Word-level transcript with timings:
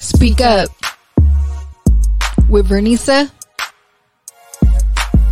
Speak 0.00 0.40
Up 0.40 0.70
with 2.48 2.70
Vernisa 2.70 3.30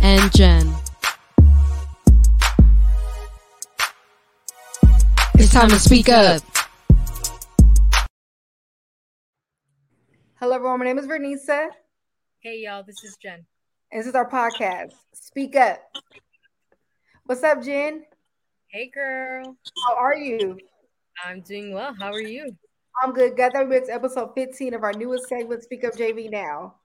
and 0.03 0.31
Jen. 0.31 0.71
It's 5.33 5.51
time 5.51 5.69
to 5.69 5.79
speak 5.79 6.07
up. 6.09 6.43
Hello, 10.35 10.53
everyone. 10.53 10.77
My 10.77 10.85
name 10.85 10.99
is 10.99 11.07
Vernisa. 11.07 11.69
Hey, 12.41 12.59
y'all. 12.59 12.83
This 12.83 13.03
is 13.03 13.17
Jen. 13.19 13.47
And 13.91 13.99
this 13.99 14.05
is 14.05 14.13
our 14.13 14.29
podcast, 14.29 14.93
Speak 15.15 15.55
Up. 15.55 15.79
What's 17.25 17.41
up, 17.41 17.63
Jen? 17.63 18.03
Hey, 18.67 18.91
girl. 18.93 19.57
How 19.87 19.95
are 19.95 20.15
you? 20.15 20.59
I'm 21.25 21.41
doing 21.41 21.73
well. 21.73 21.95
How 21.99 22.11
are 22.11 22.21
you? 22.21 22.55
I'm 23.01 23.13
good. 23.13 23.37
That 23.37 23.55
episode 23.55 24.31
15 24.35 24.73
of 24.73 24.83
our 24.83 24.93
newest 24.93 25.29
segment, 25.29 25.63
Speak 25.63 25.83
Up 25.85 25.93
JV 25.93 26.29
Now. 26.29 26.75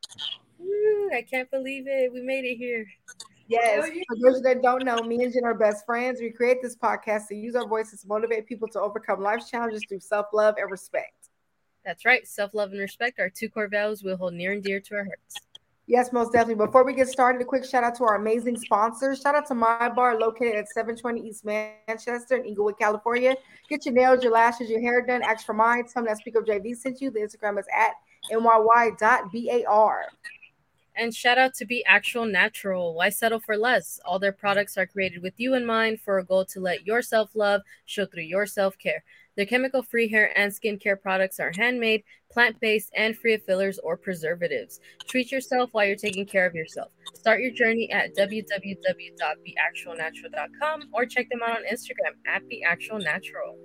Woo, 0.58 1.10
I 1.12 1.22
can't 1.22 1.50
believe 1.50 1.84
it. 1.86 2.12
We 2.12 2.20
made 2.22 2.44
it 2.44 2.56
here. 2.56 2.86
Yes. 3.48 3.88
For 4.08 4.16
those 4.22 4.42
that 4.42 4.62
don't 4.62 4.84
know, 4.84 4.96
me 5.02 5.22
and 5.24 5.32
Jen 5.32 5.44
are 5.44 5.54
best 5.54 5.84
friends. 5.84 6.20
We 6.20 6.30
create 6.30 6.62
this 6.62 6.76
podcast 6.76 7.28
to 7.28 7.34
use 7.34 7.54
our 7.56 7.66
voices 7.66 8.02
to 8.02 8.08
motivate 8.08 8.46
people 8.46 8.68
to 8.68 8.80
overcome 8.80 9.22
life's 9.22 9.50
challenges 9.50 9.82
through 9.88 10.00
self 10.00 10.26
love 10.32 10.54
and 10.58 10.70
respect. 10.70 11.30
That's 11.84 12.04
right. 12.04 12.26
Self 12.26 12.54
love 12.54 12.70
and 12.70 12.80
respect 12.80 13.18
are 13.18 13.28
two 13.28 13.50
core 13.50 13.68
values 13.68 14.02
we 14.02 14.14
hold 14.14 14.34
near 14.34 14.52
and 14.52 14.62
dear 14.62 14.80
to 14.80 14.94
our 14.94 15.04
hearts. 15.04 15.34
Yes, 15.86 16.12
most 16.12 16.32
definitely. 16.32 16.64
Before 16.64 16.82
we 16.82 16.94
get 16.94 17.08
started, 17.08 17.42
a 17.42 17.44
quick 17.44 17.64
shout 17.64 17.84
out 17.84 17.94
to 17.96 18.04
our 18.04 18.14
amazing 18.14 18.58
sponsors. 18.58 19.20
Shout 19.20 19.34
out 19.34 19.46
to 19.48 19.54
Myy 19.54 19.94
Bar, 19.94 20.18
located 20.18 20.54
at 20.54 20.68
720 20.70 21.20
East 21.20 21.44
Manchester 21.44 22.36
in 22.36 22.46
Inglewood, 22.46 22.78
California. 22.78 23.36
Get 23.68 23.84
your 23.84 23.94
nails, 23.94 24.22
your 24.22 24.32
lashes, 24.32 24.70
your 24.70 24.80
hair 24.80 25.04
done. 25.04 25.22
Ask 25.22 25.44
for 25.44 25.52
mine. 25.52 25.84
Tell 25.86 26.02
that 26.04 26.16
Speak 26.16 26.36
Up 26.36 26.46
JV 26.46 26.74
sent 26.74 27.02
you. 27.02 27.10
The 27.10 27.20
Instagram 27.20 27.58
is 27.58 27.66
at 27.76 27.92
myy.bar. 28.32 30.04
And 30.96 31.14
shout 31.14 31.38
out 31.38 31.54
to 31.54 31.66
Be 31.66 31.84
Actual 31.84 32.24
Natural. 32.24 32.94
Why 32.94 33.08
settle 33.10 33.40
for 33.40 33.56
less? 33.56 34.00
All 34.04 34.18
their 34.18 34.32
products 34.32 34.78
are 34.78 34.86
created 34.86 35.22
with 35.22 35.34
you 35.38 35.54
in 35.54 35.66
mind 35.66 36.00
for 36.00 36.18
a 36.18 36.24
goal 36.24 36.44
to 36.46 36.60
let 36.60 36.86
your 36.86 37.02
self 37.02 37.34
love 37.34 37.60
show 37.84 38.06
through 38.06 38.22
your 38.22 38.46
self 38.46 38.78
care. 38.78 39.02
Their 39.36 39.46
chemical 39.46 39.82
free 39.82 40.06
hair 40.08 40.36
and 40.38 40.52
skincare 40.52 41.00
products 41.00 41.40
are 41.40 41.50
handmade, 41.56 42.04
plant 42.30 42.60
based, 42.60 42.92
and 42.96 43.16
free 43.16 43.32
of 43.34 43.42
fillers 43.42 43.80
or 43.80 43.96
preservatives. 43.96 44.78
Treat 45.08 45.32
yourself 45.32 45.70
while 45.72 45.86
you're 45.86 45.96
taking 45.96 46.24
care 46.24 46.46
of 46.46 46.54
yourself. 46.54 46.92
Start 47.14 47.40
your 47.40 47.50
journey 47.50 47.90
at 47.90 48.14
www.beactualnatural.com 48.14 50.82
or 50.92 51.06
check 51.06 51.28
them 51.30 51.40
out 51.42 51.56
on 51.56 51.64
Instagram 51.64 52.14
at 52.26 52.42
beactualnatural. 52.44 53.56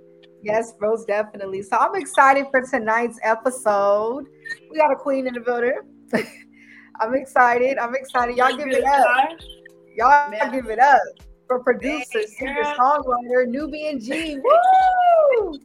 Yes, 0.41 0.73
most 0.81 1.05
definitely. 1.07 1.61
So 1.61 1.77
I'm 1.77 1.93
excited 1.95 2.47
for 2.49 2.61
tonight's 2.61 3.19
episode. 3.23 4.25
We 4.71 4.77
got 4.77 4.91
a 4.91 4.95
queen 4.95 5.27
in 5.27 5.33
the 5.33 5.41
building. 5.41 5.77
I'm 7.01 7.13
excited. 7.13 7.77
I'm 7.77 7.93
excited. 7.93 8.37
Y'all 8.37 8.57
give 8.57 8.69
it 8.69 8.83
up. 8.83 9.37
Y'all 9.95 10.51
give 10.51 10.65
it 10.67 10.79
up 10.79 11.28
for 11.49 11.59
producer, 11.63 12.21
singer, 12.27 12.63
songwriter, 12.63 13.47
Nubiiian 13.47 13.99
G. 14.01 14.37
Woo! 14.43 15.59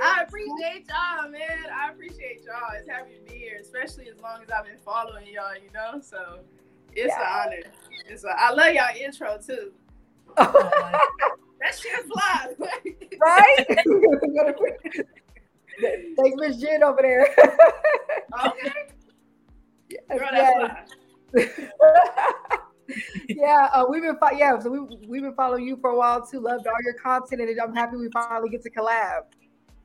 I 0.00 0.22
appreciate 0.22 0.86
y'all, 0.88 1.28
man. 1.28 1.66
I 1.74 1.90
appreciate 1.90 2.44
y'all. 2.46 2.70
It's 2.78 2.88
happy 2.88 3.14
to 3.14 3.32
be 3.32 3.36
here, 3.36 3.58
especially 3.60 4.08
as 4.08 4.20
long 4.22 4.42
as 4.44 4.50
I've 4.50 4.64
been 4.64 4.78
following 4.78 5.26
y'all, 5.26 5.56
you 5.56 5.72
know. 5.74 6.00
So 6.00 6.38
it's 6.92 7.08
yeah. 7.08 7.42
an 7.42 7.48
honor. 7.52 7.72
It's 8.08 8.22
a, 8.22 8.28
I 8.28 8.52
love 8.52 8.72
y'all 8.72 8.96
intro 8.96 9.38
too. 9.44 9.72
that 10.36 11.74
shit 11.76 12.06
flies. 12.06 12.54
right? 13.20 13.66
Thank 16.16 16.36
Miss 16.36 16.58
Jen 16.58 16.84
over 16.84 17.02
there. 17.02 17.26
okay. 18.46 18.72
Yes, 19.90 20.02
Girl, 20.08 20.28
yes. 20.32 21.58
Yeah, 23.28 23.68
uh, 23.74 23.84
we've 23.88 24.02
been 24.02 24.16
fo- 24.16 24.34
yeah, 24.34 24.58
so 24.58 24.70
we 24.70 24.80
we've 25.06 25.22
been 25.22 25.34
following 25.34 25.66
you 25.66 25.76
for 25.76 25.90
a 25.90 25.96
while 25.96 26.26
too. 26.26 26.40
Loved 26.40 26.66
all 26.66 26.82
your 26.82 26.94
content, 26.94 27.42
and 27.42 27.60
I'm 27.60 27.74
happy 27.74 27.96
we 27.98 28.08
finally 28.10 28.48
get 28.48 28.62
to 28.62 28.70
collab. 28.70 29.24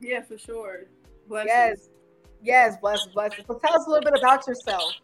Yeah, 0.00 0.22
for 0.22 0.38
sure. 0.38 0.84
Bless 1.28 1.46
yes, 1.46 1.88
yes, 2.42 2.76
bless, 2.80 3.06
bless. 3.08 3.32
So 3.46 3.58
tell 3.58 3.76
us 3.76 3.86
a 3.86 3.90
little 3.90 4.10
bit 4.10 4.18
about 4.18 4.46
yourself 4.46 4.94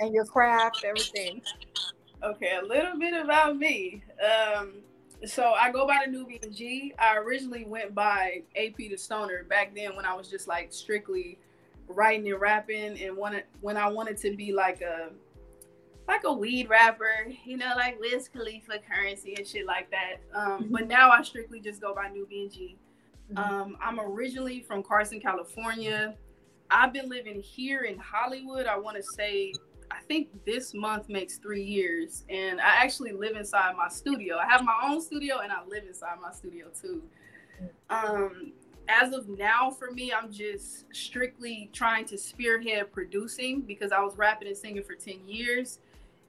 and 0.00 0.12
your 0.12 0.24
craft, 0.24 0.84
everything. 0.84 1.40
Okay, 2.22 2.58
a 2.60 2.66
little 2.66 2.98
bit 2.98 3.14
about 3.14 3.56
me. 3.56 4.02
Um, 4.20 4.72
so 5.24 5.52
I 5.52 5.70
go 5.70 5.86
by 5.86 6.04
the 6.04 6.10
Nubiiian 6.10 6.52
G. 6.52 6.92
I 6.98 7.16
originally 7.16 7.64
went 7.64 7.94
by 7.94 8.42
AP 8.56 8.76
the 8.76 8.96
Stoner 8.96 9.44
back 9.44 9.72
then 9.72 9.94
when 9.94 10.04
I 10.04 10.14
was 10.14 10.28
just 10.28 10.48
like 10.48 10.72
strictly 10.72 11.38
writing 11.86 12.28
and 12.28 12.40
rapping, 12.40 13.00
and 13.00 13.16
wanted 13.16 13.44
when 13.60 13.76
I 13.76 13.88
wanted 13.88 14.16
to 14.18 14.34
be 14.34 14.52
like 14.52 14.80
a 14.80 15.10
like 16.06 16.22
a 16.24 16.32
weed 16.32 16.68
rapper, 16.68 17.26
you 17.44 17.56
know, 17.56 17.72
like 17.76 17.98
Wiz 18.00 18.28
Khalifa, 18.28 18.78
Curren$y, 18.88 19.34
and 19.36 19.46
shit 19.46 19.66
like 19.66 19.90
that. 19.90 20.20
Um, 20.34 20.64
mm-hmm. 20.64 20.72
But 20.72 20.88
now 20.88 21.10
I 21.10 21.22
strictly 21.22 21.60
just 21.60 21.80
go 21.80 21.94
by 21.94 22.08
Nubiiian 22.08 22.52
G. 22.52 22.76
Mm-hmm. 23.32 23.38
Um, 23.38 23.76
I'm 23.80 23.98
originally 24.00 24.60
from 24.60 24.82
Carson, 24.82 25.20
California. 25.20 26.14
I've 26.70 26.92
been 26.92 27.08
living 27.08 27.40
here 27.40 27.82
in 27.82 27.98
Hollywood. 27.98 28.66
I 28.66 28.78
want 28.78 28.96
to 28.96 29.02
say, 29.02 29.52
I 29.90 30.00
think 30.08 30.28
this 30.44 30.74
month 30.74 31.08
makes 31.08 31.38
three 31.38 31.62
years, 31.62 32.24
and 32.28 32.60
I 32.60 32.82
actually 32.82 33.12
live 33.12 33.36
inside 33.36 33.74
my 33.76 33.88
studio. 33.88 34.36
I 34.36 34.50
have 34.50 34.62
my 34.62 34.78
own 34.84 35.00
studio, 35.00 35.38
and 35.38 35.52
I 35.52 35.64
live 35.66 35.84
inside 35.86 36.16
my 36.20 36.32
studio 36.32 36.66
too. 36.78 37.02
Um, 37.88 38.52
as 38.88 39.12
of 39.12 39.28
now, 39.28 39.70
for 39.70 39.90
me, 39.90 40.12
I'm 40.12 40.30
just 40.30 40.84
strictly 40.94 41.70
trying 41.72 42.04
to 42.06 42.18
spearhead 42.18 42.92
producing 42.92 43.62
because 43.62 43.92
I 43.92 44.00
was 44.00 44.16
rapping 44.16 44.48
and 44.48 44.56
singing 44.56 44.82
for 44.82 44.94
10 44.94 45.26
years. 45.26 45.78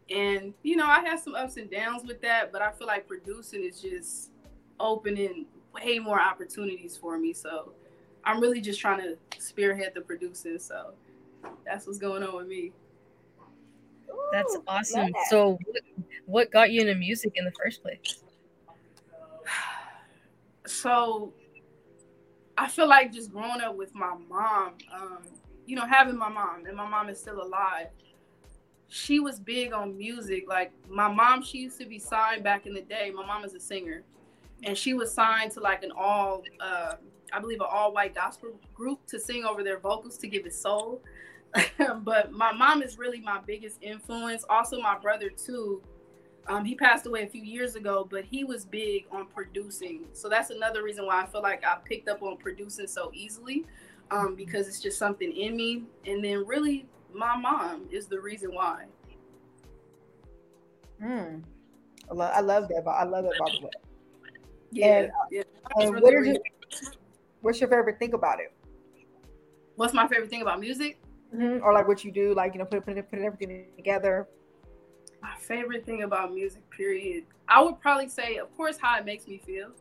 And, 0.10 0.54
you 0.62 0.76
know, 0.76 0.86
I 0.86 1.00
had 1.00 1.20
some 1.20 1.36
ups 1.36 1.58
and 1.58 1.70
downs 1.70 2.04
with 2.06 2.22
that, 2.22 2.52
but 2.52 2.62
I 2.62 2.72
feel 2.72 2.88
like 2.88 3.08
producing 3.08 3.64
is 3.64 3.82
just 3.82 4.32
opening 4.80 5.46
way 5.74 6.00
more 6.00 6.22
opportunities 6.22 6.96
for 6.96 7.18
me. 7.18 7.34
So 7.34 7.74
I'm 8.24 8.40
really 8.40 8.62
just 8.62 8.80
trying 8.80 9.00
to 9.00 9.18
spearhead 9.40 9.94
the 9.96 10.02
producing. 10.02 10.60
So 10.60 10.94
that's 11.66 11.88
what's 11.88 11.98
going 11.98 12.24
on 12.24 12.36
with 12.36 12.48
me. 12.48 12.72
That's 14.32 14.58
awesome. 14.68 15.12
So, 15.30 15.58
what, 15.66 15.82
what 16.26 16.52
got 16.52 16.72
you 16.72 16.82
into 16.82 16.96
music 16.96 17.34
in 17.36 17.46
the 17.46 17.52
first 17.52 17.82
place? 17.82 18.22
So, 20.68 21.32
I 22.58 22.68
feel 22.68 22.88
like 22.88 23.14
just 23.14 23.32
growing 23.32 23.62
up 23.62 23.76
with 23.76 23.94
my 23.94 24.16
mom, 24.28 24.74
um, 24.92 25.20
you 25.68 25.76
know, 25.76 25.86
having 25.86 26.18
my 26.18 26.28
mom, 26.28 26.66
and 26.66 26.76
my 26.76 26.90
mom 26.90 27.08
is 27.08 27.20
still 27.20 27.40
alive 27.40 27.90
she 28.96 29.20
was 29.20 29.42
big 29.42 29.74
on 29.74 29.98
music. 29.98 30.46
Like 30.48 30.72
my 30.90 31.12
mom, 31.12 31.44
she 31.44 31.58
used 31.58 31.78
to 31.80 31.86
be 31.86 32.00
signed 32.00 32.46
back 32.46 32.66
in 32.66 32.74
the 32.74 32.82
day. 32.82 33.12
My 33.14 33.26
mom 33.26 33.44
is 33.44 33.54
a 33.54 33.60
singer, 33.60 34.04
and 34.64 34.78
she 34.78 34.94
was 34.94 35.14
signed 35.14 35.52
to 35.52 35.60
like 35.60 35.84
an 35.84 35.92
all, 35.92 36.44
uh, 36.62 36.94
I 37.34 37.40
believe, 37.42 37.60
an 37.60 37.68
all-white 37.70 38.16
gospel 38.16 38.58
group 38.74 39.06
to 39.08 39.20
sing 39.20 39.44
over 39.44 39.64
their 39.64 39.80
vocals 39.80 40.18
to 40.20 40.30
give 40.30 40.46
it 40.46 40.54
soul. 40.54 41.02
but 42.04 42.32
my 42.32 42.54
mom 42.54 42.82
is 42.82 42.98
really 42.98 43.20
my 43.20 43.42
biggest 43.46 43.84
influence. 43.84 44.46
Also, 44.50 44.80
my 44.80 44.98
brother 44.98 45.30
too. 45.30 45.84
Um, 46.48 46.64
he 46.64 46.76
passed 46.76 47.06
away 47.06 47.24
a 47.24 47.28
few 47.28 47.44
years 47.44 47.76
ago, 47.76 48.08
but 48.10 48.24
he 48.24 48.46
was 48.46 48.64
big 48.64 49.08
on 49.12 49.26
producing. 49.26 50.06
So 50.14 50.30
that's 50.30 50.52
another 50.52 50.84
reason 50.84 51.06
why 51.06 51.22
I 51.22 51.26
feel 51.26 51.42
like 51.42 51.66
I 51.66 51.78
picked 51.84 52.08
up 52.08 52.22
on 52.22 52.38
producing 52.38 52.88
so 52.88 53.12
easily, 53.14 53.66
um, 54.10 54.36
because 54.36 54.70
it's 54.70 54.80
just 54.80 54.98
something 54.98 55.36
in 55.36 55.58
me. 55.58 55.84
And 56.06 56.24
then 56.24 56.46
really 56.46 56.86
my 57.16 57.38
mom 57.38 57.88
is 57.92 58.08
the 58.08 58.20
reason 58.20 58.54
why. 58.54 58.86
Hmm. 61.02 61.40
I 62.10 62.14
love, 62.14 62.32
I 62.36 62.40
love 62.42 62.68
that. 62.68 62.84
I 62.88 63.04
love 63.04 63.24
that. 63.24 63.34
By 63.40 63.52
the 63.52 63.66
way. 63.66 63.72
Yeah. 64.72 64.86
And, 64.86 65.12
yeah. 65.32 65.44
and 65.78 66.02
what 66.02 66.12
you, 66.12 66.38
what's 67.42 67.60
your 67.60 67.70
favorite 67.70 67.98
thing 68.00 68.14
about 68.14 68.40
it? 68.40 68.54
What's 69.76 69.94
my 69.94 70.08
favorite 70.08 70.30
thing 70.30 70.42
about 70.42 70.60
music? 70.60 71.00
Mm-hmm. 71.34 71.64
Or 71.64 71.74
like 71.74 71.88
what 71.88 72.04
you 72.04 72.12
do, 72.12 72.34
like 72.34 72.54
you 72.54 72.60
know, 72.60 72.66
put 72.66 72.86
put, 72.86 72.96
put 73.10 73.20
everything 73.20 73.68
together. 73.76 74.28
My 75.22 75.36
favorite 75.40 75.86
thing 75.86 76.04
about 76.04 76.34
music, 76.34 76.70
period. 76.70 77.24
I 77.48 77.62
would 77.62 77.80
probably 77.80 78.10
say, 78.10 78.38
of 78.38 78.56
course, 78.56 78.78
how 78.80 78.98
it 79.00 79.06
makes 79.06 79.28
me 79.28 79.42
feel. 79.44 79.72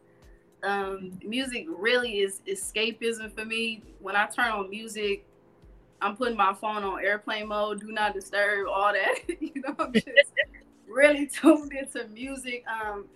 Um, 0.62 1.19
music 1.23 1.67
really 1.69 2.20
is 2.20 2.41
escapism 2.49 3.35
for 3.35 3.44
me. 3.44 3.82
When 4.00 4.17
I 4.17 4.26
turn 4.26 4.50
on 4.50 4.70
music, 4.70 5.26
I'm 6.00 6.17
putting 6.17 6.37
my 6.37 6.52
phone 6.55 6.82
on 6.82 7.02
airplane 7.02 7.49
mode, 7.49 7.81
do 7.81 7.93
not 7.93 8.14
disturb, 8.14 8.69
all 8.69 8.93
that. 8.93 9.20
you 9.41 9.62
know, 9.62 9.75
I'm 9.79 9.93
just 9.93 10.08
really 10.88 11.26
tuned 11.32 11.73
into 11.73 12.06
music. 12.08 12.64
Um, 12.69 13.06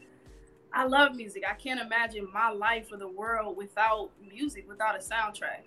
I 0.73 0.85
love 0.85 1.15
music. 1.15 1.45
I 1.49 1.55
can't 1.55 1.81
imagine 1.81 2.29
my 2.33 2.51
life 2.51 2.89
or 2.93 2.99
the 2.99 3.09
world 3.09 3.57
without 3.57 4.11
music, 4.29 4.69
without 4.69 4.95
a 4.95 4.99
soundtrack. 4.99 5.65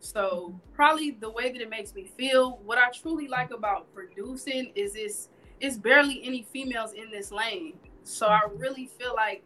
So 0.00 0.58
probably 0.72 1.12
the 1.12 1.30
way 1.30 1.50
that 1.52 1.60
it 1.60 1.70
makes 1.70 1.94
me 1.94 2.10
feel. 2.16 2.60
What 2.64 2.78
I 2.78 2.90
truly 2.90 3.28
like 3.28 3.50
about 3.50 3.92
producing 3.94 4.72
is 4.74 4.92
this 4.92 5.28
it's 5.60 5.76
barely 5.76 6.22
any 6.22 6.42
females 6.42 6.92
in 6.92 7.10
this 7.10 7.32
lane. 7.32 7.74
So 8.04 8.26
I 8.26 8.42
really 8.54 8.86
feel 8.86 9.14
like 9.14 9.42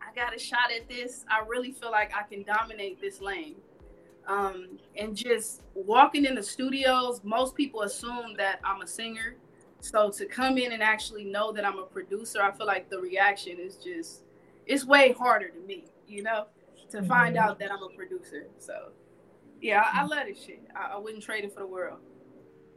I 0.00 0.14
got 0.14 0.34
a 0.34 0.38
shot 0.38 0.72
at 0.74 0.88
this. 0.88 1.24
I 1.30 1.46
really 1.46 1.72
feel 1.72 1.90
like 1.90 2.12
I 2.16 2.22
can 2.22 2.42
dominate 2.42 3.00
this 3.00 3.20
lane. 3.20 3.56
Um, 4.26 4.78
and 4.96 5.16
just 5.16 5.62
walking 5.74 6.24
in 6.24 6.34
the 6.34 6.42
studios, 6.42 7.20
most 7.24 7.54
people 7.56 7.82
assume 7.82 8.34
that 8.36 8.60
I'm 8.64 8.82
a 8.82 8.86
singer. 8.86 9.36
So 9.80 10.10
to 10.10 10.26
come 10.26 10.58
in 10.58 10.72
and 10.72 10.82
actually 10.82 11.24
know 11.24 11.50
that 11.52 11.64
I'm 11.64 11.78
a 11.78 11.84
producer, 11.84 12.40
I 12.40 12.52
feel 12.52 12.66
like 12.66 12.88
the 12.88 13.00
reaction 13.00 13.58
is 13.58 13.76
just 13.76 14.22
it's 14.66 14.84
way 14.84 15.12
harder 15.12 15.48
to 15.48 15.60
me, 15.60 15.86
you 16.06 16.22
know, 16.22 16.46
to 16.90 16.98
mm-hmm. 16.98 17.06
find 17.06 17.36
out 17.36 17.58
that 17.58 17.72
I'm 17.72 17.82
a 17.82 17.88
producer. 17.88 18.46
So 18.58 18.92
yeah, 19.60 19.84
I, 19.92 20.02
I 20.02 20.04
love 20.04 20.26
this 20.26 20.44
shit. 20.44 20.62
I, 20.76 20.92
I 20.94 20.98
wouldn't 20.98 21.22
trade 21.22 21.44
it 21.44 21.52
for 21.52 21.60
the 21.60 21.66
world. 21.66 21.98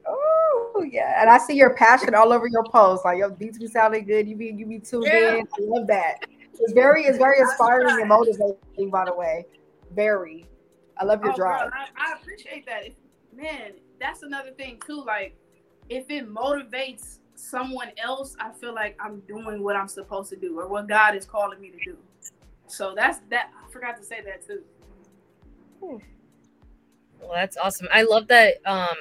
Oh 0.07 0.85
yeah, 0.89 1.21
and 1.21 1.29
I 1.29 1.37
see 1.37 1.55
your 1.55 1.75
passion 1.75 2.13
all 2.15 2.31
over 2.31 2.47
your 2.47 2.63
posts. 2.63 3.05
Like 3.05 3.17
your 3.17 3.29
beats 3.29 3.57
be 3.57 3.67
sounding 3.67 4.05
good. 4.05 4.27
You 4.27 4.35
be 4.35 4.53
you 4.55 4.65
be 4.65 4.79
tuned 4.79 5.05
yeah. 5.05 5.35
in. 5.35 5.41
I 5.41 5.57
love 5.59 5.87
that. 5.87 6.25
It's 6.59 6.73
very 6.73 7.03
it's 7.05 7.17
very 7.17 7.39
inspiring 7.39 7.99
and 7.99 8.09
motivating. 8.09 8.89
By 8.89 9.05
the 9.05 9.13
way, 9.13 9.45
very. 9.93 10.45
I 10.97 11.05
love 11.05 11.21
your 11.23 11.33
oh, 11.33 11.35
drive. 11.35 11.71
Girl, 11.71 11.79
I, 11.97 12.11
I, 12.11 12.13
appreciate 12.19 12.65
that. 12.65 12.87
If, 12.87 12.93
man, 13.35 13.73
that's 13.99 14.23
another 14.23 14.51
thing 14.51 14.81
too. 14.85 15.03
Like 15.03 15.35
if 15.89 16.09
it 16.09 16.31
motivates 16.31 17.19
someone 17.35 17.91
else, 17.97 18.35
I 18.39 18.51
feel 18.51 18.73
like 18.73 18.97
I'm 18.99 19.19
doing 19.21 19.63
what 19.63 19.75
I'm 19.75 19.87
supposed 19.87 20.29
to 20.31 20.35
do 20.35 20.59
or 20.59 20.67
what 20.67 20.87
God 20.87 21.15
is 21.15 21.25
calling 21.25 21.59
me 21.59 21.71
to 21.71 21.77
do. 21.83 21.97
So 22.67 22.93
that's 22.95 23.19
that. 23.29 23.51
I 23.63 23.71
forgot 23.71 23.97
to 23.97 24.03
say 24.03 24.21
that 24.21 24.45
too. 24.45 24.63
Well, 25.81 26.01
that's 27.33 27.57
awesome. 27.57 27.87
I 27.91 28.03
love 28.03 28.27
that. 28.27 28.55
Um, 28.65 28.95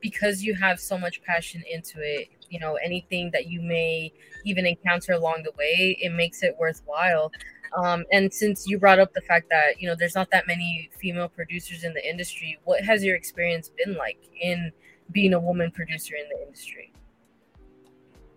because 0.00 0.44
you 0.44 0.54
have 0.54 0.78
so 0.78 0.96
much 0.96 1.22
passion 1.24 1.62
into 1.68 1.98
it 2.00 2.28
you 2.50 2.58
know 2.58 2.74
anything 2.76 3.30
that 3.32 3.46
you 3.46 3.60
may 3.60 4.12
even 4.44 4.66
encounter 4.66 5.12
along 5.12 5.42
the 5.44 5.52
way 5.58 5.96
it 6.00 6.10
makes 6.10 6.42
it 6.42 6.56
worthwhile 6.58 7.30
um, 7.76 8.04
and 8.12 8.32
since 8.32 8.66
you 8.66 8.78
brought 8.78 8.98
up 8.98 9.12
the 9.14 9.20
fact 9.22 9.48
that 9.50 9.80
you 9.80 9.88
know 9.88 9.94
there's 9.98 10.14
not 10.14 10.30
that 10.30 10.46
many 10.46 10.90
female 10.98 11.28
producers 11.28 11.84
in 11.84 11.92
the 11.94 12.08
industry 12.08 12.58
what 12.64 12.82
has 12.82 13.02
your 13.04 13.16
experience 13.16 13.70
been 13.84 13.96
like 13.96 14.18
in 14.40 14.70
being 15.12 15.34
a 15.34 15.40
woman 15.40 15.70
producer 15.70 16.14
in 16.14 16.28
the 16.28 16.44
industry 16.44 16.92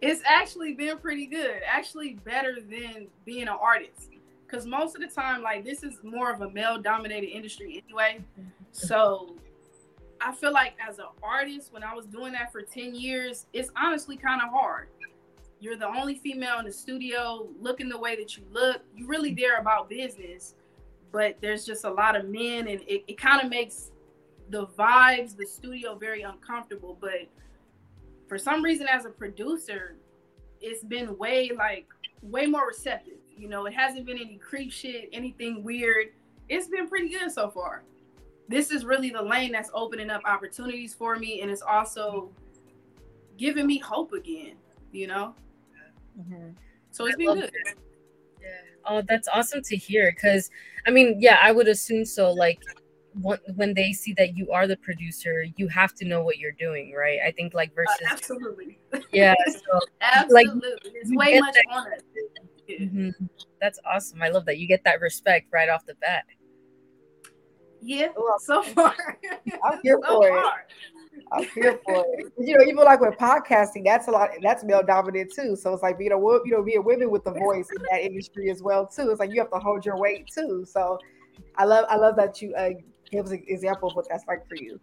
it's 0.02 0.22
actually 0.26 0.74
been 0.74 0.98
pretty 0.98 1.26
good 1.26 1.62
actually 1.66 2.16
better 2.24 2.58
than 2.70 3.08
being 3.26 3.44
an 3.44 3.50
artist 3.50 4.10
because 4.46 4.66
most 4.66 4.96
of 4.96 5.02
the 5.02 5.08
time 5.08 5.42
like 5.42 5.64
this 5.64 5.84
is 5.84 6.00
more 6.04 6.32
of 6.32 6.42
a 6.42 6.50
male 6.50 6.82
dominated 6.82 7.28
industry 7.28 7.84
anyway 7.86 8.18
mm-hmm. 8.40 8.50
so 8.72 9.36
I 10.24 10.32
feel 10.34 10.54
like 10.54 10.74
as 10.88 11.00
an 11.00 11.06
artist, 11.24 11.74
when 11.74 11.84
I 11.84 11.96
was 11.96 12.06
doing 12.06 12.32
that 12.34 12.52
for 12.52 12.62
10 12.62 12.94
years, 12.94 13.48
it's 13.54 13.72
honestly 13.76 14.16
kind 14.16 14.42
of 14.42 14.50
hard. 14.50 14.90
You're 15.62 15.78
the 15.78 15.88
only 15.88 16.16
female 16.16 16.60
in 16.60 16.66
the 16.66 16.74
studio 16.74 17.48
looking 17.60 17.88
the 17.88 17.98
way 17.98 18.18
that 18.18 18.36
you 18.36 18.44
look. 18.52 18.82
You 18.96 19.08
really 19.08 19.34
there 19.34 19.60
about 19.60 19.90
business, 19.90 20.56
but 21.12 21.38
there's 21.40 21.66
just 21.66 21.86
a 21.86 21.90
lot 21.90 22.18
of 22.18 22.28
men, 22.28 22.68
and 22.68 22.82
it, 22.82 23.04
it 23.08 23.18
kind 23.18 23.42
of 23.42 23.50
makes 23.50 23.92
the 24.50 24.68
vibes, 24.68 25.38
the 25.38 25.46
studio 25.46 25.96
very 25.96 26.24
uncomfortable. 26.24 26.98
But 27.00 27.30
for 28.28 28.38
some 28.38 28.62
reason, 28.62 28.88
as 28.88 29.06
a 29.06 29.10
producer, 29.10 29.96
it's 30.60 30.84
been 30.84 31.18
way 31.18 31.52
like 31.56 31.88
way 32.22 32.48
more 32.48 32.68
receptive. 32.68 33.20
You 33.38 33.48
know, 33.48 33.66
it 33.68 33.74
hasn't 33.74 34.06
been 34.06 34.18
any 34.18 34.38
creep 34.38 34.72
shit, 34.72 35.10
anything 35.14 35.64
weird. 35.64 36.08
It's 36.50 36.68
been 36.68 36.90
pretty 36.90 37.10
good 37.10 37.32
so 37.32 37.50
far 37.50 37.84
this 38.52 38.70
is 38.70 38.84
really 38.84 39.10
the 39.10 39.22
lane 39.22 39.52
that's 39.52 39.72
opening 39.74 40.10
up 40.10 40.22
opportunities 40.26 40.94
for 40.94 41.16
me 41.16 41.42
and 41.42 41.50
it's 41.50 41.62
also 41.62 42.30
giving 43.38 43.66
me 43.66 43.78
hope 43.80 44.12
again 44.12 44.56
you 44.92 45.08
know 45.08 45.34
mm-hmm. 46.20 46.50
so 46.92 47.06
it's 47.06 47.16
been 47.16 47.40
good 47.40 47.52
yeah 48.42 48.48
oh 48.86 49.02
that's 49.08 49.28
awesome 49.34 49.62
to 49.62 49.76
hear 49.76 50.12
because 50.12 50.50
i 50.88 50.92
mean 50.92 51.16
yeah 51.20 51.38
i 51.42 51.52
would 51.52 51.68
assume 51.68 52.06
so 52.06 52.32
like 52.32 52.60
when 53.56 53.74
they 53.74 53.92
see 53.92 54.14
that 54.14 54.38
you 54.38 54.50
are 54.52 54.68
the 54.68 54.78
producer 54.78 55.46
you 55.58 55.68
have 55.68 55.94
to 55.94 56.06
know 56.06 56.24
what 56.24 56.38
you're 56.38 56.54
doing 56.54 56.94
right 56.98 57.20
i 57.26 57.32
think 57.32 57.54
like 57.54 57.70
uh, 57.72 57.76
versus 57.76 58.08
uh, 58.08 58.14
absolutely 58.14 58.80
yeah 59.12 59.36
so, 59.48 59.80
absolutely 60.02 60.54
like, 60.64 60.74
it's 60.96 61.12
way 61.14 61.40
much 61.40 61.58
on 61.72 61.88
it 61.92 62.04
mm-hmm. 62.82 63.10
that's 63.60 63.80
awesome 63.86 64.22
i 64.22 64.30
love 64.30 64.46
that 64.46 64.58
you 64.58 64.68
get 64.68 64.84
that 64.86 65.02
respect 65.02 65.48
right 65.52 65.70
off 65.70 65.86
the 65.86 65.96
bat 65.96 66.24
yeah, 67.82 68.08
well, 68.16 68.40
so 68.40 68.62
far. 68.62 68.96
I'm 69.64 69.80
here 69.82 70.00
so 70.04 70.22
for 70.22 70.30
far. 70.30 70.60
it. 70.60 71.01
I'm 71.32 71.44
here 71.56 71.80
for 71.86 72.06
it. 72.18 72.32
You 72.38 72.58
know, 72.58 72.64
even 72.64 72.84
like 72.84 73.00
with 73.00 73.18
podcasting, 73.18 73.84
that's 73.86 74.08
a 74.08 74.12
lot. 74.12 74.30
That's 74.42 74.64
male 74.64 74.84
dominant 74.84 75.32
too. 75.34 75.56
So 75.56 75.74
it's 75.74 75.84
like 75.84 75.98
being 75.98 76.12
a 76.12 76.18
you 76.18 76.42
know 76.46 76.64
being 76.64 76.84
women 76.84 77.10
with 77.10 77.24
the 77.24 77.32
voice 77.32 77.68
in 77.76 77.84
that 77.92 78.02
industry 78.02 78.50
as 78.50 78.62
well 78.62 78.86
too. 78.86 79.10
It's 79.10 79.20
like 79.20 79.32
you 79.32 79.40
have 79.40 79.52
to 79.52 79.60
hold 79.60 79.86
your 79.86 79.98
weight 79.98 80.28
too. 80.34 80.66
So 80.66 81.00
I 81.58 81.66
love 81.66 81.86
I 81.90 81.96
love 81.96 82.16
that 82.18 82.42
you 82.42 82.54
uh, 82.56 82.70
give 83.10 83.26
us 83.26 83.32
an 83.32 83.44
example 83.48 83.90
of 83.90 83.96
what 83.96 84.08
that's 84.10 84.26
like 84.28 84.48
for 84.48 84.56
you. 84.56 84.80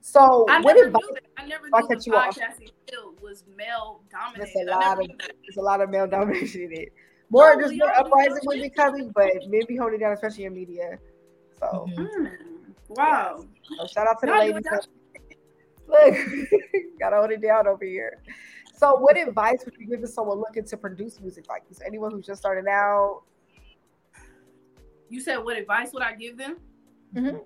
So 0.00 0.46
I 0.48 0.60
never 0.60 0.86
advice, 0.86 1.02
knew 1.02 1.14
that. 1.14 1.22
I 1.36 1.46
never 1.46 1.64
knew 1.64 1.88
the 1.88 2.10
podcasting 2.10 2.70
field 2.90 3.20
was 3.22 3.44
male 3.56 4.02
dominated. 4.10 4.52
There's 4.54 4.68
a 4.68 4.70
lot 4.70 5.00
of 5.00 5.06
there's 5.18 5.56
a 5.56 5.62
lot 5.62 5.80
of 5.80 5.90
male 5.90 6.06
domination 6.08 6.62
in 6.62 6.72
it. 6.72 6.92
More 7.30 7.56
no, 7.56 7.62
just 7.62 7.74
more 7.78 7.90
uprising 7.94 8.42
women 8.44 8.70
coming, 8.70 9.10
but 9.14 9.32
men 9.48 9.62
be 9.66 9.76
holding 9.76 10.00
down, 10.00 10.12
especially 10.12 10.44
in 10.44 10.52
media. 10.52 10.98
So, 11.58 11.86
mm-hmm. 11.96 12.26
wow. 12.90 13.46
So 13.78 13.86
shout 13.86 14.06
out 14.06 14.20
to 14.20 14.26
the 14.26 14.32
ladies. 14.32 14.62
Look, 15.86 16.14
gotta 17.00 17.16
hold 17.16 17.30
it 17.30 17.42
down 17.42 17.66
over 17.66 17.84
here. 17.84 18.22
So, 18.76 18.96
what 18.96 19.16
advice 19.16 19.64
would 19.64 19.74
you 19.78 19.86
give 19.86 20.00
to 20.00 20.08
someone 20.08 20.38
looking 20.38 20.64
to 20.64 20.76
produce 20.76 21.20
music 21.20 21.48
like 21.48 21.68
this? 21.68 21.80
Anyone 21.86 22.10
who's 22.10 22.26
just 22.26 22.40
starting 22.40 22.64
out? 22.68 23.22
You 25.08 25.20
said, 25.20 25.36
what 25.36 25.56
advice 25.56 25.92
would 25.92 26.02
I 26.02 26.14
give 26.14 26.36
them? 26.36 26.56
Mm-hmm. 27.14 27.36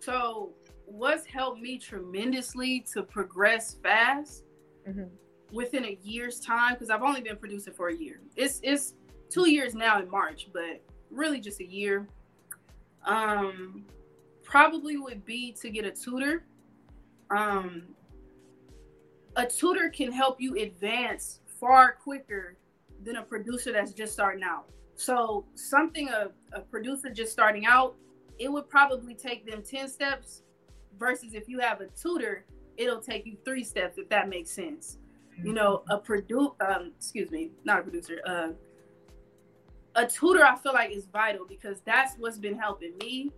So, 0.00 0.54
what's 0.86 1.26
helped 1.26 1.60
me 1.60 1.78
tremendously 1.78 2.84
to 2.92 3.02
progress 3.02 3.74
fast 3.82 4.44
mm-hmm. 4.88 5.04
within 5.52 5.84
a 5.84 5.98
year's 6.02 6.40
time? 6.40 6.74
Because 6.74 6.90
I've 6.90 7.02
only 7.02 7.20
been 7.20 7.36
producing 7.36 7.74
for 7.74 7.88
a 7.88 7.96
year. 7.96 8.20
It's 8.36 8.60
it's 8.62 8.94
two 9.30 9.48
years 9.48 9.74
now 9.74 10.00
in 10.00 10.10
March, 10.10 10.48
but 10.52 10.82
really 11.10 11.40
just 11.40 11.60
a 11.60 11.66
year. 11.66 12.08
Um, 13.04 13.84
probably 14.44 14.96
would 14.96 15.24
be 15.24 15.52
to 15.60 15.70
get 15.70 15.84
a 15.84 15.90
tutor. 15.90 16.44
Um, 17.30 17.82
a 19.36 19.46
tutor 19.46 19.88
can 19.88 20.12
help 20.12 20.40
you 20.40 20.56
advance 20.56 21.40
far 21.58 21.92
quicker 21.92 22.56
than 23.02 23.16
a 23.16 23.22
producer 23.22 23.72
that's 23.72 23.92
just 23.92 24.12
starting 24.12 24.44
out. 24.44 24.68
So 24.96 25.44
something 25.54 26.08
a, 26.08 26.30
a 26.52 26.60
producer 26.60 27.10
just 27.10 27.32
starting 27.32 27.66
out, 27.66 27.96
it 28.38 28.50
would 28.50 28.68
probably 28.68 29.14
take 29.14 29.48
them 29.48 29.62
10 29.62 29.88
steps 29.88 30.42
versus 30.98 31.34
if 31.34 31.48
you 31.48 31.58
have 31.58 31.80
a 31.80 31.86
tutor, 31.88 32.44
it'll 32.76 33.00
take 33.00 33.26
you 33.26 33.36
three 33.44 33.64
steps 33.64 33.98
if 33.98 34.08
that 34.08 34.28
makes 34.28 34.50
sense. 34.50 34.98
You 35.42 35.52
know, 35.52 35.82
a 35.90 35.98
produce 35.98 36.50
um 36.60 36.92
excuse 36.96 37.30
me, 37.30 37.50
not 37.64 37.80
a 37.80 37.82
producer, 37.82 38.20
uh 38.26 38.50
a 39.96 40.06
tutor 40.06 40.44
I 40.44 40.56
feel 40.56 40.72
like 40.72 40.90
is 40.90 41.06
vital 41.06 41.44
because 41.48 41.80
that's 41.84 42.14
what's 42.18 42.38
been 42.38 42.56
helping 42.56 42.96
me. 42.98 43.32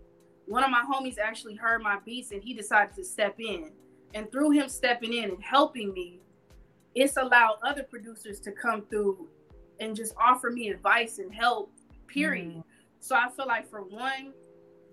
One 0.47 0.63
of 0.63 0.71
my 0.71 0.85
homies 0.85 1.19
actually 1.19 1.57
heard 1.57 1.83
my 1.83 1.99
beats 2.05 2.31
and 2.31 2.43
he 2.43 2.55
decided 2.55 2.95
to 2.97 3.05
step 3.05 3.39
in. 3.41 3.73
And 4.15 4.31
through 4.31 4.53
him 4.53 4.69
stepping 4.69 5.13
in 5.13 5.25
and 5.31 5.43
helping 5.43 5.93
me, 5.93 6.21
it's 6.95 7.17
allowed 7.17 7.59
other 7.63 7.83
producers 7.83 8.41
to 8.41 8.53
come 8.53 8.83
through 8.89 9.29
and 9.81 9.95
just 9.95 10.15
offer 10.19 10.51
me 10.51 10.69
advice 10.69 11.19
and 11.19 11.35
help, 11.35 11.71
period. 12.07 12.49
Mm. 12.49 12.65
So 13.01 13.17
I 13.17 13.29
feel 13.37 13.47
like 13.47 13.69
for 13.69 13.83
one, 13.83 14.33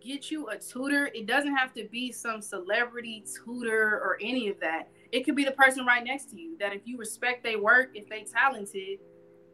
get 0.01 0.29
you 0.29 0.50
a 0.50 0.57
tutor. 0.57 1.10
It 1.13 1.27
doesn't 1.27 1.55
have 1.55 1.74
to 1.75 1.88
be 1.89 2.12
some 2.12 2.41
celebrity 2.41 3.24
tutor 3.24 4.01
or 4.03 4.17
any 4.22 4.50
of 4.50 4.60
that. 4.60 4.89
It 5.12 5.24
could 5.24 5.36
be 5.36 5.45
the 5.45 5.51
person 5.51 5.86
right 5.86 6.03
next 6.03 6.31
to 6.31 6.39
you 6.39 6.57
that 6.57 6.74
if 6.74 6.81
you 6.86 6.98
respect 6.98 7.43
their 7.43 7.62
work, 7.62 7.91
if 7.93 8.10
they 8.10 8.24
talented, 8.24 9.00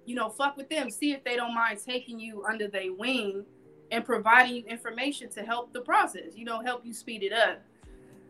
you 0.05 0.15
know, 0.15 0.29
fuck 0.29 0.57
with 0.57 0.69
them. 0.69 0.89
See 0.89 1.11
if 1.11 1.23
they 1.23 1.35
don't 1.35 1.53
mind 1.53 1.79
taking 1.85 2.19
you 2.19 2.45
under 2.49 2.67
their 2.67 2.93
wing 2.93 3.45
and 3.91 4.05
providing 4.05 4.55
you 4.55 4.63
information 4.65 5.29
to 5.29 5.41
help 5.41 5.73
the 5.73 5.81
process, 5.81 6.35
you 6.35 6.45
know, 6.45 6.61
help 6.61 6.85
you 6.85 6.93
speed 6.93 7.23
it 7.23 7.33
up. 7.33 7.61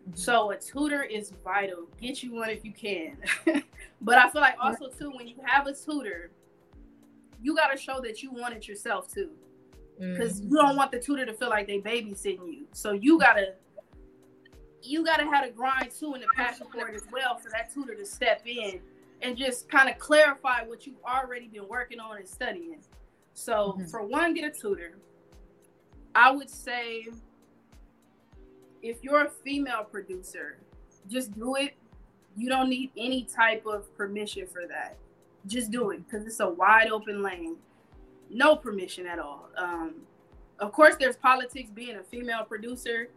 Mm-hmm. 0.09 0.15
So 0.15 0.51
a 0.51 0.57
tutor 0.57 1.03
is 1.03 1.31
vital. 1.43 1.87
Get 1.99 2.23
you 2.23 2.33
one 2.33 2.49
if 2.49 2.63
you 2.63 2.71
can. 2.71 3.17
but 4.01 4.17
I 4.17 4.29
feel 4.29 4.41
like 4.41 4.55
also 4.61 4.87
too, 4.87 5.11
when 5.11 5.27
you 5.27 5.35
have 5.43 5.67
a 5.67 5.73
tutor, 5.73 6.31
you 7.41 7.55
gotta 7.55 7.77
show 7.77 7.99
that 8.01 8.21
you 8.21 8.31
want 8.31 8.53
it 8.53 8.67
yourself 8.67 9.11
too. 9.13 9.31
Because 9.99 10.39
mm-hmm. 10.39 10.51
you 10.51 10.57
don't 10.57 10.77
want 10.77 10.91
the 10.91 10.99
tutor 10.99 11.25
to 11.25 11.33
feel 11.33 11.49
like 11.49 11.67
they 11.67 11.79
babysitting 11.79 12.47
you. 12.47 12.65
So 12.71 12.93
you 12.93 13.19
gotta 13.19 13.55
you 14.81 15.03
gotta 15.03 15.25
have 15.25 15.45
a 15.45 15.51
grind 15.51 15.91
too 15.91 16.13
and 16.13 16.23
the 16.23 16.27
passion 16.35 16.67
for 16.71 16.87
it 16.87 16.95
as 16.95 17.03
well 17.11 17.37
for 17.37 17.49
that 17.49 17.73
tutor 17.73 17.95
to 17.95 18.05
step 18.05 18.41
in 18.45 18.79
and 19.21 19.37
just 19.37 19.69
kind 19.69 19.89
of 19.89 19.99
clarify 19.99 20.63
what 20.63 20.87
you've 20.87 21.03
already 21.05 21.47
been 21.47 21.67
working 21.67 21.99
on 21.99 22.17
and 22.17 22.27
studying. 22.27 22.79
So, 23.33 23.75
mm-hmm. 23.77 23.85
for 23.85 24.03
one, 24.03 24.33
get 24.33 24.45
a 24.45 24.57
tutor. 24.57 24.97
I 26.19 26.31
would 26.31 26.49
say 26.49 27.07
if 28.81 28.97
you're 29.03 29.25
a 29.25 29.29
female 29.29 29.85
producer, 29.85 30.57
just 31.09 31.33
do 31.33 31.55
it. 31.55 31.75
You 32.35 32.49
don't 32.49 32.69
need 32.69 32.91
any 32.97 33.23
type 33.23 33.65
of 33.65 33.95
permission 33.97 34.45
for 34.47 34.67
that. 34.67 34.97
Just 35.47 35.71
do 35.71 35.91
it 35.91 36.01
because 36.05 36.25
it's 36.27 36.41
a 36.41 36.49
wide 36.49 36.89
open 36.91 37.23
lane. 37.23 37.55
No 38.29 38.55
permission 38.55 39.07
at 39.07 39.17
all. 39.19 39.49
Um, 39.57 39.95
Of 40.59 40.73
course, 40.73 40.95
there's 40.99 41.15
politics 41.15 41.69
being 41.73 41.95
a 41.95 42.03
female 42.03 42.43
producer, 42.43 43.07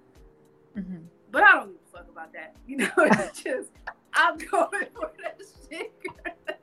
Mhm. 0.76 1.02
but 1.32 1.42
I 1.42 1.50
don't 1.54 1.72
give 1.72 1.80
a 1.92 1.98
fuck 1.98 2.08
about 2.08 2.32
that. 2.34 2.54
You 2.68 2.76
know, 2.76 2.90
it's 2.98 3.42
just 3.48 3.70
I'm 4.14 4.38
going 4.38 4.86
for 4.94 5.10
that 5.22 5.40
shit. 5.68 5.92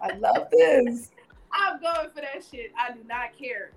I 0.01 0.13
love 0.15 0.47
this. 0.51 1.11
I'm 1.51 1.81
going 1.81 2.09
for 2.11 2.21
that 2.21 2.45
shit. 2.49 2.71
I 2.77 2.93
do 2.93 3.03
not 3.05 3.37
care. 3.37 3.71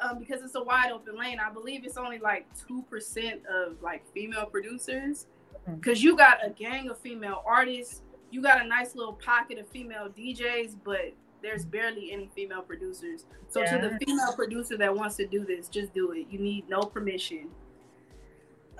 Um, 0.00 0.18
because 0.18 0.42
it's 0.42 0.54
a 0.54 0.62
wide 0.62 0.92
open 0.92 1.18
lane. 1.18 1.38
I 1.40 1.50
believe 1.50 1.84
it's 1.84 1.96
only 1.96 2.18
like 2.18 2.46
two 2.66 2.82
percent 2.82 3.42
of 3.46 3.82
like 3.82 4.06
female 4.12 4.46
producers. 4.46 5.26
Mhm. 5.68 5.82
Cause 5.82 6.02
you 6.02 6.16
got 6.16 6.38
a 6.44 6.50
gang 6.50 6.88
of 6.88 6.98
female 6.98 7.42
artists, 7.44 8.02
you 8.30 8.40
got 8.42 8.64
a 8.64 8.68
nice 8.68 8.94
little 8.94 9.14
pocket 9.14 9.58
of 9.58 9.66
female 9.68 10.08
DJs, 10.08 10.76
but 10.84 11.12
there's 11.42 11.64
barely 11.64 12.12
any 12.12 12.30
female 12.34 12.62
producers. 12.62 13.26
So 13.48 13.64
to 13.64 13.78
the 13.78 14.04
female 14.04 14.32
producer 14.34 14.76
that 14.76 14.94
wants 14.94 15.16
to 15.16 15.26
do 15.26 15.44
this, 15.44 15.68
just 15.68 15.94
do 15.94 16.12
it. 16.12 16.26
You 16.30 16.38
need 16.38 16.68
no 16.68 16.80
permission. 16.80 17.48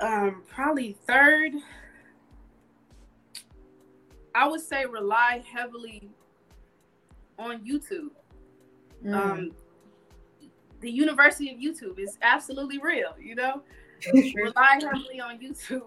Um, 0.01 0.43
probably 0.49 0.97
third, 1.07 1.53
I 4.35 4.47
would 4.47 4.61
say 4.61 4.85
rely 4.87 5.43
heavily 5.53 6.11
on 7.39 7.65
YouTube. 7.65 8.11
Mm. 9.05 9.15
Um, 9.15 9.51
the 10.80 10.90
University 10.90 11.50
of 11.50 11.58
YouTube 11.58 11.99
is 11.99 12.18
absolutely 12.23 12.78
real, 12.78 13.14
you 13.20 13.35
know. 13.35 13.62
Rely 14.12 14.78
heavily 14.80 15.20
on 15.20 15.38
YouTube. 15.38 15.82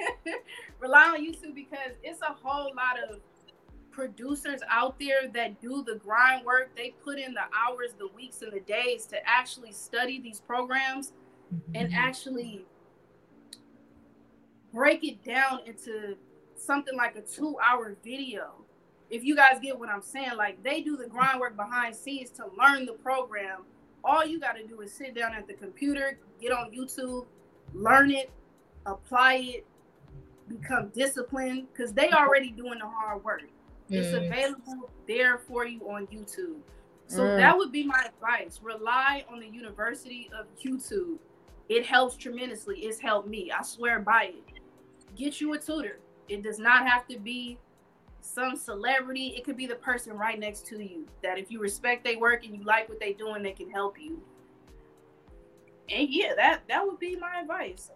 Rely 0.80 1.08
on 1.08 1.24
YouTube 1.24 1.54
because 1.54 1.92
it's 2.02 2.22
a 2.22 2.34
whole 2.42 2.72
lot 2.74 2.96
of 3.10 3.20
producers 3.90 4.60
out 4.70 4.98
there 4.98 5.28
that 5.32 5.60
do 5.60 5.82
the 5.82 5.96
grind 5.96 6.44
work. 6.44 6.74
They 6.76 6.94
put 7.02 7.18
in 7.18 7.34
the 7.34 7.40
hours, 7.40 7.92
the 7.98 8.08
weeks, 8.08 8.42
and 8.42 8.52
the 8.52 8.60
days 8.60 9.06
to 9.06 9.16
actually 9.26 9.72
study 9.72 10.20
these 10.20 10.40
programs 10.40 11.12
mm-hmm. 11.54 11.72
and 11.74 11.94
actually 11.94 12.64
break 14.72 15.02
it 15.04 15.24
down 15.24 15.60
into 15.66 16.16
something 16.56 16.96
like 16.96 17.16
a 17.16 17.22
two 17.22 17.56
hour 17.66 17.96
video. 18.04 18.52
If 19.08 19.24
you 19.24 19.36
guys 19.36 19.58
get 19.62 19.78
what 19.78 19.88
I'm 19.88 20.02
saying, 20.02 20.36
like 20.36 20.62
they 20.62 20.82
do 20.82 20.96
the 20.96 21.06
grind 21.06 21.40
work 21.40 21.56
behind 21.56 21.94
scenes 21.94 22.30
to 22.32 22.44
learn 22.58 22.86
the 22.86 22.92
program. 22.92 23.62
All 24.04 24.24
you 24.24 24.38
got 24.38 24.52
to 24.56 24.66
do 24.66 24.80
is 24.80 24.92
sit 24.92 25.14
down 25.14 25.34
at 25.34 25.46
the 25.46 25.54
computer, 25.54 26.18
get 26.40 26.52
on 26.52 26.70
YouTube, 26.70 27.26
learn 27.74 28.10
it, 28.10 28.30
apply 28.86 29.34
it, 29.34 29.66
become 30.48 30.88
disciplined 30.94 31.66
because 31.72 31.92
they 31.92 32.10
already 32.12 32.50
doing 32.50 32.78
the 32.78 32.86
hard 32.86 33.24
work. 33.24 33.42
It's 33.90 34.08
Mm. 34.08 34.26
available 34.28 34.90
there 35.06 35.38
for 35.38 35.64
you 35.66 35.88
on 35.90 36.06
YouTube. 36.08 36.60
So 37.08 37.22
Mm. 37.22 37.36
that 37.36 37.56
would 37.56 37.72
be 37.72 37.84
my 37.84 38.04
advice. 38.04 38.60
Rely 38.62 39.24
on 39.28 39.40
the 39.40 39.46
University 39.48 40.30
of 40.36 40.46
YouTube. 40.56 41.18
It 41.68 41.84
helps 41.86 42.16
tremendously. 42.16 42.80
It's 42.80 43.00
helped 43.00 43.28
me. 43.28 43.50
I 43.50 43.62
swear 43.62 44.00
by 44.00 44.24
it. 44.36 44.44
Get 45.16 45.40
you 45.40 45.52
a 45.54 45.58
tutor. 45.58 45.98
It 46.28 46.42
does 46.42 46.58
not 46.58 46.86
have 46.86 47.06
to 47.08 47.18
be 47.18 47.58
some 48.26 48.56
celebrity. 48.56 49.34
It 49.36 49.44
could 49.44 49.56
be 49.56 49.66
the 49.66 49.76
person 49.76 50.16
right 50.16 50.38
next 50.38 50.66
to 50.66 50.82
you 50.82 51.06
that 51.22 51.38
if 51.38 51.50
you 51.50 51.60
respect 51.60 52.04
their 52.04 52.18
work 52.18 52.44
and 52.44 52.56
you 52.56 52.64
like 52.64 52.88
what 52.88 53.00
they're 53.00 53.14
doing, 53.14 53.42
they 53.42 53.52
can 53.52 53.70
help 53.70 53.98
you. 53.98 54.22
And 55.88 56.08
yeah, 56.10 56.34
that 56.34 56.62
that 56.68 56.84
would 56.84 56.98
be 56.98 57.16
my 57.16 57.40
advice. 57.40 57.90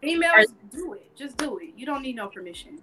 Females, 0.00 0.46
do 0.70 0.94
it. 0.94 1.14
Just 1.14 1.36
do 1.36 1.58
it. 1.58 1.74
You 1.76 1.86
don't 1.86 2.02
need 2.02 2.16
no 2.16 2.28
permission. 2.28 2.80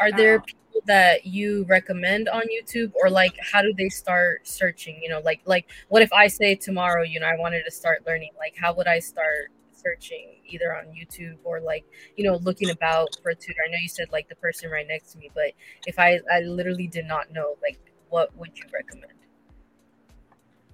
Are 0.00 0.10
there 0.12 0.36
Uh, 0.36 0.42
people 0.42 0.80
that 0.86 1.26
you 1.26 1.64
recommend 1.68 2.28
on 2.28 2.42
YouTube, 2.44 2.92
or 3.02 3.10
like 3.10 3.34
how 3.52 3.62
do 3.62 3.74
they 3.76 3.88
start 3.88 4.46
searching? 4.46 5.00
You 5.02 5.10
know, 5.10 5.20
like 5.20 5.40
like 5.44 5.68
what 5.88 6.02
if 6.02 6.12
I 6.12 6.28
say 6.28 6.54
tomorrow, 6.54 7.02
you 7.02 7.20
know, 7.20 7.26
I 7.26 7.36
wanted 7.36 7.64
to 7.64 7.70
start 7.70 8.06
learning, 8.06 8.30
like 8.38 8.56
how 8.56 8.72
would 8.74 8.86
I 8.86 9.00
start 9.00 9.50
searching 9.78 10.40
either 10.46 10.74
on 10.74 10.86
YouTube 10.86 11.38
or 11.44 11.60
like 11.60 11.84
you 12.16 12.24
know 12.24 12.36
looking 12.36 12.70
about 12.70 13.08
for 13.22 13.30
a 13.30 13.34
tutor? 13.34 13.60
I 13.66 13.70
know 13.70 13.78
you 13.80 13.88
said 13.88 14.08
like 14.12 14.28
the 14.28 14.36
person 14.36 14.70
right 14.70 14.86
next 14.86 15.12
to 15.12 15.18
me, 15.18 15.30
but 15.34 15.52
if 15.86 15.98
I 15.98 16.20
I 16.32 16.40
literally 16.40 16.86
did 16.86 17.06
not 17.06 17.32
know, 17.32 17.56
like 17.62 17.78
what 18.08 18.34
would 18.36 18.56
you 18.58 18.64
recommend? 18.72 19.12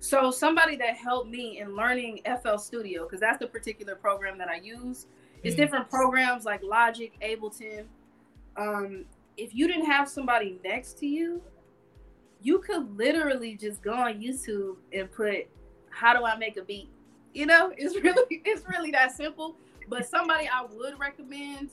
So 0.00 0.30
somebody 0.30 0.76
that 0.76 0.96
helped 0.96 1.30
me 1.30 1.60
in 1.60 1.74
learning 1.74 2.20
FL 2.42 2.58
Studio, 2.58 3.04
because 3.04 3.20
that's 3.20 3.38
the 3.38 3.46
particular 3.46 3.94
program 3.94 4.36
that 4.38 4.48
I 4.48 4.56
use. 4.56 5.06
It's 5.42 5.54
Mm. 5.54 5.58
different 5.58 5.90
programs 5.90 6.44
like 6.44 6.62
Logic, 6.62 7.12
Ableton. 7.22 7.86
Um, 8.56 9.06
if 9.36 9.54
you 9.54 9.66
didn't 9.66 9.86
have 9.86 10.08
somebody 10.08 10.60
next 10.62 10.98
to 10.98 11.06
you, 11.06 11.42
you 12.42 12.58
could 12.58 12.96
literally 12.96 13.56
just 13.56 13.82
go 13.82 13.94
on 13.94 14.20
YouTube 14.20 14.76
and 14.92 15.10
put 15.10 15.46
how 15.88 16.12
do 16.12 16.24
I 16.24 16.36
make 16.36 16.56
a 16.56 16.62
beat? 16.62 16.90
You 17.34 17.46
know, 17.46 17.72
it's 17.76 17.96
really 18.02 18.42
it's 18.44 18.66
really 18.66 18.90
that 18.92 19.12
simple. 19.12 19.56
But 19.88 20.08
somebody 20.08 20.48
I 20.48 20.64
would 20.64 20.98
recommend 20.98 21.70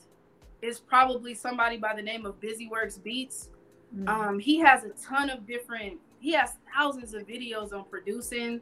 is 0.62 0.80
probably 0.80 1.34
somebody 1.34 1.78
by 1.78 1.96
the 1.96 2.02
name 2.02 2.26
of 2.26 2.40
BusyWorks 2.42 3.02
Beats. 3.02 3.50
Mm. 3.96 4.10
Um, 4.10 4.40
he 4.40 4.60
has 4.60 4.84
a 4.84 4.90
ton 4.90 5.30
of 5.30 5.48
different. 5.48 5.98
He 6.20 6.34
has 6.34 6.54
thousands 6.76 7.14
of 7.14 7.26
videos 7.26 7.74
on 7.74 7.86
producing. 7.86 8.62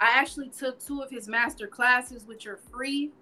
I 0.00 0.10
actually 0.18 0.48
took 0.48 0.84
two 0.84 1.02
of 1.02 1.10
his 1.10 1.28
master 1.28 1.66
classes, 1.66 2.26
which 2.26 2.46
are 2.46 2.58
free. 2.70 3.12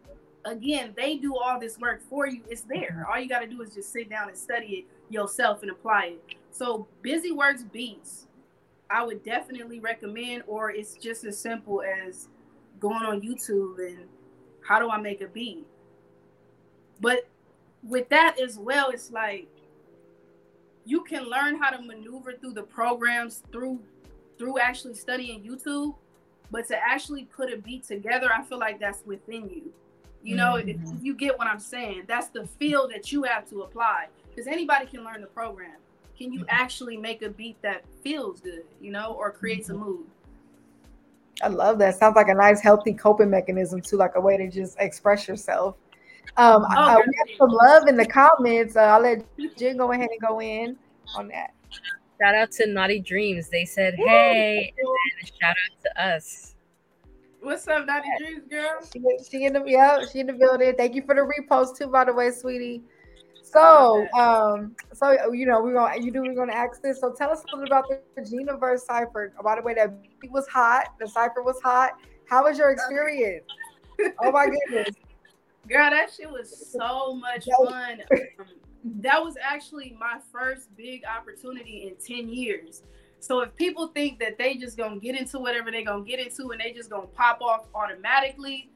Again, 0.44 0.92
they 0.96 1.16
do 1.16 1.36
all 1.36 1.58
this 1.58 1.78
work 1.78 2.02
for 2.08 2.26
you. 2.26 2.42
It's 2.48 2.62
there. 2.62 3.06
All 3.10 3.18
you 3.18 3.28
got 3.28 3.40
to 3.40 3.46
do 3.46 3.62
is 3.62 3.74
just 3.74 3.92
sit 3.92 4.10
down 4.10 4.28
and 4.28 4.36
study 4.36 4.66
it 4.66 5.12
yourself 5.12 5.62
and 5.62 5.70
apply 5.70 6.14
it. 6.14 6.36
So, 6.50 6.86
BusyWorks 7.04 7.70
Beats, 7.72 8.26
I 8.90 9.04
would 9.04 9.22
definitely 9.24 9.80
recommend, 9.80 10.44
or 10.46 10.70
it's 10.70 10.94
just 10.94 11.24
as 11.24 11.38
simple 11.38 11.82
as 11.82 12.28
going 12.80 13.04
on 13.04 13.20
YouTube 13.20 13.78
and 13.78 14.08
how 14.66 14.78
do 14.78 14.90
I 14.90 15.00
make 15.00 15.20
a 15.20 15.28
beat. 15.28 15.66
But 17.00 17.28
with 17.82 18.08
that 18.08 18.40
as 18.40 18.58
well, 18.58 18.90
it's 18.90 19.10
like 19.10 19.48
you 20.84 21.02
can 21.02 21.24
learn 21.24 21.56
how 21.56 21.70
to 21.70 21.82
maneuver 21.82 22.34
through 22.34 22.54
the 22.54 22.62
programs 22.62 23.42
through 23.52 23.80
through 24.38 24.58
actually 24.58 24.94
studying 24.94 25.42
YouTube, 25.42 25.94
but 26.50 26.66
to 26.68 26.76
actually 26.76 27.24
put 27.24 27.52
a 27.52 27.56
beat 27.56 27.84
together, 27.84 28.30
I 28.32 28.42
feel 28.42 28.58
like 28.58 28.80
that's 28.80 29.04
within 29.06 29.48
you. 29.48 29.72
You 30.22 30.36
know, 30.36 30.56
if 30.56 30.66
Mhm. 30.76 31.04
you 31.04 31.14
get 31.14 31.38
what 31.38 31.46
I'm 31.46 31.60
saying, 31.60 32.04
that's 32.06 32.28
the 32.28 32.46
feel 32.46 32.88
that 32.88 33.12
you 33.12 33.22
have 33.24 33.48
to 33.50 33.62
apply. 33.62 34.08
Because 34.28 34.46
anybody 34.46 34.86
can 34.86 35.04
learn 35.04 35.20
the 35.20 35.26
program. 35.26 35.76
Can 36.18 36.32
you 36.32 36.44
actually 36.48 36.96
make 36.96 37.22
a 37.22 37.28
beat 37.28 37.60
that 37.62 37.84
feels 38.02 38.40
good, 38.40 38.64
you 38.80 38.90
know, 38.90 39.12
or 39.12 39.30
creates 39.30 39.68
a 39.68 39.74
mood? 39.74 40.06
I 41.42 41.48
love 41.48 41.78
that. 41.80 41.96
Sounds 41.98 42.16
like 42.16 42.28
a 42.28 42.34
nice, 42.34 42.60
healthy 42.60 42.92
coping 42.94 43.30
mechanism 43.30 43.80
too, 43.80 43.96
like 43.96 44.12
a 44.16 44.20
way 44.20 44.36
to 44.36 44.48
just 44.48 44.76
express 44.78 45.26
yourself. 45.28 45.76
Um, 46.36 46.64
Oh, 46.76 46.80
we 46.80 46.86
definitely. 46.86 47.14
have 47.18 47.28
some 47.38 47.50
love 47.50 47.88
in 47.88 47.96
the 47.96 48.06
comments. 48.06 48.76
Uh, 48.76 48.80
I'll 48.80 49.00
let 49.02 49.24
Jen 49.56 49.76
go 49.76 49.92
ahead 49.92 50.08
and 50.10 50.20
go 50.20 50.40
in 50.40 50.76
on 51.16 51.28
that. 51.28 51.52
Shout 52.20 52.34
out 52.34 52.50
to 52.52 52.66
Naughty 52.66 53.00
Dreams. 53.00 53.48
They 53.48 53.64
said, 53.64 53.94
Woo! 53.98 54.06
"Hey," 54.06 54.72
and 55.20 55.28
shout 55.40 55.50
out 55.50 55.82
to 55.82 56.02
us. 56.02 56.54
What's 57.40 57.68
up, 57.68 57.86
Naughty 57.86 58.08
Dreams, 58.18 58.44
girl? 58.48 58.78
She, 58.90 59.02
she 59.28 59.44
in 59.44 59.52
the 59.52 59.62
yeah, 59.66 60.04
she 60.10 60.20
in 60.20 60.26
the 60.28 60.32
building. 60.32 60.72
Thank 60.78 60.94
you 60.94 61.02
for 61.04 61.14
the 61.14 61.20
repost 61.20 61.76
too, 61.76 61.88
by 61.88 62.04
the 62.04 62.12
way, 62.12 62.30
sweetie. 62.30 62.82
So, 63.54 64.08
um, 64.18 64.74
so 64.92 65.32
you 65.32 65.46
know, 65.46 65.62
we're 65.62 65.74
gonna 65.74 65.96
you 66.00 66.12
we 66.12 66.28
were 66.28 66.34
gonna 66.34 66.52
ask 66.52 66.82
this. 66.82 67.00
So 67.00 67.12
tell 67.12 67.30
us 67.30 67.44
a 67.44 67.56
little 67.56 67.64
about 67.64 67.88
the 67.88 68.20
Geniverse 68.20 68.80
cipher. 68.80 69.32
By 69.42 69.54
the 69.54 69.62
way, 69.62 69.74
that 69.74 70.20
beat 70.20 70.32
was 70.32 70.48
hot. 70.48 70.86
The 70.98 71.06
cipher 71.06 71.40
was 71.42 71.60
hot. 71.62 71.92
How 72.28 72.44
was 72.44 72.58
your 72.58 72.70
experience? 72.70 73.46
Oh 74.20 74.32
my 74.32 74.46
goodness. 74.46 74.96
Girl, 75.68 75.88
that 75.88 76.10
shit 76.12 76.28
was 76.28 76.72
so 76.72 77.14
much 77.14 77.46
fun. 77.64 78.02
Um, 78.12 78.46
that 78.96 79.22
was 79.22 79.36
actually 79.40 79.96
my 79.98 80.18
first 80.32 80.74
big 80.76 81.04
opportunity 81.04 81.86
in 81.86 81.94
10 82.04 82.28
years. 82.28 82.82
So 83.20 83.40
if 83.40 83.54
people 83.56 83.86
think 83.88 84.18
that 84.18 84.36
they 84.36 84.56
just 84.56 84.76
gonna 84.76 84.98
get 84.98 85.16
into 85.16 85.38
whatever 85.38 85.70
they 85.70 85.84
gonna 85.84 86.04
get 86.04 86.18
into 86.18 86.50
and 86.50 86.60
they 86.60 86.72
just 86.72 86.90
gonna 86.90 87.06
pop 87.06 87.40
off 87.40 87.66
automatically, 87.74 88.70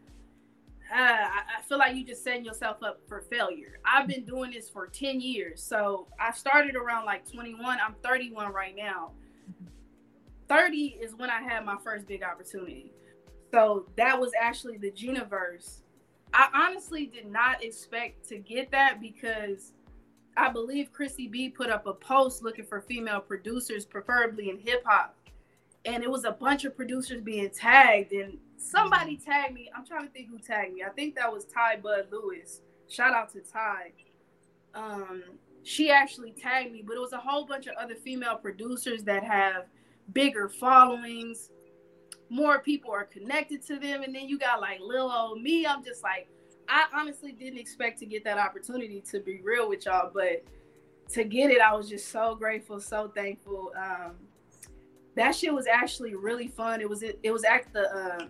uh, 0.91 0.97
I, 0.97 1.63
feel 1.69 1.79
like 1.79 1.95
you 1.97 2.05
just 2.05 2.25
setting 2.25 2.45
yourself 2.45 2.83
up 2.83 3.01
for 3.07 3.21
failure. 3.21 3.79
I've 3.85 4.09
been 4.09 4.25
doing 4.25 4.53
this 4.53 4.71
for 4.71 4.87
10 4.87 5.21
years. 5.21 5.63
So 5.63 6.09
I 6.19 6.33
started 6.33 6.77
around 6.77 7.05
like 7.05 7.31
21. 7.31 7.79
I'm 7.85 7.95
31 8.03 8.53
right 8.53 8.75
now. 8.75 9.13
30 10.49 10.99
is 11.01 11.15
when 11.15 11.29
I 11.29 11.43
had 11.43 11.65
my 11.65 11.77
first 11.85 12.07
big 12.07 12.23
opportunity. 12.23 12.93
So 13.53 13.87
that 13.97 14.19
was 14.19 14.33
actually 14.41 14.79
the 14.79 14.91
Geniverse. 14.91 15.81
I 16.33 16.49
honestly 16.55 17.07
did 17.07 17.31
not 17.31 17.63
expect 17.63 18.27
to 18.29 18.39
get 18.39 18.71
that 18.71 19.01
because 19.01 19.73
I 20.37 20.51
believe 20.51 20.93
Chrissy 20.93 21.29
B 21.29 21.51
put 21.51 21.69
up 21.69 21.87
a 21.87 21.93
post 21.93 22.43
looking 22.43 22.65
for 22.65 22.81
female 22.81 23.21
producers, 23.21 23.85
preferably 23.85 24.51
in 24.51 24.59
hip 24.59 24.83
hop. 24.87 25.18
And 25.85 26.03
it 26.03 26.11
was 26.11 26.25
a 26.25 26.33
bunch 26.33 26.65
of 26.65 26.77
producers 26.77 27.21
being 27.23 27.51
tagged, 27.51 28.13
and 28.13 28.39
somebody 28.57 29.17
tagged 29.17 29.55
me. 29.55 29.71
I'm 29.75 29.87
trying 29.87 30.07
to 30.07 30.13
think 30.13 30.29
who 30.29 30.39
tagged 30.39 30.75
me. 30.75 30.83
I 30.83 30.91
think 30.91 31.15
that 31.15 31.33
was 31.33 31.45
Ty 31.47 31.77
Bud 31.77 32.09
Lewis. 32.11 32.61
Shout 32.89 33.15
out 33.15 33.31
to 33.33 33.41
Ty. 33.41 33.93
Um, 34.75 35.23
she 35.63 35.91
actually 35.91 36.33
tagged 36.33 36.73
me, 36.73 36.83
but 36.87 36.97
it 36.97 37.01
was 37.01 37.13
a 37.13 37.19
whole 37.19 37.47
bunch 37.47 37.67
of 37.67 37.75
other 37.77 37.95
female 37.95 38.37
producers 38.37 39.03
that 39.05 39.25
have 39.25 39.67
bigger 40.13 40.49
followings. 40.49 41.51
more 42.31 42.59
people 42.61 42.91
are 42.93 43.05
connected 43.05 43.65
to 43.67 43.79
them. 43.79 44.03
And 44.03 44.15
then 44.15 44.29
you 44.29 44.39
got 44.39 44.61
like 44.61 44.81
lil 44.81 45.11
old 45.11 45.43
me. 45.43 45.67
I'm 45.67 45.85
just 45.85 46.03
like, 46.03 46.29
I 46.69 46.85
honestly 46.95 47.33
didn't 47.33 47.59
expect 47.59 47.99
to 48.01 48.07
get 48.07 48.25
that 48.25 48.39
opportunity 48.39 49.03
to 49.11 49.21
be 49.21 49.41
real 49.43 49.69
with 49.69 49.87
y'all, 49.87 50.11
but 50.13 50.45
to 51.13 51.25
get 51.25 51.51
it, 51.51 51.61
I 51.61 51.75
was 51.75 51.89
just 51.89 52.09
so 52.09 52.35
grateful, 52.35 52.81
so 52.81 53.11
thankful. 53.15 53.73
Um, 53.77 54.17
that 55.19 55.35
shit 55.35 55.53
was 55.53 55.67
actually 55.67 56.15
really 56.15 56.49
fun. 56.49 56.81
It 56.81 56.89
was 56.89 57.03
it, 57.03 57.19
it 57.23 57.31
was 57.31 57.45
at 57.45 57.73
the 57.73 57.91
uh, 57.91 58.27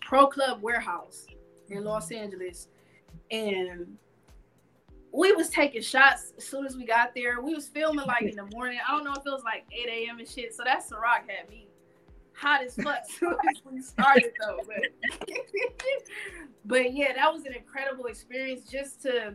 Pro 0.00 0.26
Club 0.26 0.62
Warehouse 0.62 1.26
in 1.68 1.84
Los 1.84 2.10
Angeles, 2.10 2.68
and 3.30 3.96
we 5.12 5.32
was 5.32 5.48
taking 5.48 5.82
shots 5.82 6.32
as 6.36 6.46
soon 6.46 6.66
as 6.66 6.76
we 6.76 6.84
got 6.84 7.14
there. 7.14 7.40
We 7.40 7.54
was 7.54 7.68
filming 7.68 8.06
like 8.06 8.22
in 8.22 8.36
the 8.36 8.46
morning. 8.52 8.78
I 8.86 8.92
don't 8.92 9.04
know 9.04 9.12
if 9.12 9.26
it 9.26 9.30
was 9.30 9.42
like 9.44 9.64
8 9.72 9.88
a.m. 9.88 10.18
and 10.18 10.28
shit. 10.28 10.54
So 10.54 10.62
that 10.64 10.82
Ciroc 10.88 11.28
had 11.28 11.48
me 11.50 11.66
hot 12.32 12.62
as 12.62 12.74
fuck 12.76 12.98
as 13.08 13.14
soon 13.16 13.32
as 13.32 13.62
we 13.70 13.82
started 13.82 14.32
though. 14.40 14.60
But, 14.66 15.28
but 16.64 16.92
yeah, 16.92 17.12
that 17.14 17.32
was 17.32 17.44
an 17.44 17.54
incredible 17.54 18.06
experience 18.06 18.68
just 18.70 19.02
to 19.02 19.34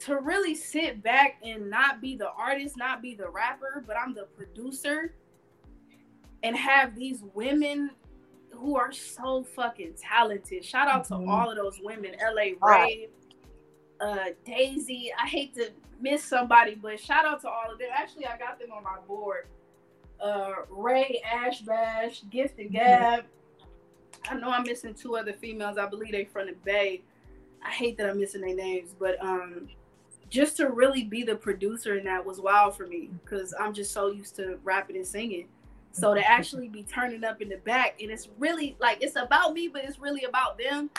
to 0.00 0.18
really 0.18 0.54
sit 0.54 1.02
back 1.02 1.40
and 1.42 1.70
not 1.70 2.00
be 2.00 2.16
the 2.16 2.30
artist, 2.30 2.76
not 2.76 3.02
be 3.02 3.14
the 3.14 3.28
rapper, 3.28 3.82
but 3.86 3.96
I'm 3.96 4.14
the 4.14 4.26
producer 4.36 5.14
and 6.42 6.56
have 6.56 6.94
these 6.94 7.22
women 7.34 7.90
who 8.50 8.76
are 8.76 8.92
so 8.92 9.42
fucking 9.42 9.94
talented. 10.00 10.64
Shout 10.64 10.88
out 10.88 11.08
mm-hmm. 11.08 11.24
to 11.24 11.30
all 11.30 11.50
of 11.50 11.56
those 11.56 11.80
women, 11.82 12.12
LA 12.20 12.52
Ray, 12.66 13.08
uh, 14.00 14.30
Daisy. 14.44 15.12
I 15.18 15.26
hate 15.26 15.54
to 15.56 15.70
miss 16.00 16.22
somebody, 16.24 16.74
but 16.74 17.00
shout 17.00 17.24
out 17.24 17.40
to 17.42 17.48
all 17.48 17.72
of 17.72 17.78
them. 17.78 17.88
Actually, 17.92 18.26
I 18.26 18.36
got 18.38 18.58
them 18.58 18.72
on 18.72 18.82
my 18.82 18.98
board. 19.06 19.46
Uh, 20.20 20.52
Ray, 20.70 21.20
Ash 21.30 21.60
Bash, 21.60 22.22
Gifted 22.30 22.72
Gab. 22.72 23.24
I 24.28 24.34
know 24.34 24.50
I'm 24.50 24.64
missing 24.64 24.94
two 24.94 25.16
other 25.16 25.32
females. 25.32 25.78
I 25.78 25.86
believe 25.86 26.12
they 26.12 26.24
from 26.24 26.46
the 26.46 26.54
Bay. 26.64 27.02
I 27.64 27.70
hate 27.70 27.98
that 27.98 28.08
I'm 28.08 28.18
missing 28.18 28.40
their 28.40 28.54
names, 28.54 28.94
but 28.98 29.22
um, 29.22 29.68
just 30.28 30.56
to 30.56 30.68
really 30.68 31.04
be 31.04 31.22
the 31.22 31.36
producer 31.36 31.96
in 31.96 32.04
that 32.04 32.24
was 32.24 32.40
wild 32.40 32.76
for 32.76 32.86
me 32.86 33.10
because 33.22 33.54
I'm 33.58 33.72
just 33.72 33.92
so 33.92 34.08
used 34.08 34.36
to 34.36 34.58
rapping 34.64 34.96
and 34.96 35.06
singing. 35.06 35.48
So 35.92 36.12
to 36.12 36.20
actually 36.20 36.68
be 36.68 36.82
turning 36.82 37.24
up 37.24 37.40
in 37.40 37.48
the 37.48 37.56
back 37.58 38.02
and 38.02 38.10
it's 38.10 38.28
really 38.38 38.76
like 38.80 38.98
it's 39.00 39.16
about 39.16 39.54
me, 39.54 39.68
but 39.68 39.84
it's 39.84 39.98
really 39.98 40.24
about 40.24 40.58
them. 40.58 40.90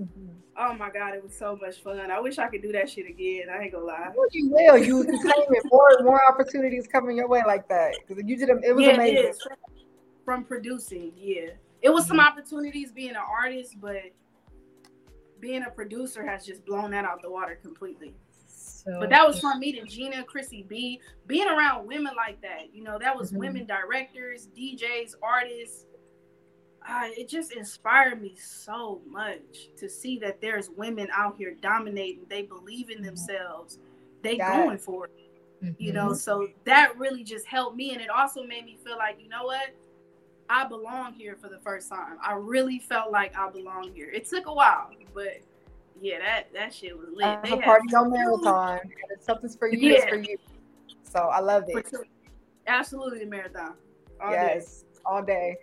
Mm-hmm. 0.00 0.28
Oh 0.56 0.74
my 0.74 0.90
god, 0.90 1.14
it 1.14 1.22
was 1.22 1.36
so 1.36 1.58
much 1.60 1.82
fun. 1.82 2.10
I 2.10 2.20
wish 2.20 2.38
I 2.38 2.48
could 2.48 2.62
do 2.62 2.72
that 2.72 2.88
shit 2.88 3.06
again. 3.06 3.48
I 3.52 3.64
ain't 3.64 3.72
gonna 3.72 3.84
lie. 3.84 4.10
Well, 4.14 4.28
you 4.32 4.48
will. 4.48 4.78
You 4.78 5.04
claiming 5.04 5.62
more 5.64 5.90
and 5.96 6.06
more 6.06 6.20
opportunities 6.26 6.86
coming 6.86 7.16
your 7.16 7.28
way 7.28 7.42
like 7.46 7.68
that 7.68 7.94
because 8.08 8.24
you 8.26 8.36
did. 8.36 8.48
It 8.48 8.74
was 8.74 8.86
yeah, 8.86 8.94
amazing. 8.94 9.16
It 9.16 9.36
From 10.24 10.44
producing, 10.44 11.12
yeah, 11.16 11.50
it 11.82 11.90
was 11.90 12.06
some 12.06 12.18
mm-hmm. 12.18 12.28
opportunities 12.28 12.92
being 12.92 13.10
an 13.10 13.16
artist, 13.16 13.80
but 13.80 14.02
being 15.40 15.64
a 15.64 15.70
producer 15.70 16.24
has 16.24 16.46
just 16.46 16.64
blown 16.64 16.90
that 16.92 17.04
out 17.04 17.22
the 17.22 17.30
water 17.30 17.58
completely. 17.62 18.14
So, 18.84 18.98
but 18.98 19.10
that 19.10 19.26
was 19.26 19.38
from 19.40 19.60
meeting 19.60 19.86
Gina, 19.86 20.24
Chrissy 20.24 20.64
B, 20.66 21.00
being 21.26 21.48
around 21.48 21.86
women 21.86 22.12
like 22.16 22.40
that. 22.40 22.74
You 22.74 22.82
know, 22.82 22.98
that 22.98 23.16
was 23.16 23.30
mm-hmm. 23.30 23.40
women 23.40 23.66
directors, 23.66 24.48
DJs, 24.56 25.14
artists. 25.22 25.86
Uh, 26.88 27.08
it 27.16 27.28
just 27.28 27.52
inspired 27.52 28.22
me 28.22 28.34
so 28.36 29.02
much 29.06 29.68
to 29.76 29.88
see 29.88 30.18
that 30.18 30.40
there's 30.40 30.70
women 30.70 31.08
out 31.14 31.36
here 31.36 31.54
dominating. 31.60 32.24
They 32.30 32.42
believe 32.42 32.88
in 32.88 32.96
mm-hmm. 32.96 33.06
themselves. 33.06 33.78
They 34.22 34.38
going 34.38 34.78
for 34.78 35.06
it. 35.06 35.12
Mm-hmm. 35.62 35.82
You 35.82 35.92
know, 35.92 36.14
so 36.14 36.48
that 36.64 36.96
really 36.96 37.22
just 37.22 37.46
helped 37.46 37.76
me, 37.76 37.92
and 37.92 38.00
it 38.00 38.08
also 38.08 38.44
made 38.44 38.64
me 38.64 38.78
feel 38.82 38.96
like, 38.96 39.20
you 39.20 39.28
know 39.28 39.44
what, 39.44 39.68
I 40.48 40.66
belong 40.66 41.12
here 41.12 41.36
for 41.36 41.48
the 41.48 41.58
first 41.58 41.90
time. 41.90 42.16
I 42.24 42.32
really 42.32 42.78
felt 42.78 43.12
like 43.12 43.36
I 43.36 43.50
belong 43.50 43.92
here. 43.94 44.10
It 44.10 44.26
took 44.26 44.46
a 44.46 44.54
while, 44.54 44.90
but 45.12 45.38
yeah, 46.00 46.18
that 46.18 46.52
that 46.52 46.74
shit 46.74 46.96
was 46.96 47.08
lit. 47.12 47.26
Uh, 47.26 47.40
a 47.44 47.62
party 47.62 47.94
on 47.94 48.10
marathon. 48.10 48.80
Something's 49.20 49.56
for 49.56 49.68
you, 49.68 49.78
yeah. 49.78 49.98
it's 49.98 50.06
for 50.06 50.16
you. 50.16 50.36
So 51.02 51.18
I 51.18 51.40
love 51.40 51.64
it. 51.68 51.92
Absolutely, 52.66 53.20
the 53.20 53.26
marathon. 53.26 53.74
All 54.22 54.30
yes, 54.30 54.82
day. 54.82 54.86
all 55.04 55.22
day. 55.22 55.56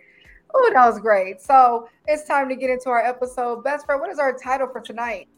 Oh, 0.54 0.70
that 0.72 0.86
was 0.86 0.98
great. 1.00 1.40
So 1.40 1.88
it's 2.06 2.24
time 2.24 2.48
to 2.48 2.56
get 2.56 2.70
into 2.70 2.88
our 2.88 3.04
episode. 3.04 3.62
Best 3.64 3.86
friend, 3.86 4.00
what 4.00 4.10
is 4.10 4.18
our 4.18 4.32
title 4.32 4.68
for 4.68 4.80
tonight? 4.80 5.28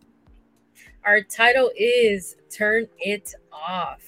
Our 1.05 1.23
title 1.23 1.71
is 1.77 2.37
Turn 2.51 2.87
It 2.99 3.35
Off. 3.53 4.03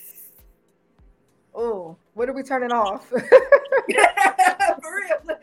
Oh, 1.54 1.96
what 2.14 2.28
are 2.28 2.32
we 2.32 2.42
turning 2.42 2.72
off? 2.72 3.06
for 3.08 3.20
real. 4.96 5.38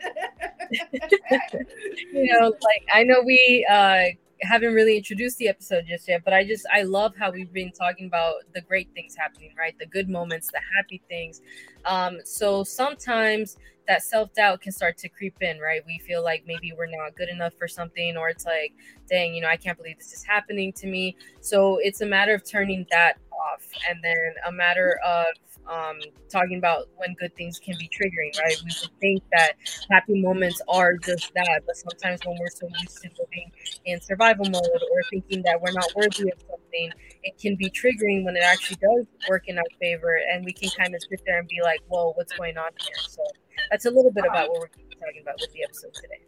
you 2.12 2.32
know, 2.32 2.54
like 2.62 2.86
I 2.92 3.02
know 3.02 3.22
we 3.24 3.66
uh 3.68 4.04
haven't 4.42 4.74
really 4.74 4.96
introduced 4.96 5.38
the 5.38 5.48
episode 5.48 5.84
just 5.86 6.08
yet, 6.08 6.22
but 6.24 6.32
I 6.32 6.44
just 6.44 6.66
I 6.72 6.82
love 6.82 7.14
how 7.16 7.30
we've 7.30 7.52
been 7.52 7.72
talking 7.72 8.06
about 8.06 8.34
the 8.54 8.60
great 8.60 8.88
things 8.94 9.14
happening, 9.16 9.52
right? 9.58 9.78
The 9.78 9.86
good 9.86 10.08
moments, 10.08 10.48
the 10.48 10.60
happy 10.76 11.02
things. 11.08 11.40
Um, 11.84 12.18
so 12.24 12.64
sometimes 12.64 13.56
that 13.86 14.02
self 14.02 14.32
doubt 14.34 14.60
can 14.60 14.72
start 14.72 14.96
to 14.98 15.08
creep 15.08 15.34
in, 15.40 15.58
right? 15.58 15.82
We 15.86 15.98
feel 15.98 16.22
like 16.22 16.44
maybe 16.46 16.72
we're 16.76 16.86
not 16.86 17.16
good 17.16 17.28
enough 17.28 17.54
for 17.58 17.68
something, 17.68 18.16
or 18.16 18.28
it's 18.28 18.46
like, 18.46 18.72
dang, 19.08 19.34
you 19.34 19.40
know, 19.42 19.48
I 19.48 19.56
can't 19.56 19.76
believe 19.76 19.98
this 19.98 20.12
is 20.12 20.24
happening 20.24 20.72
to 20.74 20.86
me. 20.86 21.16
So 21.40 21.78
it's 21.82 22.00
a 22.00 22.06
matter 22.06 22.34
of 22.34 22.48
turning 22.48 22.86
that 22.90 23.18
off, 23.32 23.66
and 23.88 23.98
then 24.02 24.34
a 24.46 24.52
matter 24.52 25.00
of 25.04 25.26
um, 25.68 25.98
talking 26.28 26.58
about 26.58 26.88
when 26.96 27.14
good 27.14 27.34
things 27.36 27.58
can 27.58 27.76
be 27.78 27.88
triggering, 27.88 28.38
right? 28.40 28.56
We 28.64 28.70
think 29.00 29.22
that 29.32 29.52
happy 29.90 30.20
moments 30.20 30.60
are 30.68 30.96
just 30.96 31.32
that, 31.34 31.62
but 31.66 31.76
sometimes 31.76 32.20
when 32.24 32.36
we're 32.38 32.48
so 32.48 32.68
used 32.80 33.02
to 33.02 33.10
living 33.18 33.50
in 33.84 34.00
survival 34.00 34.46
mode 34.46 34.64
or 34.64 35.02
thinking 35.10 35.42
that 35.42 35.60
we're 35.60 35.72
not 35.72 35.86
worthy 35.94 36.30
of 36.30 36.38
something, 36.48 36.92
it 37.22 37.38
can 37.38 37.56
be 37.56 37.70
triggering 37.70 38.24
when 38.24 38.36
it 38.36 38.42
actually 38.42 38.76
does 38.76 39.06
work 39.28 39.48
in 39.48 39.58
our 39.58 39.64
favor, 39.80 40.18
and 40.32 40.44
we 40.44 40.52
can 40.52 40.70
kind 40.70 40.94
of 40.94 41.02
sit 41.08 41.20
there 41.26 41.38
and 41.38 41.48
be 41.48 41.60
like, 41.62 41.80
"Whoa, 41.88 42.12
what's 42.12 42.32
going 42.32 42.56
on 42.56 42.70
here?" 42.80 42.94
So 43.08 43.22
that's 43.70 43.86
a 43.86 43.90
little 43.90 44.10
bit 44.10 44.24
about 44.24 44.48
what 44.48 44.60
we're 44.60 44.68
talking 45.06 45.22
about 45.22 45.40
with 45.40 45.52
the 45.52 45.62
episode 45.64 45.94
today. 45.94 46.20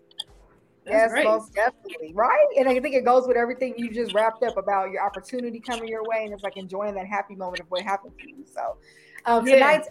That's 0.85 1.15
yes, 1.15 1.25
most 1.25 1.55
definitely. 1.55 2.13
Right. 2.13 2.47
And 2.59 2.69
I 2.69 2.81
think 2.81 2.95
it 2.95 3.05
goes 3.05 3.29
with 3.29 3.37
everything 3.37 3.75
you 3.77 3.93
just 3.93 4.15
wrapped 4.15 4.43
up 4.43 4.57
about 4.57 4.91
your 4.91 5.05
opportunity 5.05 5.61
coming 5.61 5.89
your 5.89 6.03
way. 6.05 6.25
And 6.25 6.33
it's 6.33 6.43
like 6.43 6.57
enjoying 6.57 6.95
that 6.95 7.07
happy 7.07 7.37
moment 7.37 7.61
of 7.61 7.67
what 7.71 7.83
happened 7.83 8.15
to 8.19 8.29
you. 8.29 8.45
So 8.53 8.79
um, 9.27 9.47
yeah. 9.47 9.55
tonight's 9.55 9.89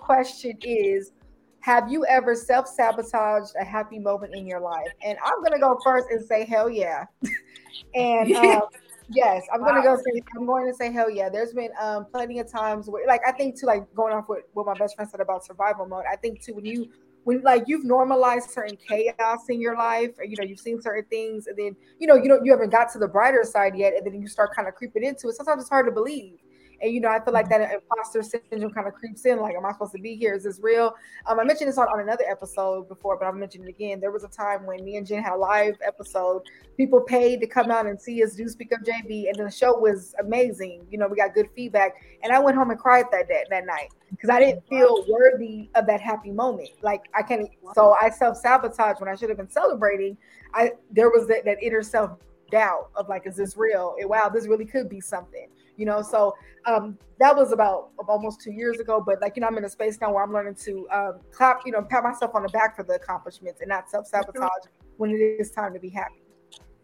question 0.00 0.56
is 0.62 1.12
Have 1.60 1.90
you 1.90 2.04
ever 2.06 2.34
self 2.34 2.66
sabotaged 2.66 3.52
a 3.60 3.64
happy 3.64 3.98
moment 3.98 4.34
in 4.34 4.46
your 4.46 4.60
life? 4.60 4.88
And 5.02 5.18
I'm 5.24 5.40
going 5.40 5.52
to 5.52 5.58
go 5.58 5.78
first 5.84 6.08
and 6.10 6.24
say, 6.24 6.44
Hell 6.44 6.68
yeah. 6.68 7.04
and 7.94 8.34
um, 8.34 8.62
yes, 9.08 9.44
I'm 9.52 9.60
wow. 9.60 9.68
going 9.68 9.82
to 9.82 9.88
go 9.88 9.96
say, 9.96 10.22
I'm 10.36 10.46
going 10.46 10.66
to 10.66 10.74
say, 10.74 10.92
Hell 10.92 11.10
yeah. 11.10 11.28
There's 11.28 11.52
been 11.52 11.70
um, 11.80 12.06
plenty 12.06 12.38
of 12.38 12.50
times 12.50 12.88
where, 12.88 13.06
like, 13.06 13.22
I 13.26 13.32
think, 13.32 13.58
too, 13.58 13.66
like 13.66 13.92
going 13.94 14.12
off 14.12 14.28
with 14.28 14.44
what 14.54 14.66
my 14.66 14.74
best 14.74 14.96
friend 14.96 15.10
said 15.10 15.20
about 15.20 15.44
survival 15.44 15.86
mode, 15.86 16.04
I 16.10 16.16
think, 16.16 16.42
too, 16.42 16.54
when 16.54 16.64
you 16.64 16.88
when 17.24 17.42
like 17.42 17.64
you've 17.66 17.84
normalized 17.84 18.50
certain 18.50 18.76
chaos 18.76 19.48
in 19.48 19.60
your 19.60 19.76
life 19.76 20.10
or 20.16 20.24
you 20.24 20.36
know 20.38 20.44
you've 20.44 20.60
seen 20.60 20.80
certain 20.80 21.04
things 21.10 21.48
and 21.48 21.58
then 21.58 21.74
you 21.98 22.06
know 22.06 22.14
you 22.14 22.28
don't 22.28 22.44
you 22.44 22.52
haven't 22.52 22.70
got 22.70 22.88
to 22.92 23.00
the 23.00 23.08
brighter 23.08 23.42
side 23.42 23.74
yet 23.74 23.94
and 23.96 24.06
then 24.06 24.22
you 24.22 24.28
start 24.28 24.54
kind 24.54 24.68
of 24.68 24.76
creeping 24.76 25.02
into 25.02 25.26
it 25.28 25.34
sometimes 25.34 25.62
it's 25.62 25.68
hard 25.68 25.86
to 25.86 25.90
believe 25.90 26.38
and 26.80 26.92
you 26.92 27.00
know, 27.00 27.08
I 27.08 27.24
feel 27.24 27.32
like 27.32 27.48
that 27.48 27.72
imposter 27.72 28.22
syndrome 28.22 28.72
kind 28.72 28.86
of 28.86 28.94
creeps 28.94 29.24
in. 29.24 29.40
Like, 29.40 29.54
am 29.54 29.64
I 29.64 29.72
supposed 29.72 29.92
to 29.92 30.00
be 30.00 30.14
here? 30.14 30.34
Is 30.34 30.44
this 30.44 30.60
real? 30.62 30.94
Um, 31.26 31.40
I 31.40 31.44
mentioned 31.44 31.68
this 31.68 31.78
on, 31.78 31.88
on 31.88 32.00
another 32.00 32.24
episode 32.28 32.88
before, 32.88 33.18
but 33.18 33.26
I'll 33.26 33.32
mention 33.32 33.64
it 33.64 33.68
again. 33.68 34.00
There 34.00 34.10
was 34.10 34.24
a 34.24 34.28
time 34.28 34.66
when 34.66 34.84
me 34.84 34.96
and 34.96 35.06
Jen 35.06 35.22
had 35.22 35.34
a 35.34 35.36
live 35.36 35.76
episode. 35.86 36.42
People 36.76 37.00
paid 37.00 37.40
to 37.40 37.46
come 37.46 37.70
out 37.70 37.86
and 37.86 38.00
see 38.00 38.22
us 38.22 38.34
do 38.34 38.48
Speak 38.48 38.72
Up 38.72 38.80
JV, 38.80 39.28
and 39.28 39.36
the 39.36 39.50
show 39.50 39.78
was 39.78 40.14
amazing. 40.20 40.86
You 40.90 40.98
know, 40.98 41.08
we 41.08 41.16
got 41.16 41.34
good 41.34 41.48
feedback, 41.54 41.94
and 42.22 42.32
I 42.32 42.38
went 42.38 42.56
home 42.56 42.70
and 42.70 42.78
cried 42.78 43.06
that 43.12 43.28
day, 43.28 43.44
that 43.50 43.66
night 43.66 43.88
because 44.10 44.30
I 44.30 44.38
didn't 44.40 44.66
feel 44.68 45.04
worthy 45.08 45.68
of 45.74 45.86
that 45.86 46.00
happy 46.00 46.30
moment. 46.30 46.70
Like 46.82 47.02
I 47.14 47.22
can't. 47.22 47.48
So 47.74 47.96
I 48.00 48.10
self 48.10 48.36
sabotage 48.36 49.00
when 49.00 49.08
I 49.08 49.14
should 49.14 49.30
have 49.30 49.38
been 49.38 49.50
celebrating. 49.50 50.16
I 50.54 50.72
there 50.90 51.10
was 51.10 51.26
that, 51.28 51.44
that 51.44 51.62
inner 51.62 51.82
self 51.82 52.12
doubt 52.50 52.90
of 52.94 53.08
like, 53.08 53.26
is 53.26 53.36
this 53.36 53.56
real? 53.56 53.94
Wow, 54.00 54.28
this 54.28 54.46
really 54.46 54.66
could 54.66 54.88
be 54.88 55.00
something 55.00 55.48
you 55.76 55.86
know 55.86 56.02
so 56.02 56.34
um, 56.66 56.98
that 57.18 57.34
was 57.34 57.52
about 57.52 57.90
almost 58.08 58.40
two 58.40 58.52
years 58.52 58.80
ago 58.80 59.02
but 59.04 59.20
like 59.20 59.36
you 59.36 59.40
know 59.40 59.46
i'm 59.46 59.56
in 59.56 59.64
a 59.64 59.68
space 59.68 59.98
now 60.00 60.12
where 60.12 60.22
i'm 60.22 60.32
learning 60.32 60.54
to 60.54 60.88
um, 60.90 61.20
clap 61.32 61.60
you 61.64 61.72
know 61.72 61.82
pat 61.82 62.02
myself 62.02 62.34
on 62.34 62.42
the 62.42 62.48
back 62.48 62.76
for 62.76 62.82
the 62.82 62.94
accomplishments 62.94 63.60
and 63.60 63.68
not 63.68 63.88
self-sabotage 63.88 64.48
when 64.96 65.10
it 65.10 65.14
is 65.14 65.50
time 65.50 65.72
to 65.72 65.80
be 65.80 65.88
happy 65.88 66.22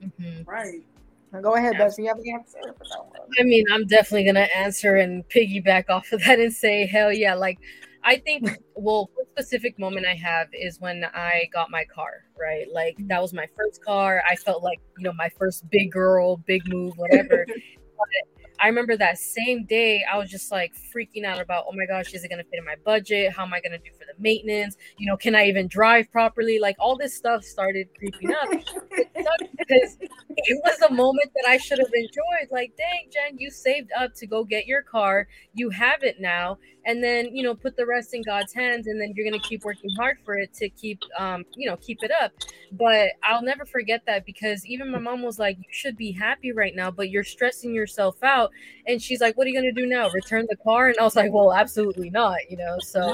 mm-hmm. 0.03 0.43
right 0.49 0.83
now 1.33 1.41
go 1.41 1.55
ahead, 1.55 1.79
Bess. 1.79 1.97
You 1.99 2.09
have 2.09 2.19
an 2.19 2.29
answer 2.29 2.59
for 2.63 2.85
that 2.85 3.05
one. 3.07 3.29
I 3.39 3.43
mean, 3.43 3.65
I'm 3.73 3.87
definitely 3.87 4.25
gonna 4.25 4.49
answer 4.55 4.97
and 4.97 5.27
piggyback 5.29 5.89
off 5.89 6.13
of 6.13 6.23
that 6.25 6.39
and 6.39 6.53
say, 6.53 6.87
hell 6.87 7.11
yeah! 7.11 7.35
Like, 7.35 7.59
I 8.05 8.19
think, 8.19 8.51
well, 8.75 9.09
one 9.15 9.27
specific 9.31 9.79
moment 9.79 10.07
I 10.07 10.15
have 10.15 10.49
is 10.53 10.79
when 10.79 11.07
I 11.15 11.49
got 11.53 11.71
my 11.71 11.85
car. 11.87 12.25
Right, 12.39 12.67
like 12.71 12.97
that 13.09 13.23
was 13.23 13.33
my 13.33 13.47
first 13.57 13.83
car. 13.83 14.23
I 14.29 14.37
felt 14.37 14.63
like 14.63 14.81
you 14.99 15.05
know 15.05 15.15
my 15.15 15.31
first 15.39 15.69
big 15.71 15.91
girl, 15.91 16.37
big 16.37 16.69
move, 16.69 16.93
whatever. 16.99 17.47
I 18.63 18.69
remember 18.69 18.97
that 18.97 19.19
same 19.19 19.65
day, 19.65 20.05
I 20.11 20.17
was 20.19 20.31
just 20.31 20.53
like 20.53 20.73
freaking 20.95 21.25
out 21.25 21.41
about, 21.41 21.65
oh 21.69 21.73
my 21.75 21.85
gosh, 21.85 22.15
is 22.15 22.23
it 22.23 22.29
gonna 22.29 22.45
fit 22.45 22.59
in 22.59 22.65
my 22.65 22.77
budget? 22.85 23.33
How 23.33 23.43
am 23.43 23.53
I 23.53 23.61
gonna 23.61 23.79
do 23.79 23.91
for 23.99 24.05
the 24.07 24.15
maintenance? 24.23 24.77
You 24.99 25.09
know, 25.09 25.17
can 25.17 25.35
I 25.35 25.47
even 25.47 25.67
drive 25.67 26.11
properly? 26.13 26.61
Like 26.61 26.77
all 26.79 26.97
this 26.97 27.17
stuff 27.17 27.43
started 27.43 27.89
creeping 27.99 28.33
up 28.33 28.49
because 28.51 29.97
it 30.01 30.61
was 30.65 30.81
a 30.89 30.93
moment 30.95 31.33
that 31.35 31.45
I 31.49 31.57
should 31.57 31.79
have 31.79 31.93
enjoyed. 31.93 32.53
Like, 32.53 32.75
dang, 32.77 33.11
Jen, 33.13 33.37
you 33.37 33.51
saved 33.51 33.91
up 33.99 34.15
to 34.15 34.27
go 34.29 34.45
get 34.45 34.67
your 34.67 34.83
car, 34.83 35.27
you 35.55 35.71
have 35.71 36.05
it 36.05 36.21
now, 36.21 36.59
and 36.85 37.03
then 37.03 37.35
you 37.35 37.43
know, 37.43 37.55
put 37.55 37.77
the 37.77 37.87
rest 37.87 38.15
in 38.15 38.23
God's 38.23 38.53
hands, 38.53 38.87
and 38.87 39.01
then 39.01 39.13
you're 39.15 39.29
gonna 39.29 39.43
keep 39.43 39.65
working 39.65 39.91
hard 39.97 40.19
for 40.25 40.35
it 40.37 40.53
to 40.55 40.69
keep, 40.69 41.01
um, 41.19 41.45
you 41.55 41.69
know, 41.69 41.77
keep 41.77 41.99
it 42.03 42.11
up. 42.21 42.33
But 42.73 43.11
I'll 43.23 43.43
never 43.43 43.65
forget 43.65 44.03
that 44.07 44.25
because 44.25 44.67
even 44.67 44.91
my 44.91 44.99
mom 44.99 45.23
was 45.23 45.39
like, 45.39 45.59
you 45.59 45.65
should 45.71 45.97
be 45.97 46.13
happy 46.13 46.53
right 46.53 46.75
now, 46.75 46.91
but 46.91 47.11
you're 47.11 47.25
stressing 47.25 47.75
yourself 47.75 48.23
out. 48.23 48.51
And 48.87 49.01
she's 49.01 49.21
like, 49.21 49.37
what 49.37 49.47
are 49.47 49.51
you 49.51 49.57
gonna 49.57 49.73
do 49.73 49.87
now? 49.87 50.09
Return 50.11 50.47
the 50.49 50.57
car? 50.57 50.89
And 50.89 50.99
I 50.99 51.03
was 51.03 51.17
like, 51.17 51.33
well, 51.33 51.53
absolutely 51.53 52.11
not, 52.11 52.39
you 52.51 52.57
know. 52.57 52.77
So 52.81 53.13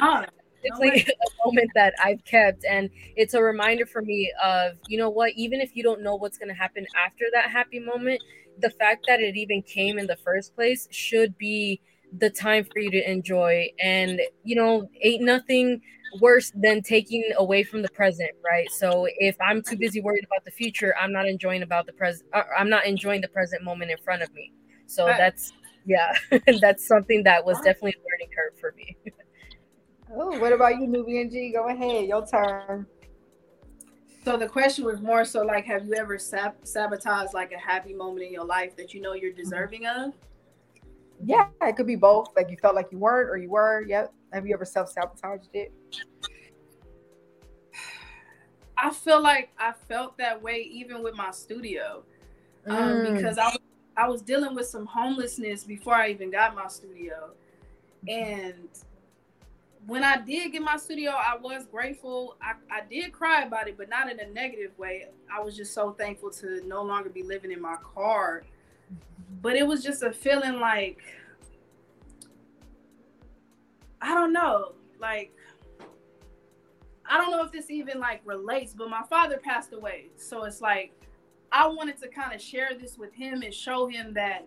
it's 0.63 0.79
like 0.81 1.09
a 1.09 1.47
moment 1.47 1.71
that 1.75 1.95
I've 2.03 2.25
kept, 2.25 2.65
and 2.65 2.91
it's 3.17 3.35
a 3.35 3.43
reminder 3.43 3.87
for 3.87 4.03
me 4.03 4.33
of, 4.43 4.73
you 4.89 4.99
know 4.99 5.11
what, 5.11 5.33
even 5.37 5.61
if 5.61 5.77
you 5.77 5.83
don't 5.83 6.03
know 6.03 6.17
what's 6.17 6.39
gonna 6.39 6.55
happen 6.55 6.87
after 6.97 7.25
that 7.33 7.51
happy 7.51 7.81
moment, 7.81 8.23
the 8.61 8.71
fact 8.71 9.07
that 9.09 9.21
it 9.21 9.37
even 9.37 9.63
came 9.63 9.99
in 9.99 10.07
the 10.07 10.17
first 10.17 10.55
place 10.55 10.89
should 10.91 11.37
be 11.39 11.81
the 12.17 12.31
time 12.31 12.65
for 12.65 12.79
you 12.81 12.91
to 12.91 13.11
enjoy. 13.11 13.69
And 13.81 14.21
you 14.45 14.57
know, 14.57 14.89
ain't 15.03 15.23
nothing 15.23 15.81
worse 16.21 16.51
than 16.55 16.83
taking 16.83 17.23
away 17.37 17.63
from 17.63 17.83
the 17.83 17.91
present, 17.91 18.31
right? 18.45 18.71
So 18.71 19.07
if 19.19 19.37
I'm 19.41 19.63
too 19.63 19.77
busy 19.77 20.01
worried 20.01 20.25
about 20.25 20.45
the 20.45 20.51
future, 20.51 20.95
I'm 21.01 21.13
not 21.13 21.27
enjoying 21.27 21.63
about 21.63 21.87
the 21.87 21.93
present. 21.93 22.29
Uh, 22.33 22.43
I'm 22.57 22.71
not 22.71 22.87
enjoying 22.87 23.21
the 23.21 23.29
present 23.29 23.63
moment 23.63 23.91
in 23.91 23.99
front 23.99 24.23
of 24.23 24.33
me. 24.33 24.53
So 24.87 25.07
right. 25.07 25.19
that's 25.19 25.53
yeah, 25.85 26.13
that's 26.61 26.87
something 26.87 27.23
that 27.25 27.45
was 27.45 27.59
definitely 27.59 27.95
a 27.97 28.03
learning 28.11 28.35
curve 28.35 28.59
for 28.61 28.75
me. 28.77 28.97
oh, 30.15 30.39
what 30.39 30.53
about 30.53 30.79
you, 30.79 30.87
Nubiiian 30.87 31.31
G? 31.31 31.53
Go 31.53 31.69
ahead, 31.69 32.07
your 32.07 32.27
turn. 32.27 32.87
So 34.25 34.37
the 34.37 34.49
question 34.49 34.85
was 34.85 35.01
more 35.01 35.25
so 35.25 35.43
like, 35.43 35.65
have 35.65 35.87
you 35.87 35.95
ever 35.95 36.19
sab- 36.19 36.67
sabotaged 36.67 37.33
like 37.33 37.53
a 37.53 37.59
happy 37.59 37.95
moment 37.95 38.27
in 38.27 38.33
your 38.33 38.45
life 38.45 38.77
that 38.77 38.93
you 38.93 39.01
know 39.01 39.15
you're 39.15 39.33
deserving 39.33 39.87
of? 39.87 40.13
Yeah, 41.25 41.49
it 41.63 41.77
could 41.77 41.87
be 41.87 41.97
both. 41.97 42.29
Like 42.37 42.51
you 42.51 42.57
felt 42.57 42.75
like 42.75 42.89
you 42.91 42.99
weren't 42.99 43.31
or 43.31 43.37
you 43.37 43.51
were. 43.51 43.83
Yep. 43.83 44.13
Have 44.33 44.47
you 44.47 44.55
ever 44.55 44.65
self 44.65 44.91
sabotaged 44.91 45.49
it? 45.53 45.73
I 48.77 48.91
feel 48.91 49.21
like 49.21 49.51
I 49.59 49.73
felt 49.89 50.17
that 50.19 50.41
way 50.41 50.69
even 50.71 51.03
with 51.03 51.15
my 51.15 51.33
studio, 51.33 52.05
um, 52.67 52.77
mm. 52.77 53.15
because 53.15 53.37
I 53.37 53.47
was 53.47 53.59
I 53.97 54.09
was 54.09 54.23
dealing 54.23 54.55
with 54.55 54.67
some 54.67 54.87
homelessness 54.87 55.65
before 55.65 55.95
I 55.95 56.11
even 56.11 56.31
got 56.31 56.55
my 56.55 56.69
studio, 56.69 57.31
and 58.07 58.69
when 59.89 60.05
I 60.05 60.19
did 60.19 60.53
get 60.53 60.63
my 60.63 60.77
studio, 60.77 61.13
I 61.13 61.37
was 61.39 61.67
grateful. 61.67 62.37
I, 62.43 62.53
I 62.71 62.83
did 62.89 63.11
cry 63.11 63.43
about 63.43 63.69
it, 63.69 63.79
but 63.79 63.89
not 63.89 64.11
in 64.11 64.21
a 64.21 64.29
negative 64.29 64.79
way. 64.79 65.07
I 65.35 65.41
was 65.41 65.57
just 65.57 65.73
so 65.73 65.93
thankful 65.93 66.31
to 66.33 66.61
no 66.67 66.83
longer 66.83 67.09
be 67.09 67.23
living 67.23 67.51
in 67.51 67.61
my 67.61 67.77
car. 67.77 68.45
But 69.41 69.57
it 69.57 69.67
was 69.67 69.83
just 69.83 70.03
a 70.03 70.13
feeling 70.13 70.61
like 70.61 71.03
I 74.01 74.15
don't 74.15 74.33
know. 74.33 74.73
Like, 75.01 75.33
I 77.07 77.17
don't 77.17 77.31
know 77.31 77.43
if 77.45 77.53
this 77.53 77.71
even 77.71 77.99
like 77.99 78.21
relates, 78.25 78.75
but 78.75 78.91
my 78.91 79.03
father 79.09 79.39
passed 79.39 79.73
away. 79.73 80.07
So 80.17 80.45
it's 80.45 80.61
like, 80.61 80.93
I 81.51 81.67
wanted 81.67 81.97
to 82.03 82.09
kind 82.09 82.35
of 82.35 82.41
share 82.41 82.71
this 82.79 82.99
with 82.99 83.13
him 83.15 83.43
and 83.43 83.53
show 83.53 83.87
him 83.87 84.13
that 84.15 84.47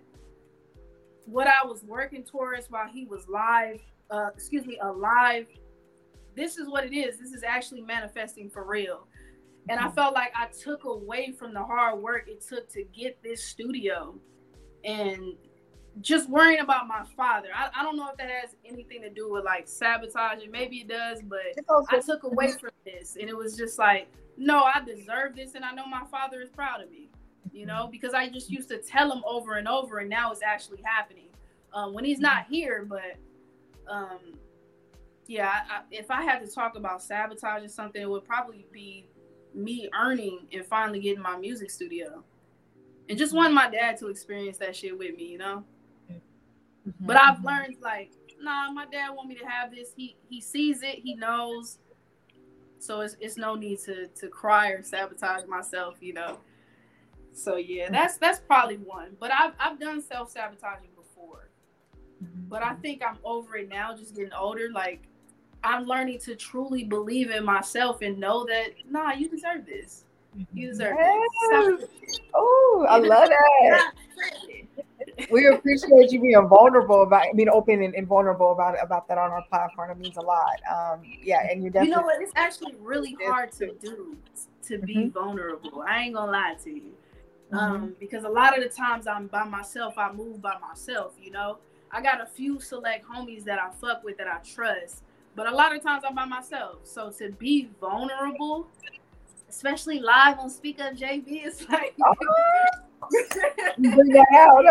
what 1.26 1.48
I 1.48 1.66
was 1.66 1.84
working 1.84 2.24
towards 2.24 2.70
while 2.70 2.88
he 2.88 3.06
was 3.06 3.28
live, 3.28 3.82
uh, 4.10 4.30
excuse 4.34 4.66
me, 4.66 4.78
alive, 4.82 5.48
this 6.36 6.58
is 6.58 6.70
what 6.70 6.86
it 6.86 6.96
is. 6.96 7.18
This 7.18 7.32
is 7.32 7.44
actually 7.44 7.82
manifesting 7.82 8.50
for 8.50 8.64
real. 8.64 9.08
And 9.70 9.80
I 9.80 9.84
mm-hmm. 9.86 9.96
felt 9.96 10.14
like 10.14 10.32
I 10.36 10.48
took 10.48 10.86
away 10.86 11.32
from 11.32 11.54
the 11.54 11.64
hard 11.64 12.02
work 12.02 12.28
it 12.28 12.46
took 12.48 12.70
to 12.74 12.84
get 12.84 13.22
this 13.24 13.44
studio. 13.44 14.16
And 14.84 15.36
just 16.00 16.30
worrying 16.30 16.62
about 16.62 16.88
my 16.88 17.04
father. 17.18 17.50
I, 17.54 17.70
I 17.78 17.84
don't 17.84 17.98
know 17.98 18.10
if 18.10 18.18
that 18.18 18.30
has 18.30 18.56
anything 18.66 19.02
to 19.02 19.10
do 19.10 19.30
with 19.30 19.44
like 19.44 19.68
sabotaging. 19.68 20.50
Maybe 20.50 20.78
it 20.78 20.88
does, 20.88 21.22
but 21.22 21.40
I 21.90 22.00
took 22.00 22.24
away 22.24 22.52
from 22.54 22.70
this 22.86 23.18
and 23.20 23.30
it 23.30 23.36
was 23.36 23.58
just 23.58 23.78
like, 23.78 24.10
no, 24.38 24.64
I 24.64 24.82
deserve 24.86 25.36
this 25.36 25.56
and 25.56 25.66
I 25.66 25.74
know 25.74 25.86
my 25.86 26.04
father 26.10 26.42
is 26.42 26.50
proud 26.50 26.82
of 26.82 26.90
me, 26.90 27.10
you 27.52 27.66
know, 27.66 27.90
because 27.92 28.14
I 28.14 28.30
just 28.30 28.50
used 28.50 28.70
to 28.70 28.78
tell 28.78 29.12
him 29.12 29.22
over 29.26 29.56
and 29.56 29.68
over 29.68 30.00
and 30.00 30.10
now 30.10 30.32
it's 30.32 30.42
actually 30.42 30.82
happening. 30.84 31.28
Um, 31.74 31.94
when 31.94 32.06
he's 32.06 32.20
not 32.20 32.48
here, 32.50 32.86
but 32.88 33.18
um, 33.88 34.20
yeah, 35.28 35.62
I, 35.70 35.82
if 35.92 36.10
I 36.10 36.24
had 36.24 36.40
to 36.40 36.48
talk 36.48 36.76
about 36.76 37.04
sabotaging 37.04 37.70
something, 37.70 38.02
it 38.02 38.10
would 38.10 38.26
probably 38.26 38.66
be 38.72 39.08
me 39.54 39.90
earning 39.98 40.48
and 40.54 40.66
finally 40.66 41.00
getting 41.00 41.22
my 41.22 41.38
music 41.38 41.70
studio. 41.70 42.24
And 43.12 43.18
just 43.18 43.34
wanting 43.34 43.54
my 43.54 43.70
dad 43.70 43.98
to 43.98 44.08
experience 44.08 44.58
that 44.60 44.74
shit 44.74 44.98
with 44.98 45.18
me, 45.18 45.26
you 45.26 45.38
know? 45.38 45.66
Mm-hmm. 46.10 47.06
But 47.06 47.18
I've 47.18 47.44
learned 47.44 47.76
like, 47.82 48.14
nah, 48.42 48.72
my 48.72 48.86
dad 48.86 49.10
want 49.10 49.28
me 49.28 49.36
to 49.36 49.46
have 49.46 49.70
this. 49.70 49.90
He 49.98 50.16
he 50.30 50.40
sees 50.40 50.82
it, 50.82 51.00
he 51.00 51.16
knows. 51.16 51.80
So 52.80 53.02
it's 53.02 53.18
it's 53.20 53.36
no 53.36 53.56
need 53.56 53.80
to 53.80 54.08
to 54.08 54.30
cry 54.30 54.70
or 54.70 54.82
sabotage 54.82 55.46
myself, 55.46 55.98
you 56.00 56.14
know. 56.14 56.40
So 57.34 57.58
yeah, 57.58 57.84
mm-hmm. 57.84 57.96
that's 57.96 58.16
that's 58.16 58.40
probably 58.40 58.78
one. 58.78 59.18
But 59.20 59.32
I've 59.34 59.56
I've 59.60 59.78
done 59.78 60.02
self 60.02 60.32
sabotaging 60.32 60.92
before. 60.96 61.50
Mm-hmm. 62.24 62.48
But 62.48 62.64
I 62.64 62.76
think 62.76 63.04
I'm 63.06 63.18
over 63.26 63.58
it 63.58 63.68
now, 63.68 63.94
just 63.94 64.16
getting 64.16 64.32
older. 64.32 64.70
Like 64.72 65.02
I'm 65.66 65.84
learning 65.84 66.20
to 66.20 66.38
truly 66.38 66.86
believe 66.86 67.30
in 67.30 67.44
myself 67.44 68.02
and 68.04 68.18
know 68.18 68.46
that 68.46 68.70
nah, 68.90 69.12
you 69.12 69.28
deserve 69.28 69.66
this. 69.66 70.06
Deserve 70.56 70.96
yes. 70.98 71.90
Oh, 72.34 72.86
I 72.90 73.00
love 73.00 73.28
that 73.30 73.92
we 75.30 75.48
appreciate 75.48 76.12
you 76.12 76.22
being 76.22 76.48
vulnerable 76.48 77.04
about 77.04 77.26
being 77.36 77.50
open 77.50 77.82
and, 77.82 77.94
and, 77.96 78.08
vulnerable 78.08 78.52
about 78.52 78.76
about 78.84 79.08
that 79.08 79.18
on 79.18 79.32
our 79.32 79.44
platform. 79.44 79.92
It 79.92 79.98
means 79.98 80.18
a 80.18 80.22
lot. 80.22 80.60
Um, 80.72 81.02
yeah, 81.22 81.48
and 81.50 81.62
you're 81.62 81.72
definitely. 81.72 81.90
You 81.90 81.96
know 81.96 82.04
what? 82.04 82.22
It's 82.22 82.34
actually 82.36 82.76
really 82.80 83.16
hard 83.26 83.52
to 83.54 83.74
do 83.74 84.18
to 84.68 84.78
be 84.80 84.96
mm-hmm. 84.96 85.10
vulnerable. 85.10 85.84
I 85.88 86.04
ain't 86.04 86.16
gonna 86.16 86.32
lie 86.32 86.56
to 86.64 86.70
you, 86.70 86.94
mm-hmm. 87.52 87.58
um, 87.58 87.96
because 88.00 88.24
a 88.24 88.30
lot 88.30 88.58
of 88.58 88.64
the 88.64 88.70
times 88.70 89.08
I'm 89.08 89.28
by 89.28 89.44
myself. 89.44 89.98
I 89.98 90.12
move 90.12 90.42
by 90.42 90.58
myself. 90.60 91.14
You 91.22 91.32
know, 91.32 91.58
I 91.92 92.02
got 92.02 92.22
a 92.22 92.26
few 92.26 92.60
select 92.60 93.06
homies 93.06 93.44
that 93.46 93.60
I 93.60 93.70
fuck 93.72 94.04
with 94.04 94.18
that 94.18 94.28
I 94.28 94.38
trust, 94.40 95.04
but 95.36 95.48
a 95.48 95.56
lot 95.56 95.76
of 95.76 95.84
times 95.84 96.04
I'm 96.08 96.16
by 96.16 96.26
myself. 96.26 96.80
So 96.84 97.10
to 97.20 97.32
be 97.32 97.70
vulnerable, 97.80 98.68
especially 99.52 100.00
live 100.00 100.40
on 100.40 100.50
Speak 100.50 100.80
Up 100.80 100.94
JV, 100.96 101.46
it's 101.46 101.68
like. 101.70 101.94
Oh 102.04 102.14
Bring 103.78 104.10
that 104.10 104.28
out. 104.34 104.64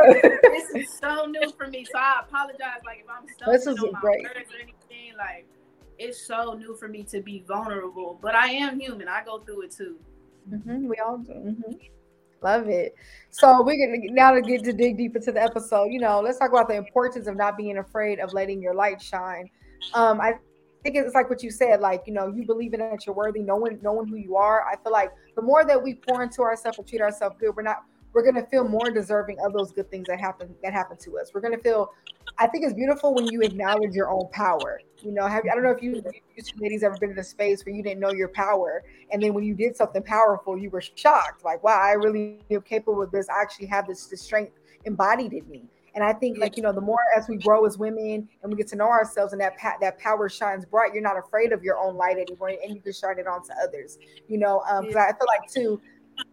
this 0.42 0.70
is 0.74 0.98
so 0.98 1.26
new 1.26 1.52
for 1.58 1.66
me, 1.66 1.84
so 1.84 1.98
I 1.98 2.22
apologize. 2.26 2.80
Like 2.86 3.04
if 3.04 3.10
I'm 3.10 3.26
stuck 3.36 3.52
this 3.52 3.66
is 3.66 3.78
great. 4.00 4.24
or 4.24 4.32
anything, 4.62 5.16
like 5.18 5.46
it's 5.98 6.26
so 6.26 6.54
new 6.54 6.74
for 6.76 6.88
me 6.88 7.02
to 7.04 7.20
be 7.20 7.44
vulnerable. 7.46 8.18
But 8.22 8.34
I 8.34 8.46
am 8.52 8.80
human. 8.80 9.08
I 9.08 9.22
go 9.24 9.40
through 9.40 9.62
it 9.62 9.72
too. 9.72 9.98
Mm-hmm, 10.50 10.88
we 10.88 10.96
all 11.04 11.18
do. 11.18 11.32
Mm-hmm. 11.32 11.72
Love 12.42 12.68
it. 12.68 12.94
So 13.30 13.62
we're 13.62 13.76
gonna 13.76 14.12
now 14.12 14.32
to 14.32 14.40
get 14.40 14.64
to 14.64 14.72
dig 14.72 14.96
deep 14.96 15.16
into 15.16 15.32
the 15.32 15.42
episode. 15.42 15.86
You 15.86 16.00
know, 16.00 16.20
let's 16.20 16.38
talk 16.38 16.50
about 16.50 16.68
the 16.68 16.76
importance 16.76 17.26
of 17.26 17.36
not 17.36 17.58
being 17.58 17.78
afraid 17.78 18.20
of 18.20 18.32
letting 18.32 18.62
your 18.62 18.74
light 18.74 19.02
shine. 19.02 19.50
Um, 19.92 20.20
I 20.20 20.34
think 20.82 20.96
it's 20.96 21.14
like 21.14 21.28
what 21.28 21.42
you 21.42 21.50
said, 21.50 21.80
like, 21.80 22.02
you 22.06 22.12
know, 22.12 22.28
you 22.28 22.44
believe 22.46 22.74
in 22.74 22.80
that 22.80 23.06
you're 23.06 23.14
worthy, 23.14 23.40
knowing 23.40 23.78
knowing 23.82 24.08
who 24.08 24.16
you 24.16 24.36
are. 24.36 24.64
I 24.66 24.76
feel 24.82 24.92
like 24.92 25.10
the 25.36 25.42
more 25.42 25.64
that 25.64 25.82
we 25.82 25.94
pour 25.94 26.22
into 26.22 26.42
ourselves 26.42 26.78
and 26.78 26.86
treat 26.86 27.00
ourselves 27.00 27.36
good, 27.38 27.54
we're 27.54 27.62
not 27.62 27.84
we're 28.12 28.30
to 28.32 28.46
feel 28.46 28.66
more 28.66 28.90
deserving 28.90 29.38
of 29.44 29.52
those 29.52 29.70
good 29.72 29.90
things 29.90 30.06
that 30.08 30.20
happen 30.20 30.54
that 30.62 30.72
happen 30.72 30.96
to 30.98 31.18
us. 31.18 31.30
We're 31.32 31.42
to 31.42 31.58
feel 31.58 31.92
I 32.38 32.46
think 32.46 32.64
it's 32.64 32.74
beautiful 32.74 33.14
when 33.14 33.26
you 33.26 33.42
acknowledge 33.42 33.94
your 33.94 34.10
own 34.10 34.28
power. 34.32 34.80
You 35.02 35.12
know, 35.12 35.26
have 35.26 35.44
I 35.50 35.54
don't 35.54 35.62
know 35.62 35.70
if 35.70 35.82
you, 35.82 36.02
you 36.36 36.42
ladies 36.58 36.82
ever 36.82 36.96
been 36.98 37.10
in 37.10 37.18
a 37.18 37.24
space 37.24 37.64
where 37.64 37.74
you 37.74 37.82
didn't 37.82 38.00
know 38.00 38.12
your 38.12 38.28
power, 38.28 38.82
and 39.12 39.22
then 39.22 39.34
when 39.34 39.44
you 39.44 39.54
did 39.54 39.76
something 39.76 40.02
powerful, 40.02 40.58
you 40.58 40.70
were 40.70 40.80
shocked, 40.80 41.44
like, 41.44 41.62
wow, 41.62 41.80
I 41.80 41.92
really 41.92 42.40
am 42.50 42.62
capable 42.62 43.02
of 43.02 43.10
this. 43.10 43.28
I 43.28 43.40
actually 43.42 43.66
have 43.66 43.86
this, 43.86 44.06
this 44.06 44.22
strength 44.22 44.52
embodied 44.84 45.32
in 45.32 45.48
me. 45.48 45.64
And 45.94 46.04
I 46.04 46.12
think, 46.12 46.38
like 46.38 46.56
you 46.56 46.62
know, 46.62 46.72
the 46.72 46.80
more 46.80 47.00
as 47.16 47.28
we 47.28 47.36
grow 47.36 47.66
as 47.66 47.78
women 47.78 48.28
and 48.42 48.52
we 48.52 48.56
get 48.56 48.68
to 48.68 48.76
know 48.76 48.88
ourselves, 48.88 49.32
and 49.32 49.40
that 49.40 49.56
pa- 49.56 49.76
that 49.80 49.98
power 49.98 50.28
shines 50.28 50.64
bright, 50.64 50.92
you're 50.94 51.02
not 51.02 51.18
afraid 51.18 51.52
of 51.52 51.62
your 51.62 51.78
own 51.78 51.96
light 51.96 52.16
anymore, 52.16 52.48
and 52.48 52.74
you 52.74 52.80
can 52.80 52.92
shine 52.92 53.18
it 53.18 53.26
on 53.26 53.44
to 53.46 53.54
others. 53.62 53.98
You 54.28 54.38
know, 54.38 54.62
um, 54.70 54.86
I 54.86 54.90
feel 54.90 55.26
like 55.26 55.50
too, 55.52 55.80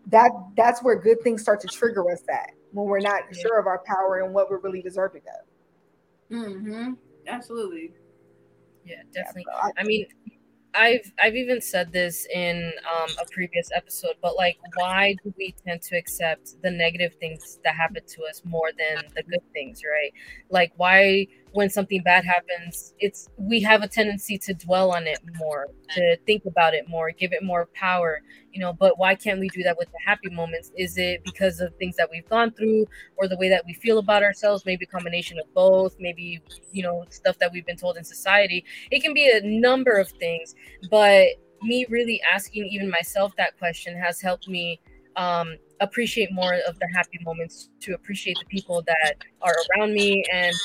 that 0.07 0.31
that's 0.55 0.83
where 0.83 0.95
good 0.95 1.21
things 1.21 1.41
start 1.41 1.59
to 1.61 1.67
trigger 1.67 2.09
us 2.11 2.23
at 2.29 2.51
when 2.71 2.85
we're 2.85 2.99
not 2.99 3.23
sure 3.41 3.59
of 3.59 3.67
our 3.67 3.81
power 3.85 4.21
and 4.21 4.33
what 4.33 4.49
we're 4.49 4.59
really 4.59 4.81
deserving 4.81 5.21
of. 5.39 6.35
Mm-hmm. 6.37 6.93
Absolutely. 7.27 7.91
Yeah, 8.85 9.01
definitely. 9.11 9.45
Yeah, 9.47 9.71
I, 9.77 9.81
I 9.81 9.83
mean, 9.83 10.05
I've 10.77 11.11
I've 11.21 11.35
even 11.35 11.59
said 11.61 11.91
this 11.91 12.27
in 12.33 12.71
um, 12.95 13.09
a 13.19 13.25
previous 13.31 13.69
episode, 13.75 14.15
but 14.21 14.35
like, 14.35 14.57
why 14.75 15.15
do 15.23 15.33
we 15.37 15.55
tend 15.65 15.81
to 15.83 15.97
accept 15.97 16.61
the 16.61 16.69
negative 16.69 17.15
things 17.19 17.59
that 17.63 17.75
happen 17.75 18.03
to 18.05 18.23
us 18.23 18.41
more 18.45 18.69
than 18.77 19.03
the 19.15 19.23
good 19.23 19.41
things, 19.53 19.81
right? 19.83 20.13
Like, 20.49 20.71
why 20.77 21.27
when 21.51 21.69
something 21.69 22.01
bad 22.03 22.25
happens, 22.25 22.93
it's 22.99 23.29
we 23.37 23.61
have 23.61 23.81
a 23.81 23.87
tendency 23.87 24.37
to 24.37 24.53
dwell 24.53 24.91
on 24.91 25.07
it 25.07 25.19
more, 25.37 25.67
to 25.95 26.17
think 26.25 26.45
about 26.45 26.73
it 26.73 26.87
more, 26.87 27.11
give 27.11 27.33
it 27.33 27.43
more 27.43 27.67
power, 27.73 28.21
you 28.51 28.59
know. 28.59 28.73
But 28.73 28.97
why 28.97 29.15
can't 29.15 29.39
we 29.39 29.49
do 29.49 29.63
that 29.63 29.77
with 29.77 29.87
the 29.91 29.99
happy 30.05 30.29
moments? 30.29 30.71
Is 30.75 30.97
it 30.97 31.23
because 31.23 31.59
of 31.59 31.73
things 31.75 31.95
that 31.95 32.09
we've 32.11 32.27
gone 32.29 32.51
through, 32.51 32.85
or 33.17 33.27
the 33.27 33.37
way 33.37 33.49
that 33.49 33.63
we 33.65 33.73
feel 33.73 33.97
about 33.99 34.23
ourselves? 34.23 34.65
Maybe 34.65 34.85
a 34.85 34.87
combination 34.87 35.39
of 35.39 35.51
both. 35.53 35.95
Maybe 35.99 36.41
you 36.71 36.83
know 36.83 37.05
stuff 37.09 37.37
that 37.39 37.51
we've 37.51 37.65
been 37.65 37.77
told 37.77 37.97
in 37.97 38.03
society. 38.03 38.65
It 38.91 39.01
can 39.01 39.13
be 39.13 39.29
a 39.29 39.41
number 39.41 39.97
of 39.97 40.09
things, 40.09 40.55
but 40.89 41.27
me 41.63 41.85
really 41.89 42.21
asking 42.31 42.65
even 42.67 42.89
myself 42.89 43.35
that 43.37 43.57
question 43.57 43.97
has 43.97 44.21
helped 44.21 44.47
me 44.47 44.79
um, 45.17 45.57
appreciate 45.81 46.31
more 46.31 46.55
of 46.67 46.79
the 46.79 46.87
happy 46.95 47.19
moments, 47.23 47.69
to 47.81 47.93
appreciate 47.93 48.37
the 48.39 48.45
people 48.45 48.81
that 48.83 49.15
are 49.41 49.55
around 49.75 49.93
me, 49.93 50.23
and 50.31 50.55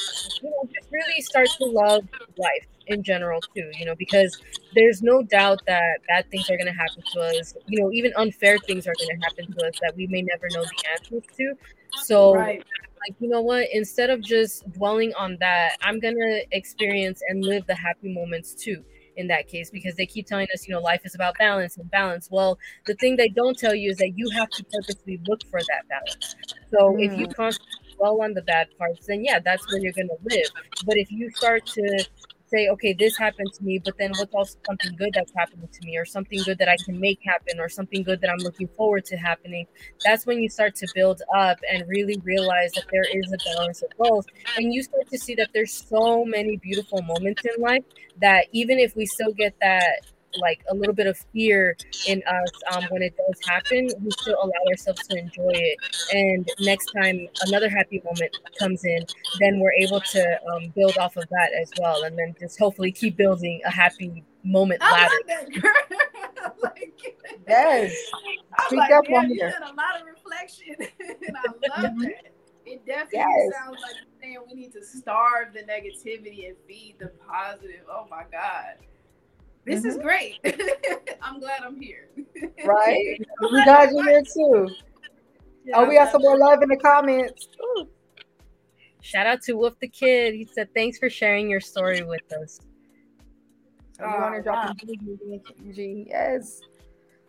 you 0.43 0.51
know, 0.51 0.69
just 0.73 0.89
really 0.91 1.21
start 1.21 1.49
to 1.59 1.65
love 1.65 2.05
life 2.37 2.67
in 2.87 3.03
general 3.03 3.41
too. 3.55 3.71
You 3.79 3.87
know, 3.87 3.95
because 3.97 4.41
there's 4.75 5.03
no 5.03 5.23
doubt 5.23 5.61
that 5.67 5.99
bad 6.07 6.31
things 6.31 6.49
are 6.51 6.57
going 6.57 6.67
to 6.67 6.73
happen 6.73 7.03
to 7.15 7.21
us. 7.21 7.55
You 7.67 7.83
know, 7.83 7.93
even 7.93 8.13
unfair 8.17 8.59
things 8.59 8.87
are 8.87 8.95
going 8.99 9.19
to 9.19 9.27
happen 9.27 9.53
to 9.53 9.67
us 9.67 9.75
that 9.81 9.97
we 9.97 10.07
may 10.07 10.23
never 10.23 10.49
know 10.51 10.63
the 10.63 10.91
answers 10.93 11.25
to. 11.37 11.55
So. 12.03 12.35
Right. 12.35 12.65
Like, 13.09 13.17
you 13.19 13.29
know 13.29 13.41
what? 13.41 13.67
Instead 13.73 14.11
of 14.11 14.23
just 14.23 14.71
dwelling 14.75 15.13
on 15.15 15.37
that, 15.41 15.77
I'm 15.83 15.99
gonna 15.99 16.43
experience 16.53 17.21
and 17.29 17.45
live 17.45 17.67
the 17.67 17.75
happy 17.75 18.15
moments 18.15 18.55
too 18.55 18.85
in 19.17 19.27
that 19.29 19.49
case 19.49 19.71
because 19.71 19.95
they 19.97 20.07
keep 20.07 20.27
telling 20.27 20.47
us, 20.55 20.67
you 20.67 20.75
know, 20.75 20.81
life 20.81 21.03
is 21.05 21.15
about 21.15 21.37
balance 21.39 21.77
and 21.77 21.91
balance. 21.91 22.29
Well, 22.31 22.59
the 22.87 22.95
thing 22.95 23.17
they 23.17 23.29
don't 23.29 23.57
tell 23.57 23.75
you 23.75 23.91
is 23.91 23.99
that 23.99 24.13
you 24.17 24.29
have 24.31 24.51
to 24.51 24.65
purposely 24.65 25.21
look 25.27 25.43
for 25.51 25.61
that 25.61 25.89
balance. 25.89 26.37
So 26.71 26.93
mm. 26.93 27.05
if 27.05 27.19
you 27.19 27.27
mm. 27.27 27.35
constantly 27.35 27.95
dwell 27.97 28.23
on 28.23 28.35
the 28.35 28.43
bad 28.43 28.69
parts, 28.79 29.07
then 29.07 29.25
yeah, 29.25 29.39
that's 29.39 29.67
where 29.71 29.81
you're 29.81 29.93
gonna 29.93 30.15
live. 30.25 30.47
But 30.87 30.97
if 30.97 31.11
you 31.11 31.31
start 31.31 31.67
to 31.67 32.07
say, 32.53 32.69
okay, 32.69 32.93
this 32.93 33.17
happened 33.17 33.53
to 33.55 33.65
me, 33.65 33.79
but 33.79 33.97
then 33.99 34.13
what's 34.17 34.35
also 34.35 34.59
something 34.67 34.95
good 34.97 35.11
that's 35.15 35.33
happening 35.35 35.69
to 35.73 35.87
me, 35.87 35.97
or 35.97 36.05
something 36.05 36.41
good 36.45 36.59
that 36.59 36.69
I 36.69 36.77
can 36.85 37.01
make 37.01 37.21
happen, 37.25 37.59
or 37.59 37.69
something 37.69 38.03
good 38.03 38.21
that 38.21 38.31
I'm 38.31 38.39
looking 38.39 38.69
forward 38.77 39.05
to 39.07 39.17
happening. 39.17 39.67
That's 40.05 40.27
when 40.27 40.39
you 40.39 40.49
start 40.49 40.75
to 40.77 40.89
build 40.95 41.23
up 41.35 41.59
and 41.73 41.89
really 41.89 42.21
realize 42.23 42.73
that 42.73 42.85
there 42.91 43.05
is 43.13 43.33
a 43.33 43.39
balance 43.55 43.83
of 43.83 43.91
both. 43.99 44.27
And 44.57 44.73
you 44.73 44.83
start 44.83 45.09
to 45.11 45.19
see 45.19 45.35
that 45.37 45.51
there's 45.55 45.73
so 45.73 46.25
many 46.25 46.57
beautiful 46.59 47.03
moments 47.03 47.43
in 47.45 47.63
life 47.63 47.85
that 48.21 48.47
even 48.53 48.79
if 48.79 48.95
we 48.95 49.07
still 49.07 49.33
get 49.33 49.55
that 49.61 50.12
like 50.39 50.63
a 50.71 50.75
little 50.75 50.95
bit 50.95 51.07
of 51.07 51.17
fear 51.33 51.77
in 52.07 52.23
us 52.27 52.51
um, 52.73 52.85
when 52.91 53.03
it 53.03 53.15
does 53.17 53.41
happen, 53.47 53.89
we 54.03 54.11
still 54.11 54.37
allow 54.43 54.71
ourselves 54.71 55.07
to 55.09 55.19
enjoy 55.19 55.53
it. 55.53 55.79
And 56.13 56.49
next 56.61 56.87
time 56.93 57.29
another 57.47 57.69
happy 57.69 58.03
moment 58.05 58.37
comes 58.59 58.85
in, 58.85 59.05
then 59.41 59.61
we're 59.61 59.73
able 59.73 60.01
to 60.01 60.39
um, 60.53 60.73
build 60.75 60.97
off 60.99 61.17
of 61.17 61.29
that 61.31 61.51
as 61.61 61.71
well, 61.79 62.05
and 62.05 62.19
then 62.19 62.35
just 62.39 62.59
hopefully 62.59 62.93
keep 62.93 63.17
building 63.17 63.61
a 63.65 63.71
happy 63.71 64.25
moment 64.45 64.81
ladder. 64.81 65.15
like, 66.63 66.93
yes, 67.49 67.93
speak 68.67 68.79
like, 68.79 68.93
up 68.93 69.05
on 69.11 69.29
here. 69.29 69.55
A 69.63 69.75
lot 69.75 70.01
of 70.01 70.07
reflection, 70.07 70.77
and 71.27 71.37
I 71.37 71.81
love 71.81 71.99
that. 71.99 72.33
It 72.65 72.87
definitely 72.87 73.19
yes. 73.19 73.53
sounds 73.53 73.79
like 73.83 73.97
saying 74.21 74.39
we 74.49 74.55
need 74.55 74.73
to 74.75 74.85
starve 74.85 75.53
the 75.53 75.61
negativity 75.61 76.47
and 76.47 76.57
feed 76.69 76.95
the 77.01 77.11
positive. 77.27 77.83
Oh 77.91 78.07
my 78.09 78.23
god 78.31 78.79
this 79.65 79.81
mm-hmm. 79.81 79.89
is 79.89 79.99
great. 79.99 80.39
I'm 81.23 81.39
glad 81.39 81.63
I'm 81.63 81.81
here. 81.81 82.09
right? 82.65 83.21
We 83.41 83.65
glad 83.65 83.91
you're 83.93 84.09
here 84.09 84.23
too. 84.23 84.69
Yeah, 85.65 85.79
oh, 85.79 85.89
we 85.89 85.95
got 85.95 86.11
some 86.11 86.23
more 86.23 86.37
love 86.37 86.63
in 86.63 86.69
the 86.69 86.77
comments. 86.77 87.49
Ooh. 87.63 87.89
Shout 89.01 89.27
out 89.27 89.41
to 89.43 89.55
Wolf 89.55 89.75
the 89.81 89.89
Kid. 89.89 90.35
He 90.35 90.45
said, 90.53 90.69
Thanks 90.75 90.99
for 90.99 91.09
sharing 91.09 91.49
your 91.49 91.61
story 91.61 92.03
with 92.03 92.33
us. 92.33 92.61
Oh, 94.01 94.07
you 94.07 94.21
want 94.21 94.35
to 94.37 94.43
drop 94.43 94.77
G? 95.73 96.07
Yes. 96.09 96.61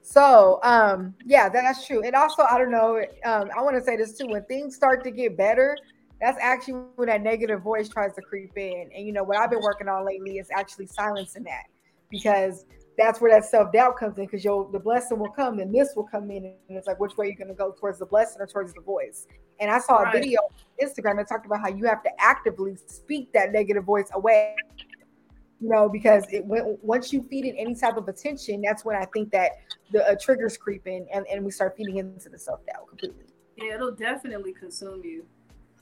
So, 0.02 0.60
um, 0.64 1.14
yeah, 1.26 1.50
that's 1.50 1.86
true. 1.86 2.04
And 2.04 2.16
also, 2.16 2.44
I 2.44 2.58
don't 2.58 2.72
know, 2.72 2.98
um, 3.26 3.50
I 3.56 3.62
want 3.62 3.76
to 3.76 3.82
say 3.82 3.96
this 3.96 4.18
too. 4.18 4.28
When 4.28 4.44
things 4.46 4.76
start 4.76 5.04
to 5.04 5.12
get 5.12 5.38
better, 5.38 5.78
that's 6.20 6.38
actually 6.42 6.82
when 6.96 7.08
that 7.10 7.22
negative 7.22 7.62
voice 7.62 7.90
tries 7.90 8.14
to 8.16 8.22
creep 8.22 8.58
in. 8.58 8.90
And 8.96 9.06
you 9.06 9.14
know, 9.14 9.24
what 9.24 9.38
I've 9.38 9.52
been 9.52 9.62
working 9.62 9.88
on 9.88 10.06
lately 10.06 10.40
is 10.40 10.50
actually 10.52 10.88
silencing 10.88 11.44
that 11.44 11.66
because 12.14 12.66
that's 12.96 13.20
where 13.20 13.32
that 13.32 13.44
self 13.44 13.74
doubt 13.74 13.98
comes 13.98 14.18
in 14.20 14.26
because 14.26 14.44
the 14.44 14.80
blessing 14.80 15.18
will 15.18 15.32
come 15.32 15.58
and 15.60 15.74
this 15.74 15.90
will 15.96 16.08
come 16.08 16.30
in 16.30 16.46
and 16.46 16.78
it's 16.78 16.86
like 16.86 17.00
which 17.00 17.18
way 17.18 17.26
you're 17.26 17.36
going 17.36 17.48
to 17.48 17.56
go 17.56 17.76
towards 17.78 17.98
the 17.98 18.06
blessing 18.06 18.40
or 18.40 18.46
towards 18.46 18.72
the 18.74 18.82
voice. 18.82 19.28
And 19.60 19.72
I 19.72 19.80
saw 19.80 20.04
a 20.04 20.12
video 20.12 20.42
on 20.42 20.88
Instagram 20.88 21.18
that 21.18 21.28
talked 21.28 21.48
about 21.48 21.62
how 21.62 21.70
you 21.70 21.86
have 21.86 22.04
to 22.04 22.10
actively 22.20 22.78
speak 22.86 23.34
that 23.34 23.52
negative 23.52 23.84
voice 23.84 24.10
away. 24.14 24.56
You 25.60 25.70
know, 25.70 25.90
because 25.90 26.26
it 26.32 26.46
when, 26.46 26.78
once 26.82 27.12
you 27.12 27.24
feed 27.24 27.46
it 27.46 27.56
any 27.58 27.74
type 27.74 27.98
of 27.98 28.08
attention, 28.08 28.62
that's 28.62 28.86
when 28.86 28.96
I 28.96 29.06
think 29.06 29.32
that 29.32 29.54
the 29.92 30.06
uh, 30.06 30.16
triggers 30.22 30.56
creep 30.56 30.86
in 30.86 31.08
and, 31.12 31.26
and 31.32 31.44
we 31.44 31.52
start 31.52 31.76
feeding 31.76 31.98
into 31.98 32.30
the 32.30 32.38
self 32.38 32.60
doubt 32.68 32.90
completely. 32.90 33.26
Yeah, 33.58 33.76
it'll 33.76 33.92
definitely 33.92 34.54
consume 34.54 35.04
you. 35.04 35.26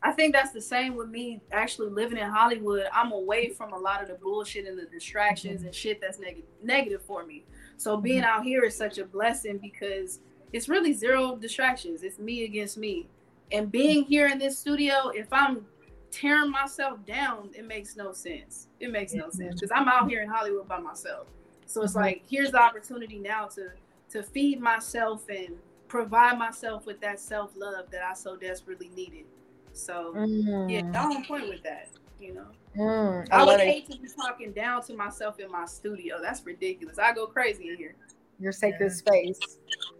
I 0.03 0.11
think 0.11 0.33
that's 0.33 0.51
the 0.51 0.61
same 0.61 0.95
with 0.95 1.09
me 1.09 1.41
actually 1.51 1.89
living 1.89 2.17
in 2.17 2.27
Hollywood. 2.27 2.87
I'm 2.91 3.11
away 3.11 3.49
from 3.49 3.73
a 3.73 3.77
lot 3.77 4.01
of 4.01 4.07
the 4.07 4.15
bullshit 4.15 4.65
and 4.65 4.77
the 4.77 4.85
distractions 4.85 5.59
mm-hmm. 5.59 5.67
and 5.67 5.75
shit 5.75 6.01
that's 6.01 6.19
neg- 6.19 6.43
negative 6.63 7.03
for 7.03 7.23
me. 7.25 7.43
So 7.77 7.97
being 7.97 8.23
out 8.23 8.43
here 8.43 8.63
is 8.63 8.75
such 8.75 8.97
a 8.97 9.05
blessing 9.05 9.59
because 9.59 10.19
it's 10.53 10.67
really 10.67 10.93
zero 10.93 11.35
distractions. 11.35 12.03
It's 12.03 12.17
me 12.17 12.45
against 12.45 12.77
me. 12.77 13.09
And 13.51 13.71
being 13.71 14.03
here 14.03 14.27
in 14.27 14.39
this 14.39 14.57
studio, 14.57 15.09
if 15.09 15.31
I'm 15.31 15.65
tearing 16.09 16.51
myself 16.51 17.05
down, 17.05 17.51
it 17.53 17.65
makes 17.65 17.95
no 17.95 18.11
sense. 18.11 18.67
It 18.79 18.91
makes 18.91 19.13
no 19.13 19.29
sense 19.29 19.55
because 19.55 19.71
I'm 19.73 19.87
out 19.87 20.09
here 20.09 20.23
in 20.23 20.29
Hollywood 20.29 20.67
by 20.67 20.79
myself. 20.79 21.27
So 21.67 21.83
it's 21.83 21.93
mm-hmm. 21.93 22.01
like 22.01 22.23
here's 22.27 22.51
the 22.51 22.61
opportunity 22.61 23.19
now 23.19 23.45
to 23.55 23.69
to 24.09 24.23
feed 24.23 24.59
myself 24.59 25.23
and 25.29 25.57
provide 25.87 26.37
myself 26.37 26.85
with 26.85 26.99
that 27.01 27.19
self 27.19 27.51
love 27.55 27.85
that 27.91 28.01
I 28.03 28.13
so 28.13 28.35
desperately 28.35 28.89
needed. 28.95 29.25
So 29.73 30.13
mm. 30.15 30.71
yeah, 30.71 30.99
I'm 30.99 31.17
on 31.17 31.25
point 31.25 31.49
with 31.49 31.63
that. 31.63 31.89
You 32.19 32.35
know, 32.35 32.45
mm, 32.77 33.27
I, 33.31 33.41
I 33.41 33.45
would 33.45 33.59
hate 33.59 33.89
to 33.89 33.97
be 33.97 34.07
talking 34.15 34.51
down 34.51 34.83
to 34.83 34.93
myself 34.93 35.39
in 35.39 35.51
my 35.51 35.65
studio. 35.65 36.17
That's 36.21 36.45
ridiculous. 36.45 36.99
I 36.99 37.13
go 37.13 37.25
crazy 37.27 37.69
in 37.69 37.77
here. 37.77 37.95
Your 38.39 38.51
sacred 38.51 38.91
yeah. 38.91 38.95
space. 38.95 39.39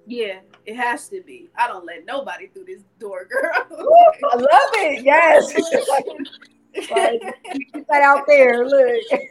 Yeah, 0.08 0.40
it 0.66 0.76
has 0.76 1.08
to 1.10 1.22
be. 1.22 1.50
I 1.56 1.68
don't 1.68 1.86
let 1.86 2.06
nobody 2.06 2.48
through 2.48 2.66
this 2.66 2.84
door, 3.00 3.26
girl. 3.26 3.52
Ooh, 3.72 4.28
I 4.32 4.36
love 4.36 4.72
it. 4.74 5.04
Yes. 5.06 5.54
like, 6.92 7.22
keep 7.54 7.88
that 7.88 8.02
out 8.02 8.24
there. 8.28 8.68
Look. 8.68 9.04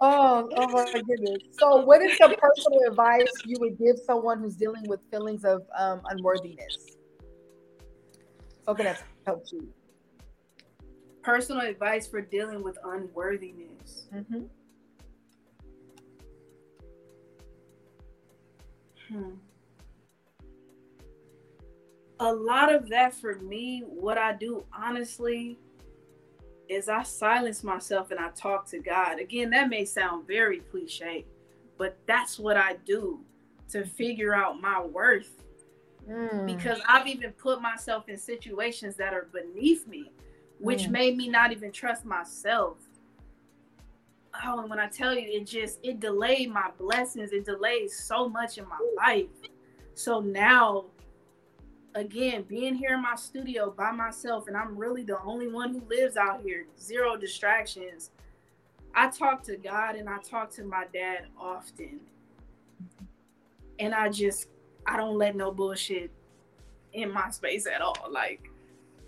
Oh, 0.00 0.50
oh 0.56 0.68
my 0.68 1.02
goodness. 1.06 1.38
So, 1.52 1.76
what 1.76 2.02
is 2.02 2.18
some 2.18 2.34
personal 2.36 2.80
advice 2.88 3.30
you 3.44 3.56
would 3.60 3.78
give 3.78 3.96
someone 4.04 4.40
who's 4.40 4.56
dealing 4.56 4.86
with 4.88 5.00
feelings 5.10 5.44
of 5.44 5.62
um, 5.78 6.02
unworthiness? 6.10 6.93
Something 8.64 8.84
that's 8.84 9.02
helped 9.26 9.52
you. 9.52 9.68
Personal 11.22 11.62
advice 11.62 12.06
for 12.06 12.20
dealing 12.20 12.62
with 12.62 12.78
unworthiness. 12.84 14.08
Mm-hmm. 14.14 14.42
Hmm. 19.08 19.30
A 22.20 22.32
lot 22.32 22.72
of 22.72 22.88
that 22.90 23.14
for 23.14 23.34
me, 23.40 23.82
what 23.86 24.18
I 24.18 24.34
do 24.34 24.64
honestly 24.76 25.58
is 26.68 26.88
I 26.88 27.02
silence 27.02 27.62
myself 27.62 28.10
and 28.10 28.20
I 28.20 28.30
talk 28.30 28.66
to 28.70 28.78
God. 28.78 29.18
Again, 29.18 29.50
that 29.50 29.68
may 29.68 29.84
sound 29.84 30.26
very 30.26 30.60
cliche, 30.60 31.26
but 31.76 31.98
that's 32.06 32.38
what 32.38 32.56
I 32.56 32.76
do 32.86 33.20
to 33.70 33.84
figure 33.84 34.34
out 34.34 34.60
my 34.60 34.80
worth 34.80 35.43
mm. 36.08 36.46
because 36.46 36.80
I've 36.88 37.06
even 37.06 37.32
put 37.32 37.60
myself 37.60 38.08
in 38.08 38.16
situations 38.16 38.96
that 38.96 39.12
are 39.12 39.28
beneath 39.32 39.86
me, 39.86 40.12
which 40.58 40.84
mm. 40.84 40.90
made 40.90 41.16
me 41.16 41.28
not 41.28 41.52
even 41.52 41.72
trust 41.72 42.04
myself. 42.04 42.78
Oh, 44.44 44.60
and 44.60 44.70
when 44.70 44.80
I 44.80 44.88
tell 44.88 45.14
you, 45.14 45.26
it 45.26 45.46
just 45.46 45.78
it 45.82 46.00
delayed 46.00 46.50
my 46.50 46.70
blessings. 46.78 47.32
It 47.32 47.44
delayed 47.44 47.90
so 47.90 48.28
much 48.28 48.58
in 48.58 48.66
my 48.68 48.78
life. 48.96 49.28
So 49.94 50.20
now, 50.20 50.86
again, 51.94 52.42
being 52.42 52.74
here 52.74 52.94
in 52.94 53.02
my 53.02 53.14
studio 53.14 53.70
by 53.70 53.92
myself, 53.92 54.48
and 54.48 54.56
I'm 54.56 54.76
really 54.76 55.04
the 55.04 55.20
only 55.22 55.46
one 55.46 55.72
who 55.72 55.82
lives 55.88 56.16
out 56.16 56.42
here, 56.42 56.66
zero 56.78 57.16
distractions. 57.16 58.10
I 58.94 59.08
talk 59.08 59.42
to 59.44 59.56
God 59.56 59.96
and 59.96 60.08
I 60.08 60.18
talk 60.18 60.50
to 60.52 60.64
my 60.64 60.86
dad 60.92 61.26
often. 61.38 62.00
And 63.78 63.92
I 63.94 64.08
just 64.08 64.48
I 64.86 64.96
don't 64.96 65.16
let 65.16 65.36
no 65.36 65.50
bullshit 65.50 66.10
in 66.92 67.10
my 67.12 67.30
space 67.30 67.66
at 67.66 67.80
all. 67.80 68.08
Like, 68.10 68.50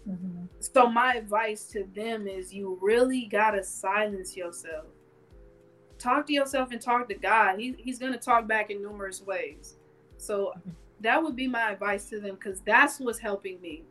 mm-hmm. 0.09 0.45
so 0.61 0.89
my 0.89 1.15
advice 1.15 1.65
to 1.69 1.85
them 1.95 2.27
is 2.27 2.53
you 2.53 2.79
really 2.81 3.27
gotta 3.27 3.63
silence 3.63 4.37
yourself. 4.37 4.87
talk 5.99 6.27
to 6.27 6.33
yourself 6.33 6.71
and 6.73 6.81
talk 6.81 7.09
to 7.09 7.15
God. 7.15 7.59
He, 7.59 7.75
he's 7.79 7.99
going 7.99 8.13
to 8.13 8.19
talk 8.19 8.47
back 8.47 8.71
in 8.71 8.83
numerous 8.83 9.23
ways. 9.23 9.77
So 10.19 10.53
that 11.01 11.23
would 11.23 11.37
be 11.37 11.47
my 11.49 11.73
advice 11.73 12.09
to 12.11 12.21
them 12.21 12.35
because 12.37 12.61
that's 12.61 13.01
what's 13.01 13.19
helping 13.19 13.61
me. 13.61 13.85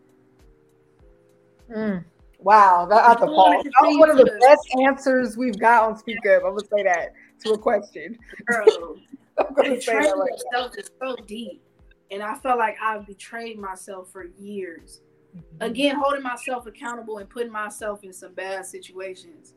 Mm. 1.73 2.03
Wow, 2.39 2.85
that, 2.89 3.19
the 3.19 3.25
That 3.25 3.87
was 3.87 3.97
one 3.97 4.09
of 4.11 4.17
the 4.17 4.37
best 4.39 4.67
answers 4.85 5.37
we've 5.37 5.57
got 5.57 5.83
on 5.83 5.97
Speak 5.97 6.17
Up. 6.27 6.43
I'm 6.45 6.55
gonna 6.55 6.59
say 6.59 6.83
that 6.83 7.13
to 7.43 7.53
a 7.53 7.57
question. 7.57 8.17
Girl, 8.45 8.97
betraying 9.55 10.13
right 10.13 10.31
yourself 10.31 10.77
is 10.77 10.91
so 11.01 11.15
deep, 11.25 11.63
and 12.11 12.21
I 12.21 12.35
felt 12.35 12.59
like 12.59 12.77
I've 12.81 13.05
betrayed 13.05 13.59
myself 13.59 14.11
for 14.11 14.25
years. 14.25 15.01
Mm-hmm. 15.35 15.63
Again, 15.63 15.95
holding 15.95 16.23
myself 16.23 16.65
accountable 16.65 17.17
and 17.17 17.29
putting 17.29 17.51
myself 17.51 18.03
in 18.03 18.13
some 18.13 18.33
bad 18.33 18.65
situations. 18.65 19.53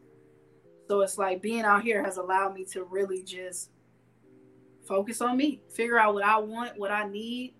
So 0.88 1.00
it's 1.02 1.18
like 1.18 1.42
being 1.42 1.62
out 1.62 1.82
here 1.82 2.02
has 2.02 2.16
allowed 2.16 2.54
me 2.54 2.64
to 2.72 2.84
really 2.84 3.22
just 3.22 3.70
focus 4.86 5.20
on 5.20 5.36
me, 5.36 5.60
figure 5.74 5.98
out 5.98 6.14
what 6.14 6.24
I 6.24 6.38
want, 6.38 6.78
what 6.78 6.90
I 6.90 7.06
need, 7.06 7.54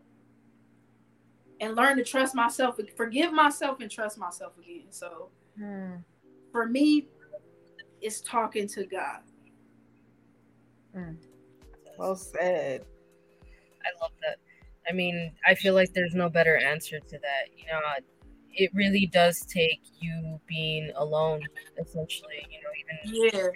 and 1.60 1.76
learn 1.76 1.96
to 1.98 2.04
trust 2.04 2.34
myself, 2.34 2.78
forgive 2.96 3.32
myself, 3.32 3.80
and 3.80 3.90
trust 3.90 4.18
myself 4.18 4.52
again. 4.58 4.86
So 4.90 5.28
hmm. 5.58 5.96
for 6.50 6.66
me, 6.66 7.08
it's 8.00 8.22
talking 8.22 8.66
to 8.68 8.86
God. 8.86 9.20
Hmm. 10.94 11.12
Well 11.98 12.16
said. 12.16 12.86
I 13.84 14.02
love 14.02 14.12
that. 14.22 14.38
I 14.88 14.92
mean, 14.92 15.32
I 15.46 15.54
feel 15.54 15.74
like 15.74 15.92
there's 15.92 16.14
no 16.14 16.28
better 16.28 16.56
answer 16.56 16.98
to 16.98 17.18
that. 17.18 17.48
You 17.56 17.66
know, 17.66 17.80
it 18.54 18.70
really 18.74 19.06
does 19.06 19.40
take 19.46 19.80
you 20.00 20.40
being 20.46 20.90
alone, 20.96 21.42
essentially. 21.78 22.46
You 22.50 22.60
know, 22.62 23.14
even 23.14 23.30
yeah 23.34 23.48